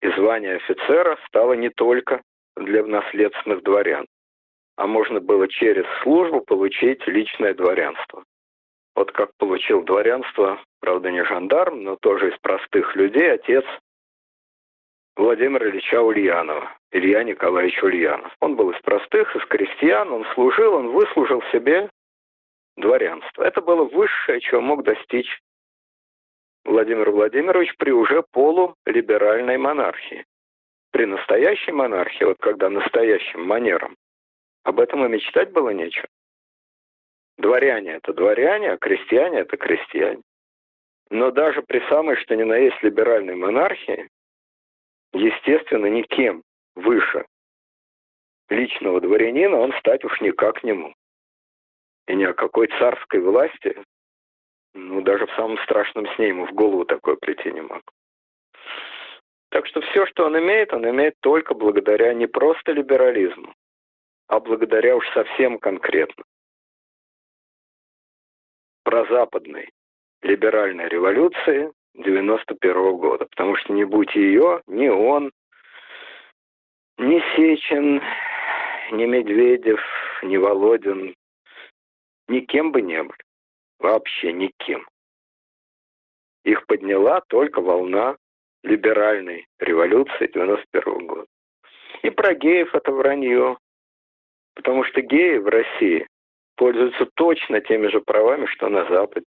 И 0.03 0.09
звание 0.11 0.57
офицера 0.57 1.19
стало 1.27 1.55
не 1.55 1.71
только 1.71 2.23
для 2.57 2.85
наследственных 2.85 3.62
дворян, 3.62 4.07
а 4.77 4.87
можно 4.87 5.21
было 5.21 5.49
через 5.49 5.87
службу 6.03 6.43
получить 6.43 7.07
личное 7.07 7.55
дворянство. 7.55 8.25
Вот 8.95 9.11
как 9.12 9.31
получил 9.39 9.83
дворянство, 9.83 10.62
правда 10.81 11.11
не 11.11 11.25
жандарм, 11.25 11.83
но 11.83 11.97
тоже 11.97 12.31
из 12.31 12.39
простых 12.41 12.95
людей, 12.95 13.33
отец 13.33 13.65
Владимира 15.17 15.69
Ильича 15.69 16.03
Ульянова, 16.03 16.77
Илья 16.91 17.23
Николаевич 17.23 17.81
Ульянов. 17.83 18.35
Он 18.41 18.57
был 18.57 18.71
из 18.71 18.81
простых, 18.83 19.35
из 19.37 19.45
крестьян, 19.47 20.11
он 20.12 20.25
служил, 20.35 20.75
он 20.75 20.89
выслужил 20.89 21.41
себе 21.53 21.89
дворянство. 22.77 23.45
Это 23.45 23.61
было 23.61 23.85
высшее, 23.85 24.41
чего 24.41 24.61
мог 24.61 24.83
достичь 24.83 25.41
Владимир 26.65 27.11
Владимирович 27.11 27.77
при 27.77 27.91
уже 27.91 28.25
полулиберальной 28.33 29.59
монархии. 29.59 30.25
При 30.91 31.05
настоящей 31.07 31.73
монархии, 31.73 32.25
вот 32.25 32.39
когда 32.39 32.71
настоящим 32.71 33.45
манером, 33.45 33.97
об 34.65 34.81
этом 34.81 35.05
и 35.05 35.09
мечтать 35.09 35.53
было 35.53 35.71
нечего. 35.71 36.09
Дворяне– 37.37 37.93
это 37.95 38.12
дворяне, 38.12 38.73
а 38.73 38.79
крестьяне– 38.79 39.39
это 39.41 39.57
крестьяне. 39.57 40.23
Но 41.11 41.31
даже 41.31 41.62
при 41.62 41.81
самой, 41.89 42.17
что 42.17 42.35
ни 42.35 42.45
на 42.45 42.57
есть 42.57 42.83
либеральной 42.83 43.35
монархии, 43.35 44.09
естественно, 45.15 45.87
никем 45.87 46.43
выше 46.75 47.25
личного 48.49 49.01
дворянина 49.01 49.57
он 49.57 49.73
стать 49.79 50.05
уж 50.05 50.21
никак 50.21 50.62
не 50.62 50.73
мог. 50.73 50.95
И 52.07 52.15
ни 52.15 52.25
о 52.25 52.35
какой 52.35 52.67
царской 52.79 53.21
власти, 53.21 53.83
ну, 54.75 55.01
даже 55.01 55.27
в 55.27 55.33
самом 55.35 55.57
страшном 55.65 56.07
сне 56.15 56.29
ему 56.29 56.47
в 56.47 56.53
голову 56.53 56.85
такое 56.85 57.17
прийти 57.17 57.51
не 57.53 57.62
мог. 57.62 57.83
Так 59.51 59.67
что 59.67 59.81
все, 59.81 60.05
что 60.07 60.27
он 60.27 60.39
имеет, 60.39 60.73
он 60.73 60.89
имеет 60.89 61.15
только 61.21 61.55
благодаря 61.55 62.12
не 62.12 62.27
просто 62.27 62.73
либерализму, 62.73 63.55
а 64.27 64.41
благодаря 64.41 64.97
уж 64.97 65.09
совсем 65.15 65.59
конкретно 65.59 66.25
прозападной 68.83 69.71
либеральной 70.23 70.89
революции 70.89 71.73
91 71.95 72.73
-го 72.73 72.97
года. 72.97 73.27
Потому 73.27 73.57
что 73.57 73.73
не 73.73 73.85
будь 73.85 74.15
ее, 74.15 74.63
ни 74.67 74.89
он, 74.89 75.33
ни 76.99 77.21
Сечин, 77.35 78.03
ни 78.93 79.05
Медведев, 79.07 79.81
ни 80.23 80.37
Володин, 80.37 81.15
никем 82.29 82.73
бы 82.73 82.83
не 82.83 83.03
были. 83.03 83.19
Вообще 83.79 84.33
никем. 84.33 84.87
Их 86.45 86.67
подняла 86.67 87.21
только 87.29 87.61
волна 87.61 88.17
либеральной 88.63 89.47
революции 89.59 90.31
91 90.33 90.83
-го 90.83 91.07
года. 91.07 91.27
И 92.03 92.11
про 92.11 92.35
геев 92.35 92.75
это 92.75 92.93
вранье. 92.93 93.57
Потому 94.55 94.85
что 94.85 95.01
геи 95.01 95.39
в 95.39 95.49
России 95.49 96.07
пользуются 96.57 97.07
точно 97.15 97.61
теми 97.61 97.89
же 97.89 98.01
правами, 98.01 98.47
что 98.47 98.69
на 98.69 98.85
Западе. 98.89 99.27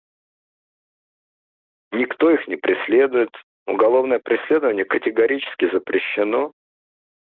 Никто 1.94 2.32
их 2.32 2.48
не 2.48 2.56
преследует. 2.56 3.30
Уголовное 3.68 4.20
преследование 4.20 4.84
категорически 4.84 5.70
запрещено. 5.72 6.52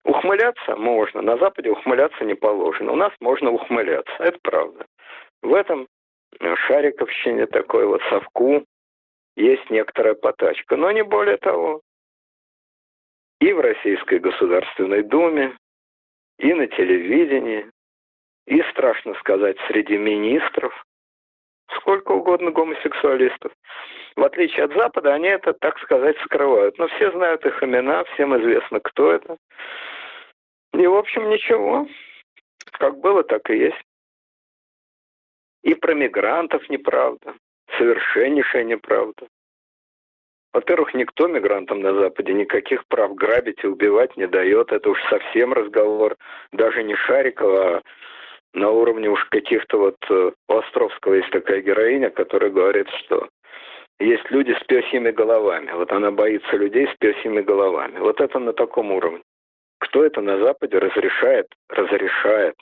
Ухмыляться 0.04 0.76
можно. 0.76 1.22
На 1.22 1.38
Западе 1.38 1.70
ухмыляться 1.70 2.24
не 2.24 2.34
положено. 2.34 2.92
У 2.92 2.96
нас 2.96 3.12
можно 3.20 3.50
ухмыляться. 3.50 4.12
Это 4.18 4.38
правда. 4.42 4.86
В 5.42 5.54
этом 5.54 5.88
шариковщине 6.66 7.46
такой 7.46 7.86
вот 7.86 8.02
совку 8.10 8.64
есть 9.34 9.68
некоторая 9.70 10.14
потачка. 10.14 10.76
Но 10.76 10.92
не 10.92 11.02
более 11.02 11.38
того. 11.38 11.80
И 13.40 13.52
в 13.54 13.60
Российской 13.60 14.18
Государственной 14.18 15.02
Думе, 15.02 15.56
и 16.38 16.52
на 16.52 16.66
телевидении, 16.66 17.66
и, 18.46 18.62
страшно 18.70 19.14
сказать, 19.14 19.56
среди 19.68 19.96
министров, 19.96 20.84
сколько 21.76 22.12
угодно 22.12 22.50
гомосексуалистов. 22.50 23.52
В 24.20 24.24
отличие 24.24 24.66
от 24.66 24.74
Запада, 24.74 25.14
они 25.14 25.28
это, 25.28 25.54
так 25.54 25.78
сказать, 25.78 26.14
скрывают. 26.26 26.76
Но 26.76 26.88
все 26.88 27.10
знают 27.10 27.46
их 27.46 27.62
имена, 27.62 28.04
всем 28.04 28.38
известно, 28.38 28.78
кто 28.78 29.12
это. 29.12 29.38
И, 30.74 30.86
в 30.86 30.94
общем, 30.94 31.30
ничего. 31.30 31.86
Как 32.72 32.98
было, 32.98 33.24
так 33.24 33.48
и 33.48 33.56
есть. 33.56 33.82
И 35.62 35.72
про 35.72 35.94
мигрантов 35.94 36.68
неправда. 36.68 37.32
Совершеннейшая 37.78 38.64
неправда. 38.64 39.26
Во-первых, 40.52 40.92
никто 40.92 41.26
мигрантам 41.26 41.80
на 41.80 41.94
Западе 41.94 42.34
никаких 42.34 42.86
прав 42.88 43.14
грабить 43.14 43.64
и 43.64 43.68
убивать 43.68 44.18
не 44.18 44.26
дает. 44.26 44.70
Это 44.70 44.90
уж 44.90 45.02
совсем 45.08 45.54
разговор 45.54 46.18
даже 46.52 46.82
не 46.82 46.94
Шарикова, 46.94 47.78
а 47.78 47.82
на 48.52 48.68
уровне 48.68 49.08
уж 49.08 49.24
каких-то 49.30 49.78
вот 49.78 49.96
э, 50.10 50.32
у 50.46 50.54
Островского 50.58 51.14
есть 51.14 51.30
такая 51.30 51.62
героиня, 51.62 52.10
которая 52.10 52.50
говорит, 52.50 52.90
что 52.98 53.26
есть 54.00 54.30
люди 54.30 54.52
с 54.52 54.64
пёсьими 54.64 55.10
головами. 55.10 55.70
Вот 55.72 55.92
она 55.92 56.10
боится 56.10 56.56
людей 56.56 56.88
с 56.88 56.96
пёсьими 56.96 57.42
головами. 57.42 57.98
Вот 57.98 58.20
это 58.20 58.38
на 58.38 58.52
таком 58.52 58.90
уровне. 58.92 59.22
Кто 59.78 60.04
это 60.04 60.20
на 60.20 60.38
Западе 60.38 60.78
разрешает, 60.78 61.46
разрешает 61.68 62.54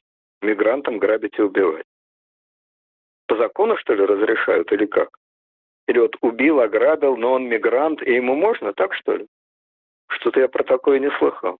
мигрантам 0.42 0.98
грабить 0.98 1.38
и 1.38 1.42
убивать? 1.42 1.86
По 3.26 3.36
закону, 3.36 3.76
что 3.76 3.94
ли, 3.94 4.04
разрешают 4.04 4.72
или 4.72 4.86
как? 4.86 5.10
Или 5.86 6.00
вот 6.00 6.16
убил, 6.20 6.60
ограбил, 6.60 7.16
но 7.16 7.32
он 7.32 7.48
мигрант, 7.48 8.02
и 8.02 8.14
ему 8.14 8.34
можно, 8.34 8.72
так 8.72 8.94
что 8.94 9.16
ли? 9.16 9.26
Что-то 10.08 10.40
я 10.40 10.48
про 10.48 10.64
такое 10.64 10.98
не 10.98 11.10
слыхал. 11.18 11.58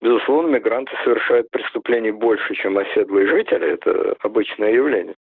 Безусловно, 0.00 0.48
мигранты 0.48 0.92
совершают 1.04 1.50
преступлений 1.50 2.10
больше, 2.10 2.54
чем 2.54 2.78
оседлые 2.78 3.26
жители, 3.26 3.72
это 3.72 4.16
обычное 4.20 4.72
явление. 4.72 5.14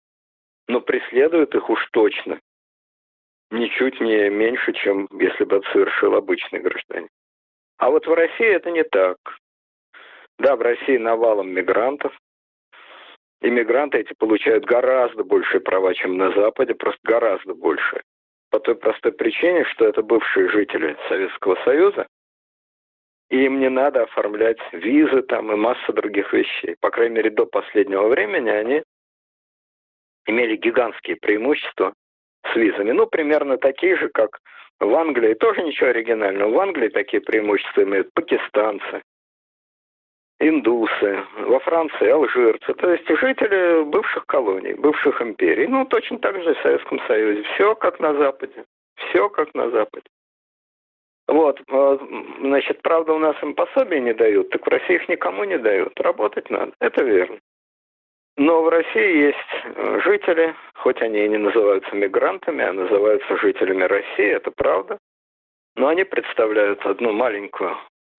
Но 0.67 0.81
преследуют 0.81 1.55
их 1.55 1.69
уж 1.69 1.87
точно. 1.91 2.39
Ничуть 3.49 3.99
не 4.01 4.29
меньше, 4.29 4.73
чем 4.73 5.07
если 5.19 5.45
бы 5.45 5.57
это 5.57 5.71
совершил 5.71 6.15
обычный 6.15 6.59
гражданин. 6.59 7.07
А 7.77 7.89
вот 7.89 8.05
в 8.05 8.13
России 8.13 8.47
это 8.47 8.71
не 8.71 8.83
так. 8.83 9.17
Да, 10.39 10.55
в 10.55 10.61
России 10.61 10.97
навалом 10.97 11.49
мигрантов. 11.49 12.13
Иммигранты 13.41 13.99
эти 13.99 14.13
получают 14.13 14.65
гораздо 14.65 15.23
большие 15.23 15.61
права, 15.61 15.93
чем 15.93 16.17
на 16.17 16.31
Западе, 16.31 16.73
просто 16.73 16.99
гораздо 17.03 17.53
больше. 17.53 18.01
По 18.49 18.59
той 18.59 18.75
простой 18.75 19.11
причине, 19.11 19.63
что 19.65 19.85
это 19.85 20.01
бывшие 20.01 20.49
жители 20.49 20.97
Советского 21.07 21.55
Союза, 21.63 22.07
и 23.29 23.45
им 23.45 23.59
не 23.59 23.69
надо 23.69 24.03
оформлять 24.03 24.57
визы 24.71 25.21
там 25.21 25.51
и 25.51 25.55
масса 25.55 25.93
других 25.93 26.33
вещей. 26.33 26.75
По 26.79 26.89
крайней 26.89 27.15
мере, 27.15 27.29
до 27.29 27.45
последнего 27.45 28.07
времени 28.07 28.49
они 28.49 28.83
имели 30.25 30.55
гигантские 30.55 31.17
преимущества 31.17 31.93
визами. 32.57 32.91
Ну, 32.91 33.07
примерно 33.07 33.57
такие 33.57 33.95
же, 33.97 34.09
как 34.09 34.39
в 34.79 34.93
Англии. 34.95 35.33
Тоже 35.33 35.63
ничего 35.63 35.89
оригинального. 35.89 36.51
В 36.51 36.59
Англии 36.59 36.89
такие 36.89 37.21
преимущества 37.21 37.83
имеют 37.83 38.13
пакистанцы, 38.13 39.01
индусы, 40.39 41.23
во 41.37 41.59
Франции 41.59 42.09
алжирцы, 42.09 42.73
то 42.73 42.91
есть 42.91 43.07
жители 43.07 43.83
бывших 43.83 44.25
колоний, 44.25 44.73
бывших 44.73 45.21
империй. 45.21 45.67
Ну, 45.67 45.85
точно 45.85 46.19
так 46.19 46.41
же 46.41 46.51
и 46.51 46.55
в 46.55 46.61
Советском 46.61 46.99
Союзе. 47.07 47.43
Все 47.55 47.75
как 47.75 47.99
на 47.99 48.13
Западе. 48.15 48.65
Все 48.95 49.29
как 49.29 49.53
на 49.53 49.69
Западе. 49.69 50.05
Вот, 51.27 51.59
э, 51.67 51.97
значит, 52.39 52.81
правда, 52.81 53.13
у 53.13 53.19
нас 53.19 53.35
им 53.43 53.53
пособия 53.53 53.99
не 53.99 54.13
дают, 54.13 54.49
так 54.49 54.65
в 54.65 54.69
России 54.69 54.95
их 54.95 55.09
никому 55.09 55.43
не 55.43 55.57
дают. 55.57 55.99
Работать 55.99 56.49
надо, 56.49 56.71
это 56.79 57.03
верно. 57.03 57.39
Но 58.37 58.61
в 58.61 58.69
России 58.69 59.17
есть 59.17 59.37
э, 59.63 59.99
жители, 60.03 60.55
хоть 60.75 61.01
они 61.01 61.25
и 61.25 61.29
не 61.29 61.37
называются 61.37 61.95
мигрантами, 61.95 62.63
а 62.63 62.71
называются 62.71 63.35
жителями 63.37 63.83
России, 63.83 64.27
это 64.27 64.51
правда. 64.51 64.99
Но 65.75 65.87
они 65.87 66.03
представляют 66.03 66.85
одну 66.85 67.13
маленькую, 67.13 67.75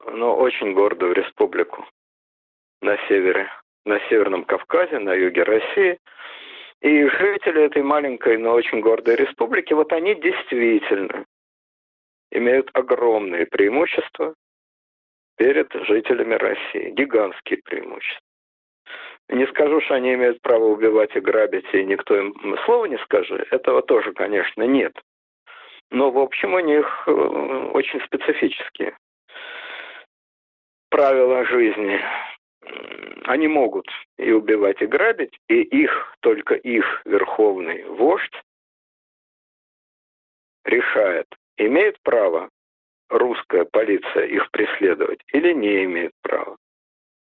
но 0.07 0.37
очень 0.37 0.75
гордую 0.75 1.14
республику 1.14 1.87
на 2.83 2.97
севере, 3.07 3.49
на 3.85 4.01
Северном 4.09 4.45
Кавказе, 4.45 4.99
на 4.99 5.14
юге 5.14 5.45
России. 5.45 5.99
И 6.81 7.07
жители 7.07 7.62
этой 7.62 7.83
маленькой, 7.83 8.39
но 8.39 8.55
очень 8.55 8.81
гордой 8.81 9.14
республики, 9.14 9.73
вот 9.73 9.93
они 9.93 10.16
действительно 10.16 11.25
имеют 12.33 12.71
огромные 12.75 13.47
преимущества 13.47 14.35
перед 15.37 15.73
жителями 15.87 16.35
России. 16.35 16.91
Гигантские 16.91 17.61
преимущества. 17.64 18.28
Не 19.29 19.47
скажу, 19.49 19.81
что 19.83 19.95
они 19.95 20.14
имеют 20.14 20.41
право 20.41 20.64
убивать 20.64 21.14
и 21.14 21.20
грабить, 21.20 21.66
и 21.72 21.85
никто 21.85 22.16
им 22.16 22.35
слова 22.64 22.87
не 22.87 22.99
скажет. 22.99 23.47
Этого 23.51 23.83
тоже, 23.83 24.12
конечно, 24.12 24.62
нет. 24.62 24.93
Но, 25.91 26.11
в 26.11 26.18
общем, 26.18 26.55
у 26.55 26.61
них 26.61 27.05
э, 27.07 27.11
очень 27.11 28.01
специфические 28.03 28.97
правила 30.91 31.45
жизни. 31.45 32.01
Они 33.24 33.49
могут 33.49 33.87
и 34.18 34.33
убивать, 34.33 34.81
и 34.83 34.87
грабить, 34.87 35.39
и 35.49 35.61
их, 35.62 36.16
только 36.20 36.55
их 36.55 37.03
верховный 37.05 37.85
вождь 37.85 38.43
решает, 40.64 41.26
Имеет 41.59 42.01
право 42.03 42.51
русская 43.11 43.64
полиция 43.64 44.26
их 44.26 44.49
преследовать 44.53 45.18
или 45.33 45.53
не 45.53 45.85
имеет 45.85 46.12
права? 46.22 46.57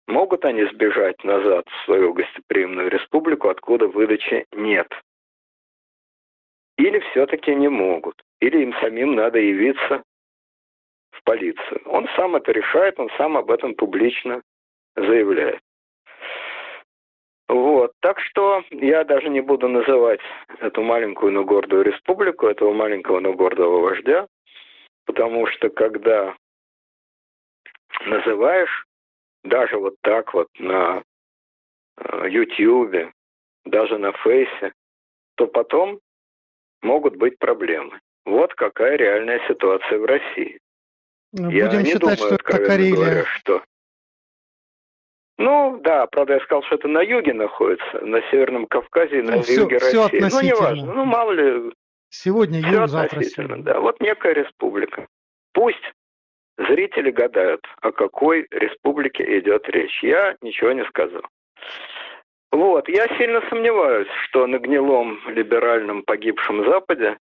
Могут 0.09 0.45
они 0.45 0.65
сбежать 0.65 1.23
назад 1.25 1.67
в 1.69 1.85
свою 1.85 2.13
гостеприимную 2.13 2.91
республику, 2.91 3.49
откуда 3.49 3.87
выдачи 3.87 4.47
нет? 4.53 4.89
Или 6.77 6.99
все-таки 7.11 7.55
не 7.55 7.69
могут? 7.69 8.21
Или 8.41 8.63
им 8.63 8.75
самим 8.81 9.15
надо 9.15 9.39
явиться 9.39 10.03
в 11.13 11.23
полицию? 11.23 11.83
Он 11.87 12.09
сам 12.17 12.37
это 12.37 12.51
решает, 12.51 12.99
он 12.99 13.11
сам 13.17 13.37
об 13.37 13.51
этом 13.51 13.75
публично 13.75 14.43
заявляет. 14.97 15.61
Вот, 17.49 17.93
так 18.01 18.19
что 18.21 18.65
я 18.71 19.05
даже 19.05 19.29
не 19.29 19.43
буду 19.43 19.69
называть 19.69 20.21
эту 20.61 20.83
маленькую, 20.83 21.33
но 21.33 21.45
гордую 21.45 21.85
республику, 21.85 22.47
этого 22.47 22.73
маленького, 22.73 23.21
но 23.21 23.35
гордого 23.35 23.81
вождя, 23.81 24.27
потому 25.05 25.47
что 25.49 25.69
когда 25.69 26.35
называешь 28.07 28.87
даже 29.45 29.79
вот 29.79 29.97
так 30.03 30.35
вот 30.35 30.49
на 30.59 31.03
Ютьюбе, 32.25 33.13
даже 33.65 33.99
на 33.99 34.13
Фейсе, 34.13 34.73
то 35.37 35.47
потом 35.47 36.01
могут 36.83 37.17
быть 37.17 37.39
проблемы. 37.39 38.01
Вот 38.25 38.55
какая 38.55 38.97
реальная 38.97 39.41
ситуация 39.49 39.99
в 39.99 40.05
России. 40.05 40.59
Ну, 41.33 41.47
будем 41.47 41.59
Я 41.59 41.85
считать, 41.85 42.01
думаю, 42.01 42.17
что 42.17 42.35
это 42.35 42.45
Карелия. 42.45 42.95
Говоря, 42.95 43.25
что... 43.25 43.63
Ну, 45.39 45.81
да, 45.83 46.07
правда, 46.07 46.35
я 46.35 46.41
сказал, 46.41 46.63
что 46.65 46.77
это 46.77 46.89
на 46.89 47.01
юге 47.01 47.33
находится, 47.33 48.01
на 48.01 48.21
Северном 48.31 48.67
Кавказе 48.67 49.21
и 49.21 49.23
на 49.23 49.37
ну, 49.37 49.43
юге 49.43 49.79
все, 49.79 50.05
России. 50.05 50.29
Все 50.29 50.37
ну, 50.37 50.43
неважно, 50.43 50.95
ну, 50.95 51.05
мало 51.05 51.33
ли. 51.33 51.73
Сегодня 52.11 52.61
юг, 52.61 52.89
завтра 52.89 53.23
север. 53.23 53.63
Да, 53.63 53.81
вот 53.81 53.99
некая 54.01 54.35
республика. 54.35 55.09
Пусть 55.53 55.83
зрители 56.59 57.11
гадают, 57.11 57.67
о 57.81 57.93
какой 57.93 58.47
республике 58.51 59.39
идет 59.39 59.69
речь. 59.69 60.03
Я 60.03 60.37
ничего 60.43 60.73
не 60.73 60.85
сказал. 60.87 61.23
Вот, 62.51 62.89
я 62.89 63.09
сильно 63.17 63.41
сомневаюсь, 63.49 64.09
что 64.25 64.47
на 64.47 64.59
гнилом 64.59 65.21
либеральном 65.29 66.03
погибшем 66.03 66.65
Западе 66.67 67.17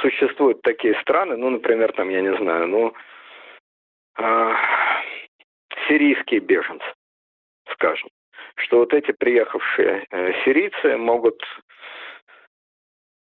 существуют 0.00 0.62
такие 0.62 0.98
страны, 1.00 1.36
ну, 1.36 1.50
например, 1.50 1.92
там, 1.92 2.08
я 2.08 2.22
не 2.22 2.34
знаю, 2.36 2.66
ну, 2.66 2.94
э, 4.18 4.54
сирийские 5.86 6.40
беженцы, 6.40 6.86
скажем, 7.72 8.08
что 8.56 8.78
вот 8.78 8.94
эти 8.94 9.12
приехавшие 9.12 10.06
э, 10.10 10.32
сирийцы 10.44 10.96
могут 10.96 11.42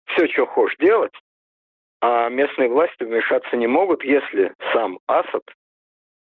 все, 0.06 0.26
что 0.28 0.46
хочешь 0.46 0.76
делать, 0.78 1.14
а 2.02 2.28
местные 2.28 2.68
власти 2.68 3.04
вмешаться 3.04 3.56
не 3.56 3.68
могут, 3.68 4.02
если 4.02 4.52
сам 4.72 4.98
Асад 5.06 5.44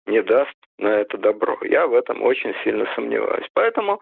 не 0.05 0.21
даст 0.21 0.53
на 0.78 0.99
это 0.99 1.17
добро. 1.17 1.57
Я 1.63 1.88
в 1.88 1.95
этом 1.95 2.21
очень 2.21 2.53
сильно 2.63 2.86
сомневаюсь. 2.93 3.47
Поэтому 3.53 3.99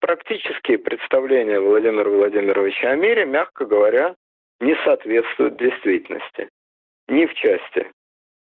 практические 0.00 0.78
представления 0.78 1.60
Владимира 1.60 2.08
Владимировича 2.08 2.92
о 2.92 2.96
мире, 2.96 3.26
мягко 3.26 3.66
говоря, 3.66 4.14
не 4.60 4.74
соответствуют 4.84 5.58
действительности. 5.58 6.48
Ни 7.08 7.26
в 7.26 7.34
части 7.34 7.92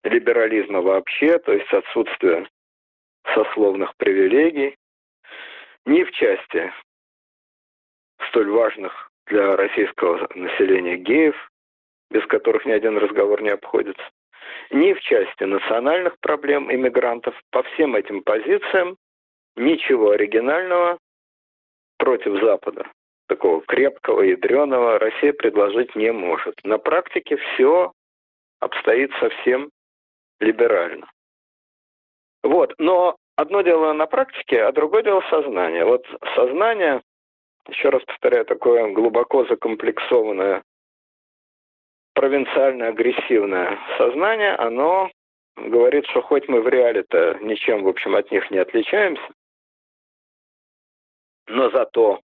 либерализма 0.02 0.80
вообще, 0.80 1.38
то 1.40 1.52
есть 1.52 1.70
отсутствия 1.70 2.48
сословных 3.34 3.94
привилегий, 3.96 4.76
ни 5.84 6.04
в 6.04 6.10
части 6.12 6.72
столь 8.28 8.48
важных 8.50 9.10
для 9.26 9.56
российского 9.56 10.26
населения 10.34 10.96
геев, 10.96 11.49
без 12.10 12.26
которых 12.26 12.66
ни 12.66 12.72
один 12.72 12.98
разговор 12.98 13.42
не 13.42 13.50
обходится, 13.50 14.02
ни 14.70 14.92
в 14.92 15.00
части 15.00 15.44
национальных 15.44 16.18
проблем 16.20 16.72
иммигрантов. 16.72 17.34
По 17.50 17.62
всем 17.62 17.94
этим 17.94 18.22
позициям 18.22 18.96
ничего 19.56 20.10
оригинального 20.10 20.98
против 21.98 22.40
Запада, 22.42 22.86
такого 23.28 23.60
крепкого, 23.62 24.22
ядреного, 24.22 24.98
Россия 24.98 25.32
предложить 25.32 25.94
не 25.94 26.12
может. 26.12 26.54
На 26.64 26.78
практике 26.78 27.36
все 27.36 27.92
обстоит 28.60 29.12
совсем 29.20 29.70
либерально. 30.40 31.08
Вот, 32.42 32.74
но 32.78 33.16
одно 33.36 33.62
дело 33.62 33.92
на 33.92 34.06
практике, 34.06 34.62
а 34.62 34.72
другое 34.72 35.02
дело 35.02 35.22
сознание. 35.30 35.84
Вот 35.84 36.06
сознание, 36.34 37.02
еще 37.68 37.90
раз 37.90 38.02
повторяю, 38.04 38.44
такое 38.46 38.90
глубоко 38.92 39.44
закомплексованное, 39.44 40.62
провинциально-агрессивное 42.14 43.78
сознание, 43.98 44.54
оно 44.56 45.10
говорит, 45.56 46.06
что 46.06 46.22
хоть 46.22 46.48
мы 46.48 46.60
в 46.60 46.68
реале-то 46.68 47.38
ничем, 47.40 47.82
в 47.82 47.88
общем, 47.88 48.14
от 48.14 48.30
них 48.30 48.50
не 48.50 48.58
отличаемся, 48.58 49.22
но 51.46 51.70
зато, 51.70 52.20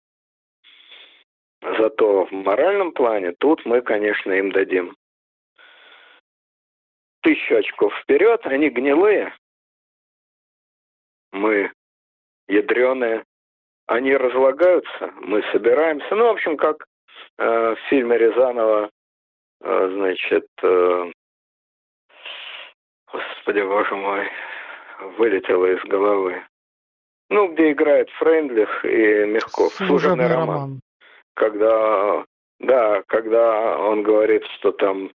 зато 1.62 2.26
в 2.26 2.32
моральном 2.32 2.92
плане 2.92 3.32
тут 3.38 3.64
мы, 3.64 3.80
конечно, 3.80 4.32
им 4.32 4.52
дадим 4.52 4.94
тысячу 7.22 7.56
очков 7.56 7.94
вперед. 8.00 8.46
Они 8.46 8.68
гнилые, 8.68 9.34
мы 11.32 11.72
ядреные. 12.48 13.24
Они 13.86 14.16
разлагаются, 14.16 15.12
мы 15.20 15.42
собираемся. 15.52 16.14
Ну, 16.14 16.24
в 16.24 16.30
общем, 16.30 16.56
как 16.56 16.86
э, 17.36 17.74
в 17.74 17.78
фильме 17.90 18.16
Рязанова, 18.16 18.90
значит, 19.64 20.46
э, 20.62 21.10
господи, 23.10 23.60
боже 23.60 23.94
мой, 23.94 24.28
вылетело 25.18 25.66
из 25.66 25.82
головы. 25.84 26.42
Ну, 27.30 27.48
где 27.52 27.72
играет 27.72 28.10
Фрейндлих 28.18 28.84
и 28.84 29.24
Мягков. 29.26 29.72
Служебный, 29.72 30.28
роман. 30.28 30.48
роман. 30.48 30.80
Когда, 31.34 32.24
да, 32.60 33.02
когда 33.08 33.78
он 33.78 34.02
говорит, 34.02 34.44
что 34.58 34.72
там 34.72 35.10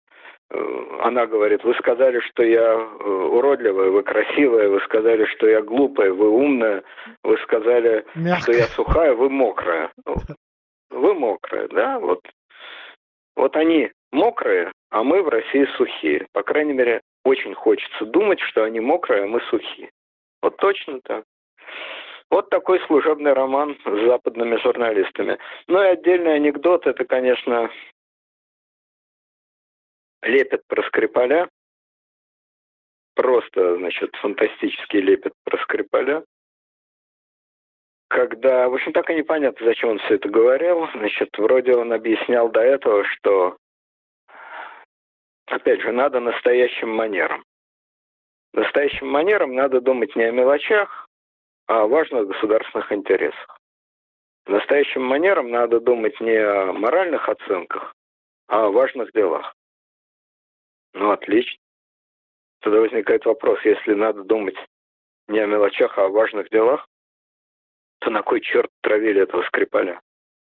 э, 0.50 1.00
она 1.02 1.28
говорит, 1.28 1.64
вы 1.64 1.76
сказали, 1.76 2.20
что 2.22 2.44
я 2.44 2.74
э, 2.74 2.76
уродливая, 3.08 3.92
вы 3.92 4.04
красивая, 4.04 4.70
вы 4.70 4.82
сказали, 4.82 5.26
что 5.26 5.48
я 5.48 5.62
глупая, 5.62 6.12
вы 6.12 6.30
умная, 6.30 6.84
вы 7.24 7.38
сказали, 7.44 8.04
Мягко. 8.16 8.42
что 8.42 8.52
я 8.54 8.66
сухая, 8.66 9.14
вы 9.14 9.30
мокрая. 9.30 9.92
Вы 10.92 11.14
мокрая, 11.14 11.68
да, 11.68 12.00
вот. 12.00 12.20
Вот 13.36 13.56
они 13.56 13.92
мокрые, 14.12 14.72
а 14.90 15.04
мы 15.04 15.22
в 15.22 15.30
России 15.30 15.66
сухие. 15.78 16.28
По 16.34 16.44
крайней 16.44 16.74
мере, 16.74 17.02
очень 17.24 17.54
хочется 17.54 18.06
думать, 18.06 18.40
что 18.40 18.64
они 18.64 18.80
мокрые, 18.80 19.24
а 19.24 19.28
мы 19.28 19.42
сухие. 19.50 19.92
Вот 20.42 20.58
точно 20.58 21.02
так. 21.02 21.24
Вот 22.30 22.50
такой 22.50 22.80
служебный 22.86 23.34
роман 23.34 23.78
с 23.84 24.06
западными 24.06 24.58
журналистами. 24.58 25.40
Ну 25.68 25.82
и 25.82 25.88
отдельный 25.88 26.36
анекдот, 26.36 26.86
это, 26.86 27.04
конечно, 27.06 27.72
лепет 30.22 30.62
про 30.68 30.84
Скрипаля. 30.84 31.50
Просто, 33.16 33.78
значит, 33.78 34.16
фантастический 34.18 35.02
лепет 35.02 35.34
про 35.44 35.58
Скрипаля. 35.64 36.24
Когда, 38.10 38.70
в 38.70 38.74
общем, 38.74 38.94
так 38.94 39.10
и 39.10 39.16
непонятно, 39.16 39.66
зачем 39.66 39.90
он 39.90 40.00
все 40.00 40.16
это 40.16 40.30
говорил. 40.30 40.88
Значит, 40.94 41.30
вроде 41.38 41.76
он 41.76 41.92
объяснял 41.94 42.50
до 42.50 42.62
этого, 42.62 43.04
что, 43.06 43.58
опять 45.52 45.82
же, 45.82 45.92
надо 45.92 46.20
настоящим 46.20 46.90
манерам. 46.90 47.44
Настоящим 48.54 49.08
манерам 49.08 49.54
надо 49.54 49.82
думать 49.82 50.16
не 50.16 50.24
о 50.24 50.32
мелочах, 50.32 51.08
о 51.68 51.88
важных 51.88 52.28
государственных 52.28 52.92
интересах. 52.92 53.60
Настоящим 54.48 55.04
манерам 55.04 55.52
надо 55.52 55.80
думать 55.80 56.20
не 56.20 56.36
о 56.36 56.74
моральных 56.74 57.30
оценках, 57.30 57.94
а 58.48 58.66
о 58.66 58.72
важных 58.72 59.12
делах. 59.12 59.54
Ну, 60.94 61.12
отлично. 61.12 61.60
Тогда 62.62 62.80
возникает 62.80 63.26
вопрос, 63.26 63.60
если 63.64 63.94
надо 63.94 64.24
думать 64.24 64.58
не 65.28 65.40
о 65.40 65.46
мелочах, 65.46 65.98
а 65.98 66.06
о 66.06 66.10
важных 66.10 66.50
делах, 66.50 66.88
то 68.00 68.10
на 68.10 68.24
кой 68.24 68.42
черт 68.42 68.70
травили 68.82 69.22
этого 69.22 69.44
Скрипаля? 69.44 70.02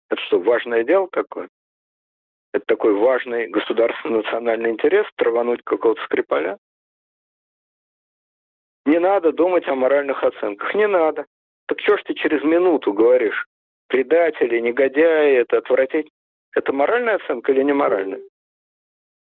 Это 0.10 0.22
что, 0.22 0.39
важное 0.39 0.84
дело 0.84 1.10
такое? 1.12 1.50
Это 2.54 2.66
такой 2.66 2.93
важный 2.93 3.48
государственный 3.48 4.18
национальный 4.18 4.72
интерес 4.72 5.06
травануть 5.16 5.62
какого-то 5.64 6.02
Скрипаля? 6.04 6.58
Не 8.86 9.00
надо 9.00 9.32
думать 9.34 9.68
о 9.68 9.76
моральных 9.76 10.24
оценках. 10.24 10.74
Не 10.74 10.88
надо. 10.88 11.26
Так 11.68 11.80
что 11.82 11.98
ж 11.98 12.04
ты 12.04 12.14
через 12.14 12.43
минуту 12.43 12.93
говоришь? 12.93 13.45
Предатели, 13.88 14.60
негодяи, 14.60 15.36
это 15.36 15.58
отвратить. 15.58 16.10
Это 16.56 16.72
моральная 16.72 17.16
оценка 17.16 17.52
или 17.52 17.64
не 17.64 17.74
моральная? 17.74 18.22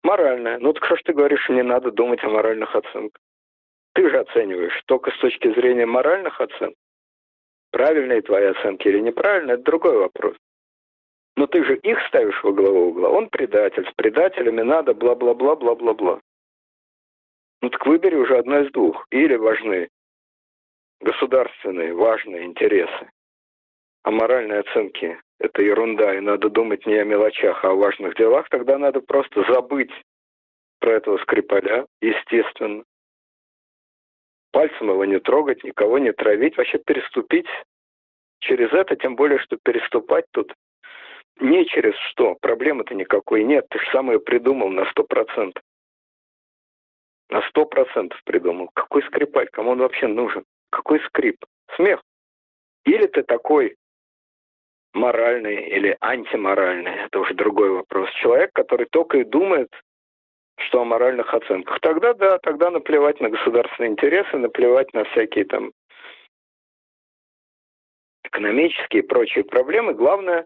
Моральная. 0.05 0.59
Ну 0.59 0.73
так 0.73 0.85
что 0.87 0.97
ж 0.97 1.03
ты 1.05 1.13
говоришь, 1.13 1.49
не 1.49 1.63
надо 1.63 1.91
думать 1.91 2.23
о 2.23 2.29
моральных 2.29 2.75
оценках? 2.75 3.21
Ты 3.95 4.09
же 4.09 4.19
оцениваешь 4.19 4.81
только 4.87 5.11
с 5.11 5.19
точки 5.19 5.53
зрения 5.53 5.85
моральных 5.85 6.41
оценок. 6.41 6.77
Правильные 7.73 8.23
твои 8.23 8.47
оценки 8.47 8.89
или 8.89 9.01
неправильные, 9.01 9.55
это 9.55 9.65
другой 9.65 9.97
вопрос. 9.99 10.37
Но 11.41 11.47
ты 11.47 11.65
же 11.65 11.77
их 11.77 11.99
ставишь 12.09 12.45
во 12.45 12.53
главу 12.53 12.89
угла. 12.89 13.09
Он 13.09 13.31
предатель. 13.31 13.89
С 13.89 13.95
предателями 13.95 14.61
надо 14.61 14.93
бла-бла-бла-бла-бла-бла. 14.93 16.21
Ну 17.63 17.71
так 17.71 17.87
выбери 17.87 18.15
уже 18.15 18.37
одно 18.37 18.59
из 18.59 18.71
двух. 18.73 19.07
Или 19.11 19.37
важны 19.37 19.89
государственные 21.01 21.95
важные 21.95 22.45
интересы, 22.45 23.11
а 24.03 24.11
моральные 24.11 24.59
оценки– 24.59 25.19
это 25.39 25.63
ерунда, 25.63 26.15
и 26.15 26.21
надо 26.21 26.51
думать 26.51 26.85
не 26.85 26.97
о 26.97 27.05
мелочах, 27.05 27.65
а 27.65 27.71
о 27.71 27.75
важных 27.75 28.17
делах, 28.17 28.47
тогда 28.51 28.77
надо 28.77 29.01
просто 29.01 29.43
забыть 29.51 29.93
про 30.79 30.93
этого 30.93 31.17
Скрипаля, 31.23 31.87
естественно. 32.03 32.85
Пальцем 34.53 34.91
его 34.91 35.07
не 35.07 35.21
трогать, 35.21 35.65
никого 35.65 35.97
не 35.97 36.13
травить, 36.13 36.59
вообще 36.59 36.77
переступить 36.77 37.49
через 38.41 38.71
это, 38.75 38.95
тем 38.97 39.17
более, 39.17 39.39
что 39.39 39.57
переступать 39.57 40.27
тут 40.33 40.53
не 41.41 41.67
через 41.67 41.95
что, 42.11 42.37
проблемы-то 42.41 42.95
никакой 42.95 43.45
нет, 43.45 43.67
ты 43.71 43.79
же 43.79 43.85
сам 43.93 44.11
ее 44.11 44.21
придумал 44.21 44.69
на 44.69 44.85
сто 44.91 45.05
процентов. 45.05 45.63
На 47.31 47.43
сто 47.49 47.65
процентов 47.65 48.21
придумал. 48.25 48.71
Какой 48.75 49.03
скрипаль? 49.05 49.49
Кому 49.49 49.71
он 49.71 49.79
вообще 49.79 50.07
нужен? 50.07 50.45
Какой 50.71 51.01
скрип? 51.07 51.37
Смех. 51.77 52.03
Или 52.85 53.07
ты 53.07 53.23
такой 53.23 53.77
моральный 54.93 55.69
или 55.69 55.97
антиморальный, 56.01 57.05
это 57.05 57.21
уже 57.21 57.35
другой 57.35 57.71
вопрос. 57.71 58.11
Человек, 58.15 58.51
который 58.53 58.87
только 58.91 59.19
и 59.19 59.25
думает, 59.25 59.69
что 60.59 60.83
о 60.83 60.85
моральных 60.85 61.33
оценках. 61.33 61.81
Тогда 61.81 62.15
да, 62.15 62.39
тогда 62.39 62.71
наплевать 62.71 63.21
на 63.21 63.31
государственные 63.31 63.93
интересы, 63.93 64.37
наплевать 64.37 64.93
на 64.93 65.05
всякие 65.05 65.45
там 65.45 65.73
экономические 68.25 69.03
и 69.03 69.07
прочие 69.07 69.45
проблемы. 69.45 69.95
Главное 69.95 70.45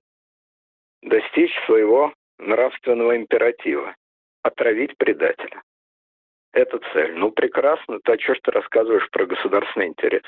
достичь 1.05 1.55
своего 1.67 2.13
нравственного 2.39 3.17
императива. 3.17 3.95
Отравить 4.43 4.97
предателя. 4.99 5.63
Это 6.53 6.81
цель. 6.93 7.15
Ну, 7.15 7.31
прекрасно. 7.31 8.01
То, 8.01 8.19
что 8.19 8.35
ты 8.43 8.51
рассказываешь 8.51 9.09
про 9.11 9.27
государственный 9.27 9.87
интерес. 9.87 10.23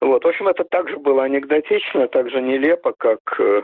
Вот, 0.00 0.24
в 0.24 0.28
общем, 0.28 0.48
это 0.48 0.64
также 0.64 0.96
было 0.96 1.24
анекдотично, 1.24 2.06
так 2.08 2.30
же 2.30 2.40
нелепо, 2.40 2.94
как 2.96 3.18
э, 3.38 3.62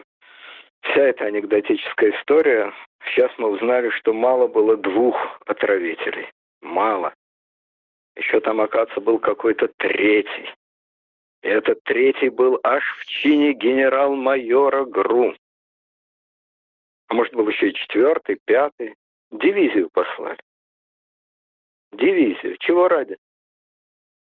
вся 0.80 1.00
эта 1.00 1.26
анекдотическая 1.26 2.10
история. 2.10 2.72
Сейчас 3.06 3.30
мы 3.38 3.50
узнали, 3.50 3.90
что 3.90 4.12
мало 4.12 4.48
было 4.48 4.76
двух 4.76 5.16
отравителей. 5.46 6.28
Мало. 6.60 7.14
Еще 8.16 8.40
там, 8.40 8.60
оказывается, 8.60 9.00
был 9.00 9.18
какой-то 9.18 9.68
третий. 9.76 10.50
И 11.42 11.48
этот 11.48 11.82
третий 11.84 12.30
был 12.30 12.58
аж 12.64 12.82
в 12.98 13.06
чине 13.06 13.52
генерал-майора 13.52 14.84
ГРУ. 14.86 15.34
А 17.08 17.14
может, 17.14 17.34
был 17.34 17.48
еще 17.48 17.70
и 17.70 17.74
четвертый, 17.74 18.38
пятый. 18.44 18.94
Дивизию 19.30 19.90
послали. 19.90 20.40
Дивизию. 21.92 22.56
Чего 22.58 22.88
ради? 22.88 23.16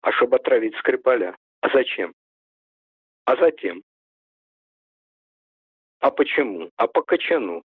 А 0.01 0.13
чтобы 0.13 0.37
отравить 0.37 0.77
Скрипаля. 0.77 1.37
А 1.61 1.69
зачем? 1.69 2.15
А 3.25 3.37
затем? 3.37 3.83
А 6.01 6.11
почему? 6.11 6.71
А 6.77 6.89
по 6.89 7.03
качану? 7.03 7.63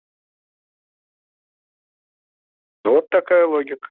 Вот 2.85 3.09
такая 3.09 3.47
логика. 3.47 3.89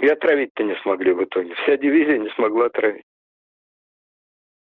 И 0.00 0.08
отравить-то 0.08 0.64
не 0.64 0.74
смогли 0.82 1.12
в 1.12 1.24
итоге. 1.24 1.54
Вся 1.54 1.76
дивизия 1.76 2.18
не 2.18 2.28
смогла 2.30 2.66
отравить. 2.66 3.06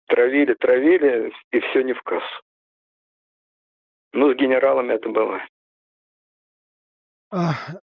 Травили, 0.06 0.54
травили, 0.54 1.32
и 1.52 1.60
все 1.60 1.82
не 1.82 1.94
в 1.94 2.02
кассу. 2.02 2.42
Ну, 4.12 4.32
с 4.32 4.36
генералами 4.36 4.94
это 4.94 5.08
было. 5.08 5.40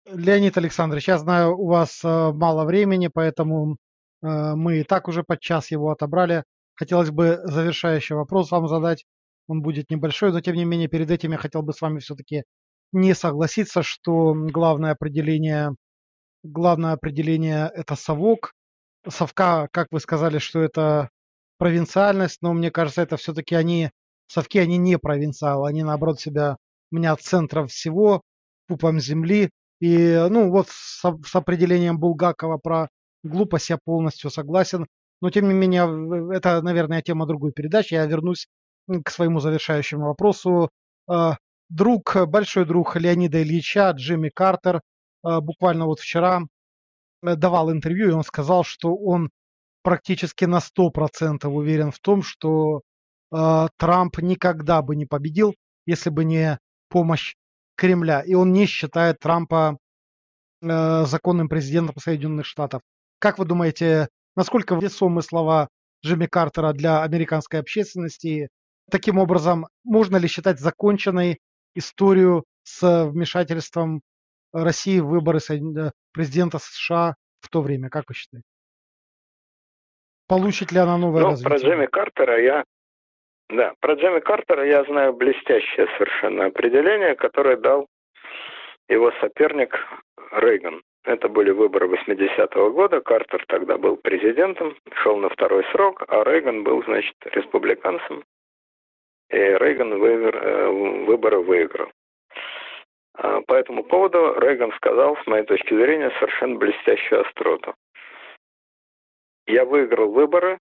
Леонид 0.07 0.57
Александрович, 0.57 1.09
я 1.09 1.19
знаю, 1.19 1.59
у 1.59 1.67
вас 1.67 2.03
э, 2.05 2.33
мало 2.33 2.64
времени, 2.64 3.09
поэтому 3.09 3.77
Э, 4.23 4.55
мы 4.55 4.81
и 4.81 4.85
так 4.85 5.09
уже 5.09 5.23
под 5.25 5.41
час 5.41 5.71
его 5.71 5.91
отобрали. 5.91 6.45
Хотелось 6.75 7.11
бы 7.11 7.41
завершающий 7.45 8.17
вопрос 8.17 8.51
вам 8.51 8.69
задать. 8.69 9.05
Он 9.49 9.62
будет 9.62 9.91
небольшой, 9.91 10.33
но 10.33 10.41
тем 10.41 10.57
не 10.57 10.64
менее 10.64 10.89
перед 10.89 11.11
этим 11.11 11.33
я 11.33 11.39
хотел 11.39 11.62
бы 11.62 11.73
с 11.73 11.81
вами 11.81 12.01
все-таки 12.01 12.45
не 12.93 13.14
согласиться, 13.14 13.83
что 13.83 14.35
главное 14.35 14.93
определение, 14.93 15.75
главное 16.43 16.93
определение 16.93 17.71
это 17.75 17.97
совок. 17.97 18.53
Совка, 19.09 19.69
как 19.73 19.89
вы 19.93 20.01
сказали, 20.01 20.39
что 20.39 20.61
это 20.61 21.11
провинциальность, 21.59 22.39
но 22.43 22.53
мне 22.53 22.71
кажется, 22.71 23.03
это 23.03 23.17
все-таки 23.17 23.55
они, 23.55 23.91
совки, 24.29 24.59
они 24.59 24.79
не 24.79 24.99
провинциалы, 24.99 25.68
они 25.68 25.83
наоборот 25.83 26.20
себя 26.20 26.57
мнят 26.91 27.20
центром 27.20 27.68
всего, 27.68 28.22
пупом 28.66 29.01
земли. 29.01 29.51
И, 29.81 30.27
ну, 30.31 30.51
вот 30.51 30.68
с, 30.70 31.03
с 31.03 31.35
определением 31.35 31.99
Булгакова 31.99 32.59
про 32.59 32.89
глупость, 33.22 33.70
я 33.70 33.79
полностью 33.85 34.31
согласен. 34.31 34.87
Но, 35.20 35.31
тем 35.31 35.49
не 35.49 35.55
менее, 35.55 36.35
это, 36.35 36.62
наверное, 36.62 37.03
тема 37.03 37.27
другой 37.27 37.53
передачи. 37.53 37.95
Я 37.95 38.07
вернусь 38.07 38.47
к 39.05 39.11
своему 39.11 39.41
завершающему 39.41 40.07
вопросу. 40.07 40.70
А, 41.09 41.37
друг, 41.68 42.16
большой 42.27 42.64
друг 42.64 42.97
Леонида 42.97 43.43
Ильича, 43.43 43.91
Джимми 43.91 44.31
Картер, 44.31 44.81
а, 45.22 45.41
буквально 45.41 45.87
вот 45.87 46.01
вчера 46.01 46.43
э, 47.22 47.37
давал 47.37 47.72
интервью, 47.72 48.11
и 48.11 48.12
он 48.12 48.24
сказал, 48.24 48.64
что 48.64 48.95
он 48.95 49.31
практически 49.83 50.45
на 50.45 50.61
100% 50.61 51.47
уверен 51.49 51.93
в 51.93 51.99
том, 52.01 52.22
что 52.22 52.83
Трамп 53.31 54.18
никогда 54.18 54.83
бы 54.83 54.97
не 54.97 55.07
победил, 55.07 55.55
если 55.87 56.11
бы 56.11 56.24
не 56.24 56.59
помощь 56.89 57.35
Кремля. 57.77 58.22
И 58.22 58.35
он 58.35 58.53
не 58.53 58.66
считает 58.66 59.18
Трампа 59.20 59.79
э, 60.62 61.05
законным 61.05 61.49
президентом 61.49 61.97
Соединенных 61.99 62.47
Штатов. 62.47 62.83
Как 63.18 63.39
вы 63.39 63.45
думаете, 63.45 64.09
насколько 64.35 64.74
весомы 64.74 65.22
слова 65.22 65.68
Джимми 66.05 66.27
Картера 66.27 66.72
для 66.72 67.03
американской 67.03 67.61
общественности? 67.61 68.49
Таким 68.91 69.18
образом, 69.18 69.66
можно 69.85 70.16
ли 70.16 70.29
считать 70.29 70.61
законченной 70.61 71.39
историю 71.74 72.45
с 72.62 73.07
вмешательством 73.07 74.01
России 74.53 75.01
в 75.01 75.09
выборы 75.09 75.39
э, 75.39 75.91
президента 76.12 76.59
США 76.59 77.14
в 77.41 77.49
то 77.49 77.61
время? 77.61 77.91
Как 77.91 78.05
вы 78.09 78.14
считаете? 78.14 78.47
Получит 80.29 80.72
ли 80.72 80.79
она 80.79 80.97
новое 80.97 81.22
ну, 81.22 81.29
развитие? 81.31 81.59
Про 81.59 81.68
Джимми 81.68 81.87
Картера 81.87 82.43
я 82.43 82.64
да, 83.49 83.74
про 83.80 83.94
Джимми 83.94 84.20
Картера 84.20 84.66
я 84.66 84.84
знаю 84.84 85.12
блестящее 85.12 85.86
совершенно 85.97 86.47
определение, 86.47 87.14
которое 87.14 87.57
дал 87.57 87.86
его 88.88 89.12
соперник 89.20 89.78
Рейган. 90.32 90.82
Это 91.05 91.28
были 91.28 91.51
выборы 91.51 91.86
80-го 91.86 92.70
года. 92.72 93.01
Картер 93.01 93.44
тогда 93.47 93.78
был 93.78 93.97
президентом, 93.97 94.76
шел 94.94 95.16
на 95.16 95.28
второй 95.28 95.64
срок, 95.70 96.03
а 96.09 96.24
Рейган 96.24 96.64
был, 96.64 96.82
значит, 96.84 97.14
республиканцем. 97.26 98.24
И 99.30 99.36
Рейган 99.36 99.99
выбор, 99.99 100.36
э, 100.36 100.68
выборы 101.07 101.38
выиграл. 101.40 101.90
А 103.14 103.40
по 103.42 103.55
этому 103.55 103.84
поводу 103.84 104.34
Рейган 104.40 104.72
сказал, 104.72 105.16
с 105.18 105.26
моей 105.26 105.44
точки 105.44 105.74
зрения, 105.74 106.11
совершенно 106.18 106.57
блестящую 106.57 107.22
остроту. 107.22 107.74
Я 109.47 109.64
выиграл 109.64 110.11
выборы, 110.11 110.59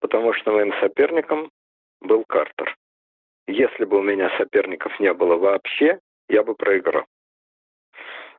потому 0.00 0.34
что 0.34 0.52
моим 0.52 0.74
соперником 0.80 1.50
был 2.00 2.24
Картер. 2.24 2.76
Если 3.46 3.84
бы 3.84 3.98
у 3.98 4.02
меня 4.02 4.30
соперников 4.38 4.98
не 4.98 5.12
было 5.12 5.36
вообще, 5.36 6.00
я 6.28 6.42
бы 6.42 6.54
проиграл. 6.54 7.04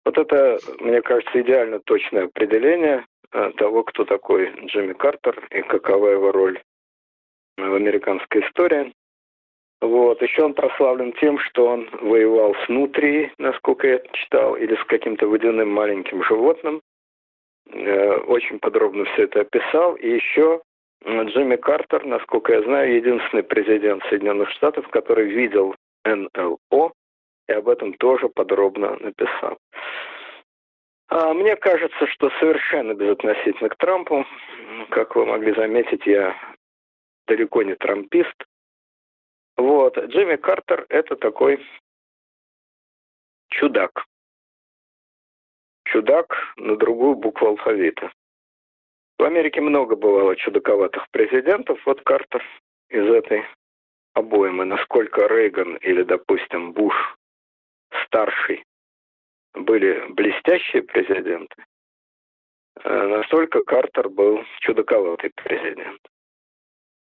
Вот 0.05 0.17
это, 0.17 0.57
мне 0.79 1.01
кажется, 1.01 1.41
идеально 1.41 1.79
точное 1.79 2.25
определение 2.25 3.05
э, 3.31 3.51
того, 3.57 3.83
кто 3.83 4.05
такой 4.05 4.49
Джимми 4.65 4.93
Картер 4.93 5.45
и 5.51 5.61
какова 5.61 6.07
его 6.07 6.31
роль 6.31 6.61
в 7.57 7.73
американской 7.73 8.41
истории. 8.41 8.93
Вот. 9.81 10.21
Еще 10.21 10.43
он 10.43 10.53
прославлен 10.53 11.13
тем, 11.13 11.39
что 11.39 11.67
он 11.67 11.89
воевал 12.01 12.55
с 12.65 12.69
нутрией, 12.69 13.31
насколько 13.37 13.87
я 13.87 13.99
читал, 14.13 14.55
или 14.55 14.75
с 14.75 14.83
каким-то 14.85 15.27
водяным 15.27 15.69
маленьким 15.71 16.23
животным. 16.23 16.81
Э, 17.69 18.17
очень 18.27 18.59
подробно 18.59 19.05
все 19.05 19.23
это 19.23 19.41
описал. 19.41 19.95
И 19.95 20.09
еще 20.09 20.61
Джимми 21.05 21.55
Картер, 21.55 22.05
насколько 22.05 22.53
я 22.53 22.61
знаю, 22.63 22.95
единственный 22.95 23.43
президент 23.43 24.03
Соединенных 24.05 24.49
Штатов, 24.51 24.87
который 24.89 25.27
видел 25.29 25.75
НЛО 26.05 26.93
и 27.47 27.51
об 27.51 27.69
этом 27.69 27.93
тоже 27.93 28.29
подробно 28.29 28.97
написал. 28.97 29.57
А 31.09 31.33
мне 31.33 31.55
кажется, 31.55 32.07
что 32.07 32.29
совершенно 32.39 32.93
безотносительно 32.93 33.69
к 33.69 33.77
Трампу, 33.77 34.25
как 34.89 35.15
вы 35.15 35.25
могли 35.25 35.53
заметить, 35.53 36.05
я 36.05 36.35
далеко 37.27 37.63
не 37.63 37.75
трампист. 37.75 38.35
Вот, 39.55 39.97
Джимми 39.97 40.35
Картер– 40.35 40.85
это 40.89 41.15
такой 41.15 41.65
чудак. 43.49 44.05
Чудак 45.85 46.35
на 46.57 46.75
другую 46.75 47.15
букву 47.15 47.47
алфавита. 47.47 48.11
В 49.17 49.23
Америке 49.23 49.61
много 49.61 49.95
бывало 49.95 50.35
чудаковатых 50.35 51.09
президентов. 51.11 51.79
Вот 51.85 52.01
Картер 52.01 52.43
из 52.89 53.05
этой 53.05 53.43
обоймы. 54.13 54.65
Насколько 54.65 55.27
Рейган 55.27 55.75
или, 55.77 56.03
допустим, 56.03 56.73
Буш 56.73 56.93
старший 58.05 58.63
были 59.53 60.05
блестящие 60.09 60.83
президенты, 60.83 61.63
э, 62.83 63.07
настолько 63.07 63.63
Картер 63.63 64.09
был 64.09 64.43
чудаковатый 64.59 65.31
президент. 65.35 65.99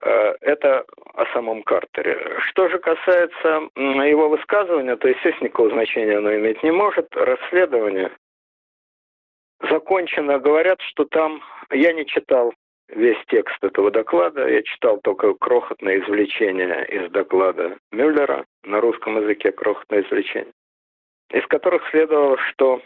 Э, 0.01 0.35
это 0.41 0.85
о 1.15 1.25
самом 1.33 1.63
Картере. 1.63 2.39
Что 2.49 2.69
же 2.69 2.77
касается 2.77 3.69
его 3.75 4.29
высказывания, 4.29 4.97
то, 4.97 5.07
естественно, 5.07 5.45
никакого 5.45 5.71
значения 5.71 6.17
оно 6.17 6.35
иметь 6.35 6.61
не 6.61 6.71
может. 6.71 7.07
Расследование 7.15 8.11
закончено. 9.69 10.39
Говорят, 10.39 10.81
что 10.81 11.05
там... 11.05 11.41
Я 11.71 11.93
не 11.93 12.05
читал 12.05 12.53
весь 12.89 13.17
текст 13.27 13.63
этого 13.63 13.91
доклада. 13.91 14.47
Я 14.47 14.61
читал 14.63 14.99
только 15.01 15.33
крохотное 15.33 15.99
извлечение 15.99 16.85
из 16.87 17.11
доклада 17.11 17.77
Мюллера 17.91 18.45
на 18.63 18.81
русском 18.81 19.21
языке, 19.21 19.51
крохотное 19.51 20.01
извлечение 20.03 20.53
из 21.33 21.45
которых 21.47 21.81
следовало, 21.89 22.37
что 22.49 22.81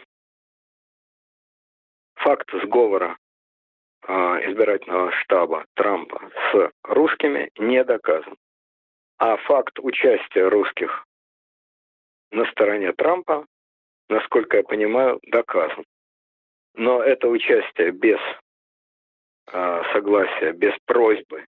факт 2.16 2.48
сговора 2.64 3.16
э, 4.06 4.12
избирательного 4.12 5.12
штаба 5.12 5.66
Трампа 5.74 6.30
с 6.50 6.70
русскими 6.84 7.50
не 7.58 7.84
доказан. 7.84 8.36
А 9.18 9.36
факт 9.36 9.78
участия 9.80 10.48
русских 10.48 11.04
на 12.30 12.46
стороне 12.46 12.92
Трампа, 12.92 13.46
насколько 14.08 14.56
я 14.56 14.62
понимаю, 14.62 15.20
доказан. 15.26 15.84
Но 16.78 17.02
это 17.02 17.28
участие 17.28 17.90
без 17.90 18.18
э, 19.52 19.82
согласия, 19.92 20.52
без 20.52 20.72
просьбы 20.86 21.44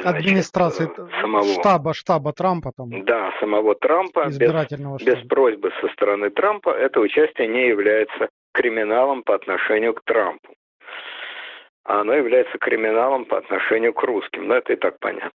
значит, 0.00 0.06
администрации 0.06 0.90
самого 1.20 1.44
штаба 1.44 1.94
штаба 1.94 2.32
Трампа 2.32 2.72
там. 2.76 3.04
Да, 3.04 3.32
самого 3.40 3.74
Трампа 3.74 4.28
избирательного 4.28 4.98
без, 4.98 5.06
без 5.06 5.28
просьбы 5.28 5.72
со 5.80 5.88
стороны 5.88 6.30
Трампа 6.30 6.70
это 6.70 7.00
участие 7.00 7.48
не 7.48 7.68
является 7.68 8.28
криминалом 8.52 9.22
по 9.22 9.34
отношению 9.34 9.94
к 9.94 10.02
Трампу. 10.04 10.54
А 11.84 12.00
оно 12.00 12.14
является 12.14 12.56
криминалом 12.58 13.26
по 13.26 13.38
отношению 13.38 13.92
к 13.92 14.02
русским. 14.02 14.48
Но 14.48 14.56
это 14.56 14.72
и 14.72 14.76
так 14.76 14.98
понятно. 15.00 15.30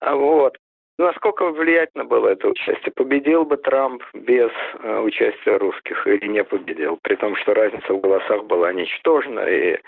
А 0.00 0.14
вот. 0.14 0.56
Насколько 0.96 1.50
влиятельно 1.50 2.04
было 2.04 2.28
это 2.28 2.48
участие? 2.48 2.92
Победил 2.94 3.44
бы 3.44 3.56
Трамп 3.56 4.02
без 4.12 4.50
э, 4.78 5.00
участия 5.00 5.56
русских 5.56 6.06
или 6.06 6.26
не 6.28 6.44
победил? 6.44 6.98
При 7.02 7.16
том, 7.16 7.34
что 7.36 7.52
разница 7.52 7.92
в 7.92 8.00
голосах 8.00 8.44
была 8.44 8.72
ничтожна, 8.72 9.40
и 9.40 9.80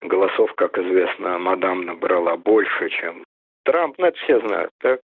голосов, 0.00 0.54
как 0.54 0.78
известно, 0.78 1.38
мадам 1.38 1.82
набрала 1.84 2.36
больше, 2.36 2.88
чем 2.88 3.22
Трамп. 3.64 3.96
Ну, 3.98 4.06
это 4.06 4.18
все 4.20 4.40
знают, 4.40 4.70
так? 4.80 5.00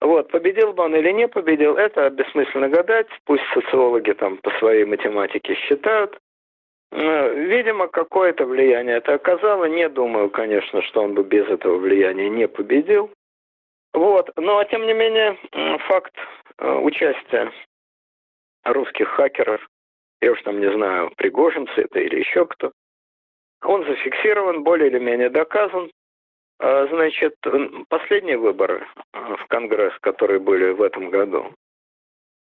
Вот, 0.00 0.30
победил 0.30 0.72
бы 0.72 0.84
он 0.84 0.94
или 0.94 1.10
не 1.10 1.26
победил, 1.26 1.74
это 1.76 2.08
бессмысленно 2.10 2.68
гадать. 2.68 3.08
Пусть 3.24 3.44
социологи 3.52 4.12
там 4.12 4.36
по 4.36 4.50
своей 4.58 4.84
математике 4.84 5.54
считают. 5.54 6.16
Э, 6.92 7.34
видимо, 7.34 7.88
какое-то 7.88 8.46
влияние 8.46 8.98
это 8.98 9.14
оказало. 9.14 9.64
Не 9.64 9.88
думаю, 9.88 10.30
конечно, 10.30 10.82
что 10.82 11.02
он 11.02 11.14
бы 11.14 11.24
без 11.24 11.48
этого 11.48 11.78
влияния 11.78 12.28
не 12.28 12.46
победил. 12.46 13.10
Вот. 13.96 14.30
Но, 14.36 14.62
тем 14.64 14.86
не 14.86 14.92
менее, 14.92 15.38
факт 15.88 16.14
э, 16.58 16.70
участия 16.70 17.50
русских 18.62 19.08
хакеров, 19.08 19.66
я 20.20 20.32
уж 20.32 20.42
там 20.42 20.60
не 20.60 20.70
знаю, 20.70 21.12
пригожинцы 21.16 21.72
это 21.76 22.00
или 22.00 22.18
еще 22.18 22.44
кто, 22.44 22.72
он 23.62 23.86
зафиксирован, 23.86 24.64
более 24.64 24.90
или 24.90 24.98
менее 24.98 25.30
доказан. 25.30 25.90
А, 26.58 26.86
значит, 26.88 27.36
последние 27.88 28.36
выборы 28.36 28.86
э, 29.14 29.36
в 29.36 29.46
Конгресс, 29.46 29.94
которые 30.00 30.40
были 30.40 30.72
в 30.72 30.82
этом 30.82 31.08
году, 31.08 31.54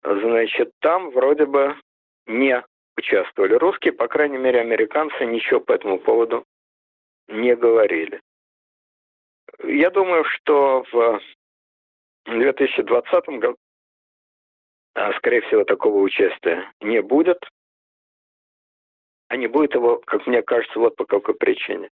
значит, 0.02 0.72
там 0.80 1.10
вроде 1.12 1.46
бы 1.46 1.76
не 2.26 2.62
участвовали 2.98 3.54
русские, 3.54 3.94
по 3.94 4.06
крайней 4.06 4.38
мере, 4.38 4.60
американцы 4.60 5.24
ничего 5.24 5.60
по 5.60 5.72
этому 5.72 5.98
поводу 5.98 6.44
не 7.26 7.56
говорили. 7.56 8.20
Я 9.64 9.88
думаю, 9.88 10.24
что 10.24 10.84
в 10.92 11.20
в 12.26 12.30
2020 12.30 13.28
году, 13.38 13.56
а, 14.94 15.12
скорее 15.14 15.42
всего, 15.42 15.64
такого 15.64 16.00
участия 16.00 16.70
не 16.80 17.00
будет. 17.02 17.38
А 19.28 19.36
не 19.36 19.46
будет 19.46 19.74
его, 19.74 19.98
как 19.98 20.26
мне 20.26 20.42
кажется, 20.42 20.78
вот 20.78 20.96
по 20.96 21.04
какой 21.04 21.34
причине. 21.34 21.88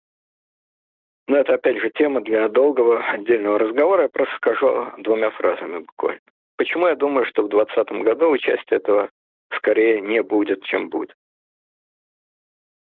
Но 1.27 1.39
это, 1.39 1.55
опять 1.55 1.79
же, 1.79 1.91
тема 1.91 2.21
для 2.21 2.49
долгого 2.49 3.03
отдельного 3.05 3.59
разговора. 3.59 4.03
Я 4.05 4.09
просто 4.09 4.35
скажу 4.37 4.93
двумя 4.99 5.31
фразами 5.31 5.79
буквально. 5.79 6.21
Почему 6.57 6.87
я 6.87 6.95
думаю, 6.95 7.27
что 7.27 7.43
в 7.43 7.49
2020 7.49 8.05
году 8.05 8.31
участия 8.31 8.77
этого 8.77 9.11
скорее 9.55 10.01
не 10.01 10.23
будет, 10.23 10.63
чем 10.65 10.89
будет? 10.89 11.15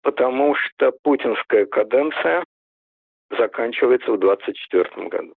Потому 0.03 0.55
что 0.55 0.93
путинская 1.03 1.67
каденция 1.67 2.45
заканчивается 3.31 4.13
в 4.13 4.19
2024 4.19 5.09
году. 5.09 5.35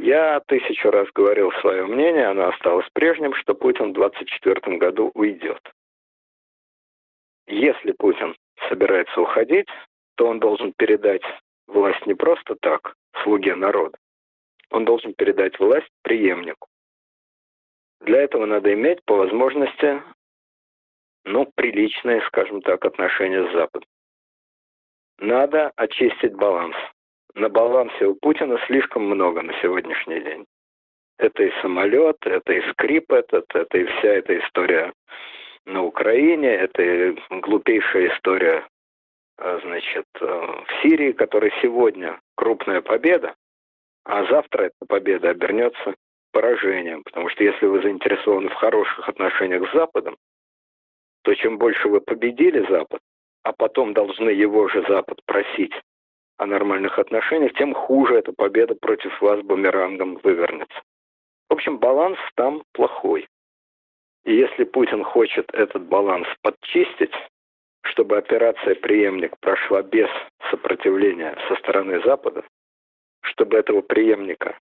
Я 0.00 0.38
тысячу 0.46 0.92
раз 0.92 1.08
говорил 1.12 1.50
свое 1.60 1.84
мнение, 1.84 2.26
оно 2.26 2.48
осталось 2.48 2.88
прежним, 2.92 3.34
что 3.34 3.54
Путин 3.54 3.90
в 3.90 3.94
2024 3.94 4.76
году 4.76 5.10
уйдет. 5.14 5.60
Если 7.48 7.90
Путин 7.92 8.36
собирается 8.68 9.20
уходить, 9.20 9.66
то 10.16 10.28
он 10.28 10.38
должен 10.38 10.72
передать 10.72 11.22
власть 11.66 12.06
не 12.06 12.14
просто 12.14 12.54
так, 12.60 12.94
слуге 13.24 13.56
народа. 13.56 13.98
Он 14.70 14.84
должен 14.84 15.14
передать 15.14 15.58
власть 15.58 15.90
преемнику. 16.02 16.68
Для 18.00 18.20
этого 18.20 18.46
надо 18.46 18.72
иметь 18.74 19.02
по 19.04 19.16
возможности, 19.16 20.00
ну, 21.24 21.50
приличные, 21.56 22.20
скажем 22.28 22.62
так, 22.62 22.84
отношения 22.84 23.48
с 23.48 23.52
Западом. 23.52 23.88
Надо 25.18 25.72
очистить 25.74 26.34
баланс 26.34 26.76
на 27.34 27.48
балансе 27.48 28.06
у 28.06 28.14
Путина 28.14 28.58
слишком 28.66 29.04
много 29.04 29.42
на 29.42 29.52
сегодняшний 29.60 30.20
день. 30.20 30.44
Это 31.18 31.42
и 31.42 31.52
самолет, 31.62 32.16
это 32.22 32.52
и 32.52 32.70
скрип 32.70 33.12
этот, 33.12 33.44
это 33.54 33.78
и 33.78 33.84
вся 33.84 34.08
эта 34.08 34.38
история 34.38 34.92
на 35.66 35.84
Украине, 35.84 36.48
это 36.48 36.82
и 36.82 37.16
глупейшая 37.40 38.14
история, 38.14 38.66
а, 39.36 39.58
значит, 39.62 40.06
э, 40.20 40.24
в 40.24 40.82
Сирии, 40.82 41.12
которая 41.12 41.52
сегодня 41.60 42.20
крупная 42.36 42.80
победа, 42.80 43.34
а 44.04 44.24
завтра 44.26 44.64
эта 44.64 44.86
победа 44.86 45.30
обернется 45.30 45.94
поражением. 46.32 47.02
Потому 47.02 47.28
что 47.30 47.44
если 47.44 47.66
вы 47.66 47.82
заинтересованы 47.82 48.48
в 48.48 48.54
хороших 48.54 49.08
отношениях 49.08 49.68
с 49.68 49.74
Западом, 49.74 50.16
то 51.22 51.34
чем 51.34 51.58
больше 51.58 51.88
вы 51.88 52.00
победили 52.00 52.64
Запад, 52.70 53.00
а 53.42 53.52
потом 53.52 53.92
должны 53.92 54.30
его 54.30 54.68
же 54.68 54.84
Запад 54.88 55.20
просить 55.26 55.74
о 56.38 56.46
нормальных 56.46 56.98
отношениях, 56.98 57.52
тем 57.54 57.74
хуже 57.74 58.14
эта 58.14 58.32
победа 58.32 58.74
против 58.74 59.20
вас 59.20 59.42
бумерангом 59.42 60.16
вывернется. 60.22 60.80
В 61.48 61.54
общем, 61.54 61.78
баланс 61.78 62.18
там 62.36 62.62
плохой. 62.72 63.26
И 64.24 64.34
если 64.34 64.64
Путин 64.64 65.02
хочет 65.04 65.52
этот 65.52 65.86
баланс 65.86 66.28
подчистить, 66.42 67.14
чтобы 67.82 68.18
операция 68.18 68.74
«Преемник» 68.76 69.38
прошла 69.40 69.82
без 69.82 70.08
сопротивления 70.50 71.36
со 71.48 71.56
стороны 71.56 72.00
Запада, 72.04 72.44
чтобы 73.22 73.56
этого 73.56 73.80
преемника 73.80 74.58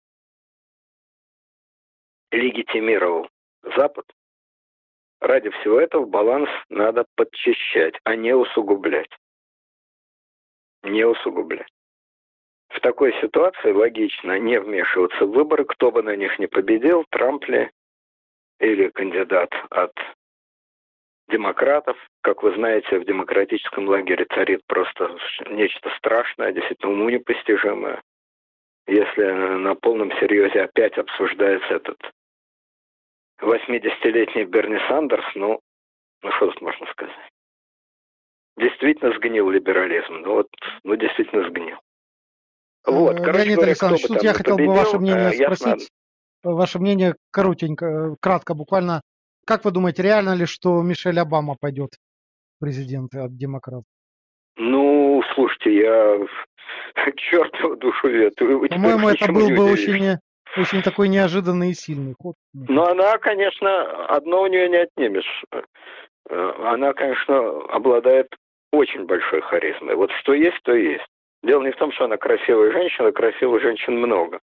легитимировал 2.31 3.29
Запад, 3.77 4.05
ради 5.21 5.49
всего 5.51 5.79
этого 5.79 6.05
баланс 6.05 6.49
надо 6.69 7.05
подчищать, 7.15 7.95
а 8.03 8.15
не 8.15 8.33
усугублять 8.33 9.11
не 10.83 11.05
усугублять. 11.05 11.71
В 12.69 12.79
такой 12.79 13.13
ситуации 13.21 13.71
логично 13.71 14.39
не 14.39 14.59
вмешиваться 14.59 15.25
в 15.25 15.31
выборы, 15.31 15.65
кто 15.65 15.91
бы 15.91 16.01
на 16.01 16.15
них 16.15 16.39
не 16.39 16.47
победил, 16.47 17.05
Трамп 17.09 17.45
ли 17.47 17.69
или 18.59 18.89
кандидат 18.89 19.51
от 19.69 19.93
демократов. 21.27 21.97
Как 22.21 22.43
вы 22.43 22.53
знаете, 22.55 22.99
в 22.99 23.05
демократическом 23.05 23.87
лагере 23.87 24.25
царит 24.25 24.61
просто 24.67 25.17
нечто 25.49 25.89
страшное, 25.97 26.51
действительно 26.51 26.93
уму 26.93 27.09
непостижимое. 27.09 28.01
Если 28.87 29.23
на 29.23 29.75
полном 29.75 30.11
серьезе 30.19 30.61
опять 30.61 30.97
обсуждается 30.97 31.73
этот 31.73 31.97
80-летний 33.41 34.45
Берни 34.45 34.77
Сандерс, 34.87 35.25
ну, 35.35 35.59
ну 36.21 36.31
что 36.33 36.47
тут 36.47 36.61
можно 36.61 36.85
сказать? 36.87 37.30
Действительно 38.57 39.13
сгнил 39.15 39.49
либерализм. 39.49 40.13
Ну 40.21 40.35
вот, 40.35 40.47
ну 40.83 40.95
действительно 40.95 41.47
сгнил. 41.49 41.77
Вот, 42.85 43.19
э, 43.19 43.23
короче 43.23 43.37
Леонид 43.37 43.55
говоря, 43.55 43.71
Александрович, 43.71 44.07
тут 44.07 44.23
я 44.23 44.33
хотел 44.33 44.55
победил, 44.55 44.73
бы 44.73 44.79
ваше 44.79 44.99
мнение 44.99 45.29
э, 45.29 45.33
спросить. 45.33 45.67
Ясно. 45.67 45.87
Ваше 46.43 46.79
мнение 46.79 47.15
коротенько, 47.31 47.85
э, 47.85 48.15
кратко 48.19 48.53
буквально. 48.53 49.01
Как 49.45 49.65
вы 49.65 49.71
думаете, 49.71 50.03
реально 50.03 50.35
ли, 50.35 50.45
что 50.45 50.81
Мишель 50.81 51.19
Обама 51.19 51.55
пойдет 51.59 51.91
президент 52.59 53.13
от 53.15 53.35
демократов? 53.35 53.85
Ну, 54.57 55.21
слушайте, 55.35 55.75
я 55.75 56.17
чертову 57.15 57.75
душу 57.77 58.07
ветую. 58.07 58.67
По-моему, 58.69 59.09
это 59.09 59.31
был 59.31 59.49
бы 59.49 59.71
очень, 59.71 60.17
очень 60.57 60.81
такой 60.81 61.07
неожиданный 61.07 61.71
и 61.71 61.75
сильный 61.75 62.15
ход. 62.19 62.35
Ну, 62.53 62.83
она, 62.83 63.17
конечно, 63.17 64.05
одно 64.07 64.41
у 64.41 64.47
нее 64.47 64.69
не 64.69 64.77
отнимешь. 64.77 65.43
Она, 66.29 66.93
конечно, 66.93 67.37
обладает 67.69 68.27
очень 68.71 69.05
большой 69.05 69.41
харизмой. 69.41 69.95
Вот 69.95 70.11
что 70.21 70.33
есть, 70.33 70.61
то 70.63 70.73
есть. 70.73 71.05
Дело 71.43 71.63
не 71.63 71.71
в 71.71 71.77
том, 71.77 71.91
что 71.91 72.05
она 72.05 72.17
красивая 72.17 72.71
женщина, 72.71 73.11
красивых 73.11 73.61
женщин 73.61 73.97
много. 73.97 74.39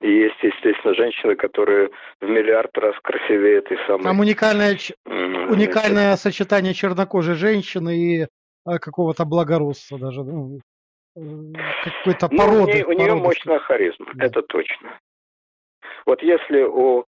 И 0.00 0.08
есть, 0.08 0.36
естественно, 0.40 0.94
женщины, 0.94 1.34
которые 1.34 1.90
в 2.20 2.24
миллиард 2.28 2.76
раз 2.78 2.94
красивее 3.02 3.58
этой 3.58 3.76
самой. 3.86 4.04
Там 4.04 4.20
уникальное, 4.20 4.78
уникальное 5.04 6.14
сочетание 6.14 6.72
чернокожей 6.72 7.34
женщины 7.34 7.96
и 7.96 8.26
а, 8.64 8.78
какого-то 8.78 9.24
благородства 9.24 9.98
даже. 9.98 10.22
Ну, 10.22 10.60
э, 11.16 11.20
какой-то 11.82 12.28
породы. 12.28 12.56
Ну, 12.56 12.62
у, 12.62 12.66
нее, 12.66 12.86
у 12.86 12.92
нее 12.92 13.14
мощная 13.14 13.58
харизма, 13.58 14.06
да. 14.14 14.26
это 14.26 14.42
точно. 14.42 15.00
Вот 16.06 16.22
если 16.22 16.62
у 16.62 17.00
э, 17.00 17.04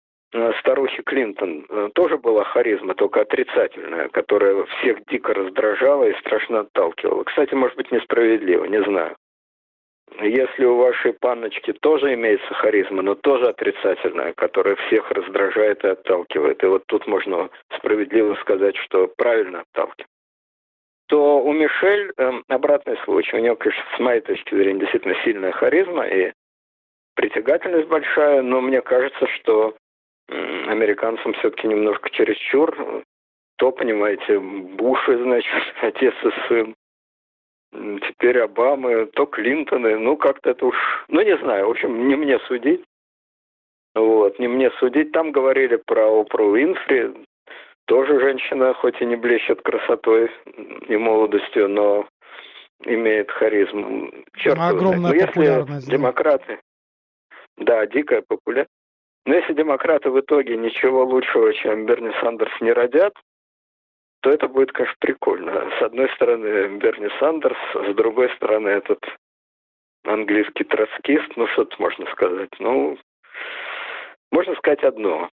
старухи 0.60 1.02
Клинтон 1.04 1.66
э, 1.70 1.90
тоже 1.96 2.18
была 2.18 2.44
харизма, 2.44 2.96
только 2.96 3.22
отрицательная, 3.22 4.10
которая 4.10 4.64
всех 4.66 5.04
дико 5.06 5.34
раздражала 5.34 6.04
и 6.04 6.20
страшно 6.20 6.62
отталкивала. 6.62 7.24
Кстати, 7.24 7.54
может 7.54 7.78
быть, 7.78 7.92
несправедливо, 7.92 8.66
не 8.66 8.84
знаю. 8.84 9.16
Если 10.22 10.66
у 10.66 10.78
вашей 10.78 11.14
панночки 11.14 11.74
тоже 11.74 12.14
имеется 12.14 12.54
харизма, 12.56 13.02
но 13.02 13.16
тоже 13.16 13.46
отрицательная, 13.48 14.34
которая 14.34 14.76
всех 14.88 15.12
раздражает 15.12 15.84
и 15.84 15.90
отталкивает, 15.90 16.64
и 16.64 16.68
вот 16.68 16.84
тут 16.88 17.06
можно 17.08 17.50
справедливо 17.78 18.36
сказать, 18.36 18.76
что 18.78 19.08
правильно 19.18 19.62
отталкивает, 19.62 20.08
то 21.08 21.42
у 21.42 21.54
Мишель 21.54 22.12
э, 22.18 22.32
обратный 22.50 22.98
случай. 23.06 23.36
У 23.36 23.40
нее, 23.40 23.56
конечно, 23.56 23.84
с 23.96 24.00
моей 24.00 24.22
точки 24.22 24.56
зрения, 24.56 24.80
действительно 24.82 25.16
сильная 25.24 25.52
харизма 25.52 26.06
и 26.08 26.34
притягательность 27.16 27.88
большая, 27.88 28.42
но 28.42 28.62
мне 28.62 28.82
кажется, 28.82 29.28
что 29.36 29.70
э, 29.70 29.87
американцам 30.30 31.34
все-таки 31.34 31.68
немножко 31.68 32.10
чересчур. 32.10 33.04
То, 33.58 33.72
понимаете, 33.72 34.40
Буши, 34.40 35.18
значит, 35.18 35.52
отец 35.82 36.14
и 36.24 36.48
сын 36.48 36.76
теперь 37.72 38.40
Обамы, 38.40 39.08
то 39.08 39.26
Клинтоны, 39.26 39.98
ну 39.98 40.18
как-то 40.18 40.52
это 40.52 40.66
уж, 40.66 40.76
ну 41.08 41.22
не 41.22 41.38
знаю, 41.38 41.68
в 41.68 41.72
общем, 41.72 42.08
не 42.08 42.16
мне 42.16 42.40
судить. 42.48 42.84
Вот, 43.96 44.38
не 44.40 44.48
мне 44.48 44.70
судить. 44.80 45.12
Там 45.12 45.32
говорили 45.32 45.78
про 45.86 46.08
Опру 46.08 46.52
Уинфри, 46.52 47.14
тоже 47.86 48.20
женщина, 48.20 48.74
хоть 48.76 49.02
и 49.02 49.06
не 49.06 49.16
блещет 49.16 49.62
красотой 49.62 50.32
и 50.88 50.96
молодостью, 50.98 51.68
но 51.68 52.08
имеет 52.84 53.32
харизму. 53.32 54.12
Черт 54.36 54.60
Огромная 54.60 55.12
Но 55.12 55.14
если 55.14 55.90
демократы, 55.90 56.60
да, 57.58 57.86
дикая 57.88 58.22
популярность. 58.28 58.72
Но 59.28 59.36
если 59.36 59.54
демократы 59.54 60.10
в 60.10 60.18
итоге 60.22 60.56
ничего 60.56 61.04
лучшего, 61.04 61.54
чем 61.54 61.86
Берни 61.86 62.12
Сандерс 62.22 62.62
не 62.62 62.72
родят, 62.72 63.14
то 64.22 64.32
это 64.32 64.48
будет, 64.48 64.72
конечно, 64.72 64.96
прикольно. 65.00 65.70
С 65.78 65.82
одной 65.82 66.10
стороны 66.16 66.78
Берни 66.78 67.10
Сандерс, 67.20 67.58
с 67.74 67.94
другой 67.94 68.30
стороны 68.38 68.70
этот 68.70 69.04
английский 70.06 70.64
троцкист, 70.64 71.36
ну 71.36 71.46
что 71.48 71.66
тут 71.66 71.78
можно 71.78 72.10
сказать? 72.12 72.52
Ну, 72.60 72.98
можно 74.32 74.56
сказать 74.56 74.84
одно. 74.84 75.30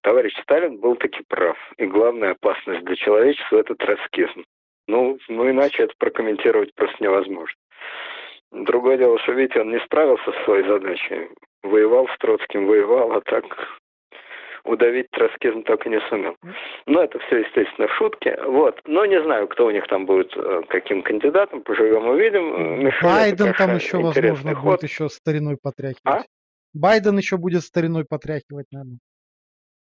Товарищ 0.00 0.36
Сталин 0.42 0.78
был 0.78 0.96
таки 0.96 1.22
прав. 1.28 1.56
И 1.76 1.86
главная 1.86 2.32
опасность 2.32 2.84
для 2.84 2.96
человечества– 2.96 3.56
это 3.58 3.76
троцкизм. 3.76 4.44
Ну, 4.88 5.16
ну, 5.28 5.48
иначе 5.48 5.84
это 5.84 5.94
прокомментировать 5.96 6.74
просто 6.74 6.96
невозможно. 6.98 7.56
Другое 8.52 8.98
дело, 8.98 9.18
что, 9.20 9.32
видите, 9.32 9.60
он 9.60 9.70
не 9.70 9.80
справился 9.80 10.30
с 10.30 10.44
своей 10.44 10.66
задачей. 10.66 11.28
Воевал 11.62 12.06
с 12.08 12.18
Троцким, 12.18 12.66
воевал, 12.66 13.12
а 13.12 13.20
так 13.22 13.44
удавить 14.64 15.10
троцкизм 15.10 15.62
так 15.64 15.84
и 15.86 15.90
не 15.90 16.00
сумел. 16.08 16.36
Но 16.86 17.02
это 17.02 17.18
все, 17.20 17.38
естественно, 17.38 17.88
шутки. 17.98 18.36
Вот. 18.46 18.78
Но 18.86 19.04
не 19.06 19.20
знаю, 19.22 19.48
кто 19.48 19.66
у 19.66 19.70
них 19.70 19.86
там 19.88 20.06
будет, 20.06 20.32
э, 20.36 20.62
каким 20.68 21.02
кандидатом, 21.02 21.62
поживем 21.62 22.06
увидим. 22.08 22.84
Мишель, 22.84 23.02
Байден 23.02 23.54
там 23.54 23.74
еще, 23.74 23.98
возможно, 23.98 24.54
ход. 24.54 24.64
будет 24.64 24.82
еще 24.84 25.08
стариной 25.08 25.56
потряхивать. 25.60 26.00
А? 26.04 26.22
Байден 26.74 27.18
еще 27.18 27.36
будет 27.36 27.62
стариной 27.62 28.04
потряхивать, 28.08 28.66
наверное. 28.70 28.98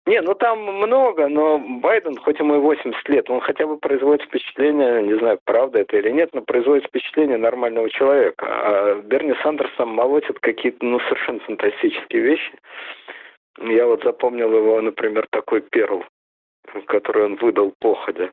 Не, 0.08 0.22
ну 0.22 0.36
там 0.36 0.62
много, 0.62 1.28
но 1.28 1.60
Байден, 1.60 2.16
хоть 2.16 2.40
ему 2.40 2.56
и 2.56 2.60
80 2.60 3.10
лет, 3.10 3.30
он 3.30 3.42
хотя 3.42 3.68
бы 3.68 3.78
производит 3.78 4.26
впечатление, 4.26 5.04
не 5.04 5.20
знаю, 5.20 5.38
правда 5.44 5.80
это 5.80 5.98
или 5.98 6.12
нет, 6.12 6.30
но 6.32 6.42
производит 6.42 6.86
впечатление 6.86 7.38
нормального 7.38 7.90
человека. 7.90 8.46
А 8.48 9.02
Берни 9.02 9.34
Сандерс 9.44 9.70
сам 9.76 9.90
молотит 9.90 10.40
какие-то, 10.40 10.86
ну, 10.86 11.02
совершенно 11.02 11.42
фантастические 11.42 12.22
вещи. 12.22 12.54
Я 13.60 13.86
вот 13.86 14.02
запомнил 14.04 14.50
его, 14.56 14.80
например, 14.80 15.28
такой 15.30 15.60
перл, 15.60 16.06
который 16.86 17.26
он 17.26 17.36
выдал 17.36 17.74
походя. 17.78 18.32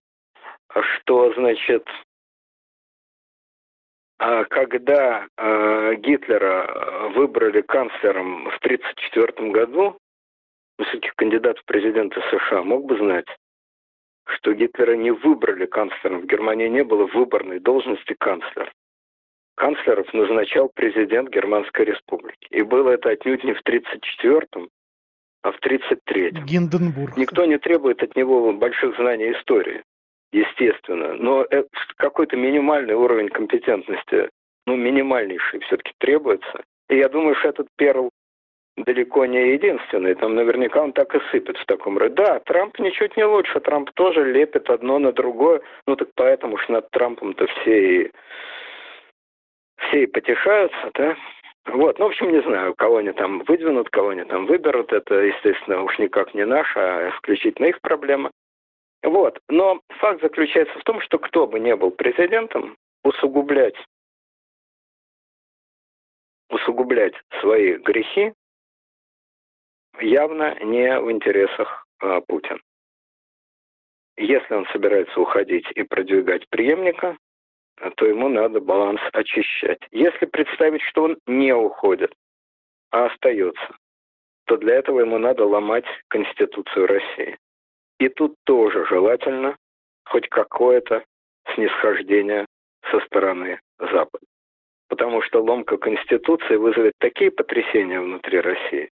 А 0.68 0.80
что 0.80 1.32
значит, 1.32 1.88
а 4.20 4.44
когда 4.44 5.26
э, 5.36 5.94
Гитлера 5.96 7.10
выбрали 7.16 7.62
канцлером 7.62 8.44
в 8.48 8.56
1934 8.58 9.50
году, 9.50 9.98
высоких 10.78 11.14
кандидат 11.14 11.58
в 11.58 11.64
президенты 11.64 12.20
США 12.30 12.62
мог 12.62 12.86
бы 12.86 12.96
знать, 12.98 13.26
что 14.26 14.52
Гитлера 14.52 14.96
не 14.96 15.10
выбрали 15.10 15.66
канцлером. 15.66 16.22
В 16.22 16.26
Германии 16.26 16.68
не 16.68 16.84
было 16.84 17.06
выборной 17.06 17.60
должности 17.60 18.14
канцлера. 18.18 18.72
Канцлеров 19.56 20.12
назначал 20.12 20.70
президент 20.74 21.30
Германской 21.30 21.84
республики. 21.84 22.46
И 22.50 22.62
было 22.62 22.90
это 22.90 23.10
отнюдь 23.10 23.44
не 23.44 23.54
в 23.54 23.60
1934, 23.60 24.68
а 25.42 25.52
в 25.52 25.58
33-м. 25.60 26.44
Гинденбург. 26.44 27.16
Никто 27.16 27.44
не 27.44 27.58
требует 27.58 28.02
от 28.02 28.16
него 28.16 28.52
больших 28.52 28.96
знаний 28.96 29.32
истории, 29.32 29.82
естественно. 30.32 31.14
Но 31.14 31.46
какой-то 31.96 32.36
минимальный 32.36 32.94
уровень 32.94 33.28
компетентности, 33.28 34.30
ну, 34.66 34.74
минимальнейший 34.76 35.60
все-таки 35.60 35.92
требуется. 35.98 36.64
И 36.88 36.96
я 36.96 37.08
думаю, 37.08 37.36
что 37.36 37.48
этот 37.48 37.68
Перл 37.76 38.10
далеко 38.76 39.26
не 39.26 39.52
единственный. 39.54 40.14
Там 40.14 40.34
наверняка 40.34 40.82
он 40.82 40.92
так 40.92 41.14
и 41.14 41.20
сыпет 41.30 41.56
в 41.56 41.66
таком 41.66 41.98
роде. 41.98 42.14
Да, 42.14 42.40
Трамп 42.40 42.78
ничуть 42.78 43.16
не 43.16 43.24
лучше. 43.24 43.60
Трамп 43.60 43.90
тоже 43.92 44.24
лепит 44.32 44.68
одно 44.70 44.98
на 44.98 45.12
другое. 45.12 45.60
Ну 45.86 45.96
так 45.96 46.08
поэтому 46.14 46.58
что 46.58 46.72
над 46.72 46.90
Трампом-то 46.90 47.46
все 47.46 48.04
и 48.04 48.12
все 49.76 50.04
и 50.04 50.06
потешаются, 50.06 50.90
да? 50.94 51.16
Вот, 51.66 51.98
ну, 51.98 52.06
в 52.06 52.08
общем, 52.08 52.30
не 52.30 52.42
знаю, 52.42 52.74
кого 52.76 52.98
они 52.98 53.12
там 53.12 53.42
выдвинут, 53.44 53.88
кого 53.88 54.10
они 54.10 54.24
там 54.24 54.46
выберут. 54.46 54.92
Это, 54.92 55.14
естественно, 55.14 55.82
уж 55.82 55.98
никак 55.98 56.34
не 56.34 56.44
наша, 56.44 56.80
а 56.80 57.10
исключительно 57.10 57.66
их 57.66 57.80
проблема. 57.80 58.30
Вот, 59.02 59.38
но 59.48 59.80
факт 59.98 60.20
заключается 60.22 60.78
в 60.78 60.84
том, 60.84 61.00
что 61.00 61.18
кто 61.18 61.46
бы 61.46 61.60
не 61.60 61.74
был 61.76 61.90
президентом, 61.90 62.76
усугублять, 63.02 63.76
усугублять 66.50 67.14
свои 67.40 67.74
грехи 67.76 68.32
явно 70.00 70.54
не 70.64 70.98
в 71.00 71.10
интересах 71.10 71.86
а, 72.00 72.20
Путина. 72.20 72.60
Если 74.16 74.54
он 74.54 74.66
собирается 74.66 75.20
уходить 75.20 75.66
и 75.74 75.82
продвигать 75.82 76.48
преемника, 76.48 77.16
то 77.96 78.06
ему 78.06 78.28
надо 78.28 78.60
баланс 78.60 79.00
очищать. 79.12 79.80
Если 79.90 80.26
представить, 80.26 80.82
что 80.82 81.04
он 81.04 81.18
не 81.26 81.52
уходит, 81.52 82.14
а 82.90 83.06
остается, 83.06 83.76
то 84.46 84.56
для 84.56 84.76
этого 84.76 85.00
ему 85.00 85.18
надо 85.18 85.44
ломать 85.44 85.86
Конституцию 86.08 86.86
России. 86.86 87.36
И 87.98 88.08
тут 88.08 88.36
тоже 88.44 88.86
желательно 88.86 89.56
хоть 90.04 90.28
какое-то 90.28 91.04
снисхождение 91.54 92.46
со 92.90 93.00
стороны 93.00 93.60
Запада. 93.78 94.24
Потому 94.88 95.22
что 95.22 95.42
ломка 95.42 95.76
Конституции 95.76 96.56
вызовет 96.56 96.92
такие 96.98 97.30
потрясения 97.30 98.00
внутри 98.00 98.40
России, 98.40 98.90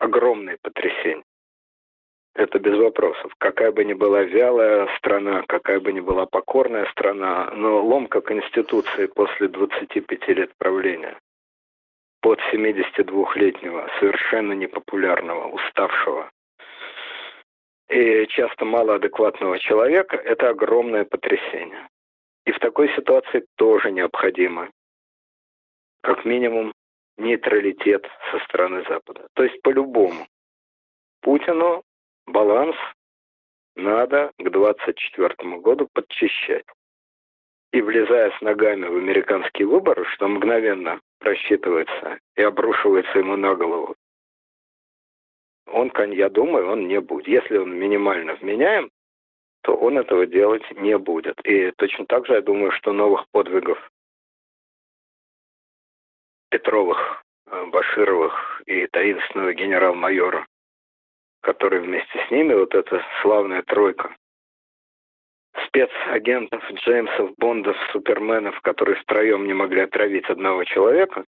огромные 0.00 0.58
потрясения, 0.60 1.22
это 2.34 2.58
без 2.58 2.76
вопросов. 2.76 3.32
Какая 3.38 3.70
бы 3.70 3.84
ни 3.84 3.92
была 3.92 4.22
вялая 4.22 4.88
страна, 4.98 5.44
какая 5.46 5.78
бы 5.80 5.92
ни 5.92 6.00
была 6.00 6.26
покорная 6.26 6.86
страна, 6.86 7.50
но 7.54 7.84
ломка 7.84 8.20
Конституции 8.20 9.06
после 9.06 9.48
25 9.48 10.28
лет 10.28 10.50
правления 10.58 11.16
под 12.20 12.40
72-летнего, 12.52 13.88
совершенно 13.98 14.52
непопулярного, 14.52 15.48
уставшего 15.48 16.30
и 17.90 18.26
часто 18.28 18.64
малоадекватного 18.64 19.58
человека– 19.58 20.16
это 20.24 20.50
огромное 20.50 21.04
потрясение. 21.04 21.88
И 22.46 22.52
в 22.52 22.58
такой 22.60 22.88
ситуации 22.94 23.44
тоже 23.56 23.90
необходимо, 23.90 24.70
как 26.02 26.24
минимум, 26.24 26.72
нейтралитет 27.20 28.06
со 28.30 28.38
стороны 28.44 28.84
Запада. 28.88 29.28
То 29.34 29.44
есть 29.44 29.60
по-любому 29.62 30.26
Путину 31.20 31.82
баланс 32.26 32.76
надо 33.76 34.32
к 34.38 34.50
2024 34.50 35.58
году 35.58 35.88
подчищать. 35.92 36.64
И 37.72 37.80
влезая 37.82 38.32
с 38.36 38.40
ногами 38.40 38.86
в 38.86 38.96
американские 38.96 39.68
выборы, 39.68 40.04
что 40.14 40.26
мгновенно 40.26 41.00
просчитывается 41.20 42.18
и 42.36 42.42
обрушивается 42.42 43.18
ему 43.18 43.36
на 43.36 43.54
голову, 43.54 43.94
он, 45.72 45.92
я 46.10 46.28
думаю, 46.28 46.68
он 46.68 46.88
не 46.88 47.00
будет. 47.00 47.28
Если 47.28 47.56
он 47.56 47.78
минимально 47.78 48.34
вменяем, 48.34 48.90
то 49.62 49.74
он 49.76 49.98
этого 49.98 50.26
делать 50.26 50.64
не 50.76 50.98
будет. 50.98 51.38
И 51.44 51.70
точно 51.76 52.06
так 52.06 52.26
же 52.26 52.34
я 52.34 52.42
думаю, 52.42 52.72
что 52.72 52.92
новых 52.92 53.26
подвигов 53.30 53.78
Петровых, 56.50 57.22
э, 57.46 57.66
Башировых 57.66 58.62
и 58.66 58.86
таинственного 58.88 59.54
генерал-майора 59.54 60.46
который 61.40 61.80
вместе 61.80 62.18
с 62.26 62.30
ними, 62.30 62.54
вот 62.54 62.74
эта 62.74 63.02
славная 63.22 63.62
тройка 63.62 64.14
спецагентов, 65.66 66.62
Джеймсов, 66.72 67.32
Бондов, 67.38 67.76
Суперменов, 67.92 68.60
которые 68.60 68.96
втроем 68.96 69.46
не 69.46 69.52
могли 69.52 69.80
отравить 69.82 70.24
одного 70.26 70.64
человека, 70.64 71.24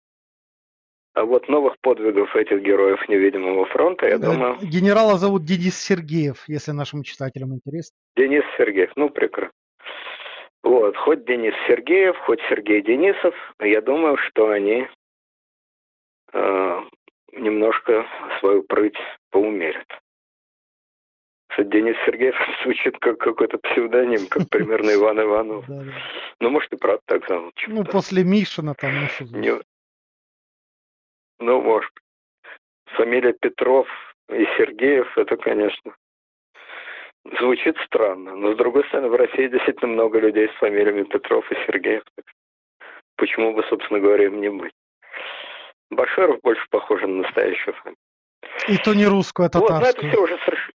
А 1.14 1.26
вот 1.26 1.49
новых 1.49 1.76
подвигов 1.81 2.35
этих 2.35 2.61
героев 2.61 3.07
невидимого 3.10 3.65
фронта, 3.65 4.07
я 4.07 4.18
думаю... 4.18 4.57
Генерала 4.61 5.18
зовут 5.18 5.43
Денис 5.43 5.77
Сергеев, 5.77 6.43
если 6.48 6.72
нашим 6.72 7.03
читателям 7.03 7.53
интересно. 7.53 7.95
Денис 8.15 8.43
Сергеев, 8.57 8.91
ну 8.95 9.10
прекрасно. 9.10 9.52
Вот, 10.64 10.95
хоть 10.95 11.26
Денис 11.26 11.56
Сергеев, 11.68 12.15
хоть 12.19 12.39
Сергей 12.48 12.81
Денисов, 12.84 13.34
я 13.60 13.81
думаю, 13.81 14.18
что 14.18 14.49
они 14.49 14.88
э, 16.33 16.81
немножко 17.33 18.05
свою 18.39 18.63
прыть 18.63 18.97
поумерят. 19.31 19.87
Кстати, 21.49 21.67
Денис 21.67 21.95
Сергеев 22.05 22.35
звучит 22.63 22.97
как 22.99 23.17
какой-то 23.17 23.57
псевдоним, 23.57 24.27
как 24.27 24.49
примерно 24.49 24.93
Иван 24.93 25.21
Иванов. 25.21 25.65
Ну, 25.67 26.49
может, 26.49 26.71
и 26.73 26.77
правда 26.77 27.01
так 27.05 27.27
зовут. 27.27 27.53
Ну, 27.67 27.83
после 27.83 28.23
Мишина 28.23 28.73
там. 28.73 28.91
Ну, 29.19 29.61
ну, 31.39 31.61
может. 31.61 31.91
Фамилия 32.95 33.33
Петров 33.33 33.87
и 34.29 34.45
Сергеев, 34.57 35.17
это, 35.17 35.37
конечно, 35.37 35.95
звучит 37.39 37.77
странно. 37.85 38.35
Но, 38.35 38.53
с 38.53 38.57
другой 38.57 38.85
стороны, 38.85 39.09
в 39.09 39.15
России 39.15 39.47
действительно 39.47 39.91
много 39.91 40.19
людей 40.19 40.47
с 40.49 40.59
фамилиями 40.59 41.03
Петров 41.03 41.49
и 41.51 41.55
Сергеев. 41.65 42.03
Почему 43.17 43.53
бы, 43.53 43.63
собственно 43.69 43.99
говоря, 43.99 44.25
им 44.25 44.41
не 44.41 44.49
быть? 44.49 44.73
Баширов 45.91 46.39
больше 46.41 46.65
похож 46.69 47.01
на 47.01 47.07
настоящую 47.07 47.76
фамилию. 47.76 47.97
И 48.68 48.77
то 48.77 48.93
не 48.93 49.05
русскую, 49.05 49.45
а 49.45 49.49
татарскую. 49.49 49.80
Вот, 49.80 49.81
но 49.81 49.88
это 49.89 50.07
все 50.07 50.23
уже 50.23 50.38
совершенно... 50.45 50.72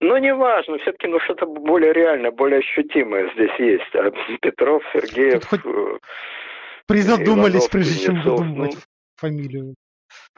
Ну, 0.00 0.16
неважно, 0.16 0.78
все-таки 0.78 1.08
ну, 1.08 1.18
что-то 1.20 1.46
более 1.46 1.92
реальное, 1.92 2.30
более 2.30 2.60
ощутимое 2.60 3.32
здесь 3.34 3.58
есть. 3.58 3.94
А 3.94 4.10
Петров, 4.40 4.82
Сергеев... 4.92 5.44
Хоть 5.44 5.64
э, 5.64 5.98
призадумались, 6.86 7.54
Иванов, 7.54 7.70
прежде 7.70 8.04
чем 8.04 8.22
выдумывать 8.22 8.74
ну... 8.74 8.80
фамилию. 9.16 9.74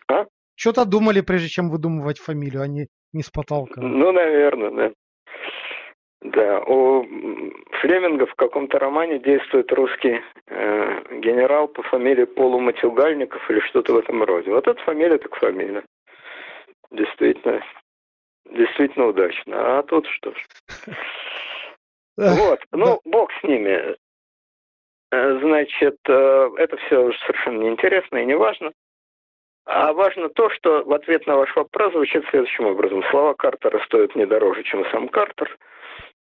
А? 0.09 0.25
Что-то 0.57 0.85
думали, 0.85 1.21
прежде 1.21 1.49
чем 1.49 1.71
выдумывать 1.71 2.19
фамилию, 2.19 2.63
а 2.63 2.67
не, 2.67 2.87
не 3.13 3.23
с 3.23 3.31
потолка. 3.31 3.81
Ну, 3.81 4.13
наверное, 4.13 4.71
да. 4.71 4.93
Да, 6.23 6.61
у 6.67 7.03
Флеминга 7.81 8.27
в 8.27 8.35
каком-то 8.35 8.79
романе 8.79 9.19
действует 9.21 9.73
русский 9.73 10.21
э, 10.49 11.19
генерал 11.19 11.67
по 11.69 11.83
фамилии 11.85 12.25
Полуматюгальников 12.25 13.51
или 13.51 13.61
что-то 13.61 13.95
в 13.95 13.99
этом 13.99 14.23
роде. 14.23 14.51
Вот 14.51 14.69
эта 14.69 14.81
фамилия 14.83 15.17
так 15.17 15.35
фамилия. 15.37 15.83
Действительно, 16.91 17.63
действительно 18.51 19.07
удачно. 19.07 19.79
А 19.79 19.83
тут 19.83 20.07
что 20.09 20.33
ж. 20.35 20.45
Вот, 22.17 22.61
ну, 22.73 23.01
бог 23.07 23.31
с 23.41 23.43
ними. 23.43 23.97
Э, 25.13 25.39
значит, 25.41 25.97
э, 26.07 26.51
это 26.59 26.77
все 26.77 27.13
совершенно 27.13 27.63
неинтересно 27.63 28.19
и 28.19 28.27
не 28.27 28.37
важно. 28.37 28.73
А 29.65 29.95
важно 29.95 30.29
то, 30.29 30.51
что 30.51 30.83
в 30.85 30.93
ответ 30.93 31.27
на 31.27 31.37
ваш 31.37 31.55
вопрос 31.57 31.93
звучит 31.93 32.27
следующим 32.29 32.67
образом. 32.67 33.03
Слова 33.11 33.33
Картера 33.33 33.83
стоят 33.87 34.15
не 34.17 34.27
дороже, 34.27 34.63
чем 34.65 34.85
сам 34.91 35.09
Картер. 35.09 35.57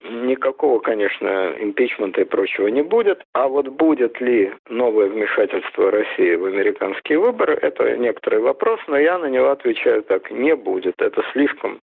Никакого, 0.04 0.80
конечно, 0.80 1.54
импичмента 1.60 2.20
и 2.20 2.24
прочего 2.24 2.66
не 2.66 2.82
будет. 2.82 3.22
А 3.32 3.46
вот 3.46 3.68
будет 3.68 4.20
ли 4.20 4.52
новое 4.68 5.08
вмешательство 5.08 5.90
России 5.90 6.34
в 6.34 6.44
американские 6.44 7.18
выборы, 7.18 7.54
это 7.54 7.96
некоторый 7.96 8.40
вопрос, 8.40 8.80
но 8.88 8.98
я 8.98 9.18
на 9.18 9.26
него 9.26 9.50
отвечаю 9.50 10.02
так. 10.02 10.30
Не 10.30 10.56
будет. 10.56 11.00
Это 11.00 11.22
слишком 11.32 11.80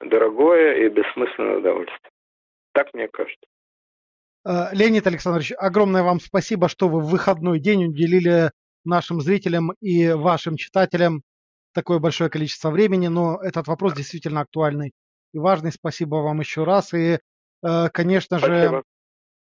дорогое 0.00 0.86
и 0.86 0.88
бессмысленное 0.88 1.58
удовольствие. 1.58 2.10
Так 2.72 2.92
мне 2.94 3.08
кажется. 3.08 3.46
Э, 4.46 4.72
Леонид 4.72 5.06
Александрович, 5.06 5.52
огромное 5.58 6.02
вам 6.02 6.20
спасибо, 6.20 6.68
что 6.68 6.88
вы 6.88 7.00
в 7.00 7.10
выходной 7.10 7.58
день 7.58 7.86
уделили 7.86 8.50
нашим 8.84 9.20
зрителям 9.20 9.72
и 9.80 10.10
вашим 10.12 10.56
читателям 10.56 11.22
такое 11.74 11.98
большое 11.98 12.30
количество 12.30 12.70
времени, 12.70 13.08
но 13.08 13.38
этот 13.42 13.66
вопрос 13.66 13.94
действительно 13.94 14.40
актуальный 14.40 14.92
и 15.32 15.38
важный. 15.38 15.72
Спасибо 15.72 16.16
вам 16.16 16.40
еще 16.40 16.64
раз. 16.64 16.94
И, 16.94 17.18
э, 17.62 17.88
конечно 17.92 18.38
же, 18.38 18.82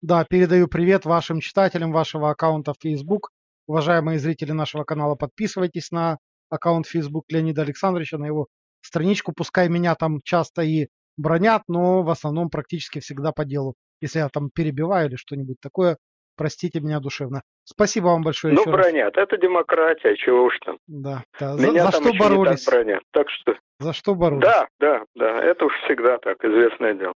да, 0.00 0.24
передаю 0.24 0.68
привет 0.68 1.04
вашим 1.04 1.40
читателям 1.40 1.92
вашего 1.92 2.30
аккаунта 2.30 2.72
в 2.72 2.80
Facebook. 2.80 3.30
Уважаемые 3.66 4.18
зрители 4.18 4.52
нашего 4.52 4.84
канала, 4.84 5.14
подписывайтесь 5.14 5.90
на 5.90 6.18
аккаунт 6.50 6.86
Facebook 6.86 7.24
Леонида 7.28 7.62
Александровича, 7.62 8.16
на 8.18 8.26
его 8.26 8.46
страничку. 8.80 9.32
Пускай 9.32 9.68
меня 9.68 9.94
там 9.94 10.20
часто 10.22 10.62
и 10.62 10.88
бронят, 11.16 11.62
но 11.68 12.02
в 12.02 12.10
основном 12.10 12.48
практически 12.48 13.00
всегда 13.00 13.32
по 13.32 13.44
делу. 13.44 13.74
Если 14.00 14.20
я 14.20 14.28
там 14.28 14.50
перебиваю 14.50 15.08
или 15.08 15.16
что-нибудь 15.16 15.58
такое, 15.60 15.98
простите 16.38 16.80
меня 16.80 17.00
душевно. 17.00 17.42
Спасибо 17.64 18.06
вам 18.06 18.22
большое. 18.22 18.54
Ну, 18.54 18.64
бронят. 18.64 19.16
Раз. 19.16 19.24
Это 19.24 19.36
демократия, 19.36 20.16
чего 20.16 20.44
уж 20.44 20.58
там. 20.64 20.78
Да. 20.86 21.24
да. 21.38 21.54
Меня 21.54 21.84
за, 21.86 21.90
за 21.90 22.00
что 22.00 22.12
боролись? 22.18 22.64
так 22.64 22.74
бронят. 22.74 23.02
Так 23.12 23.28
что... 23.28 23.54
За 23.80 23.92
что 23.92 24.14
боролись? 24.14 24.44
Да, 24.44 24.66
да, 24.80 25.02
да. 25.14 25.42
Это 25.42 25.66
уж 25.66 25.72
всегда 25.84 26.18
так, 26.18 26.42
известное 26.42 26.94
дело. 26.94 27.12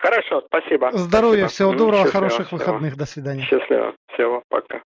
Хорошо, 0.00 0.42
спасибо. 0.46 0.90
Здоровья, 0.92 1.48
спасибо. 1.48 1.48
всего 1.48 1.72
доброго, 1.72 2.04
Счастливо, 2.04 2.12
хороших 2.12 2.46
всего. 2.46 2.58
выходных. 2.58 2.96
До 2.96 3.06
свидания. 3.06 3.42
Счастливо. 3.42 3.94
Всего, 4.12 4.42
пока. 4.48 4.82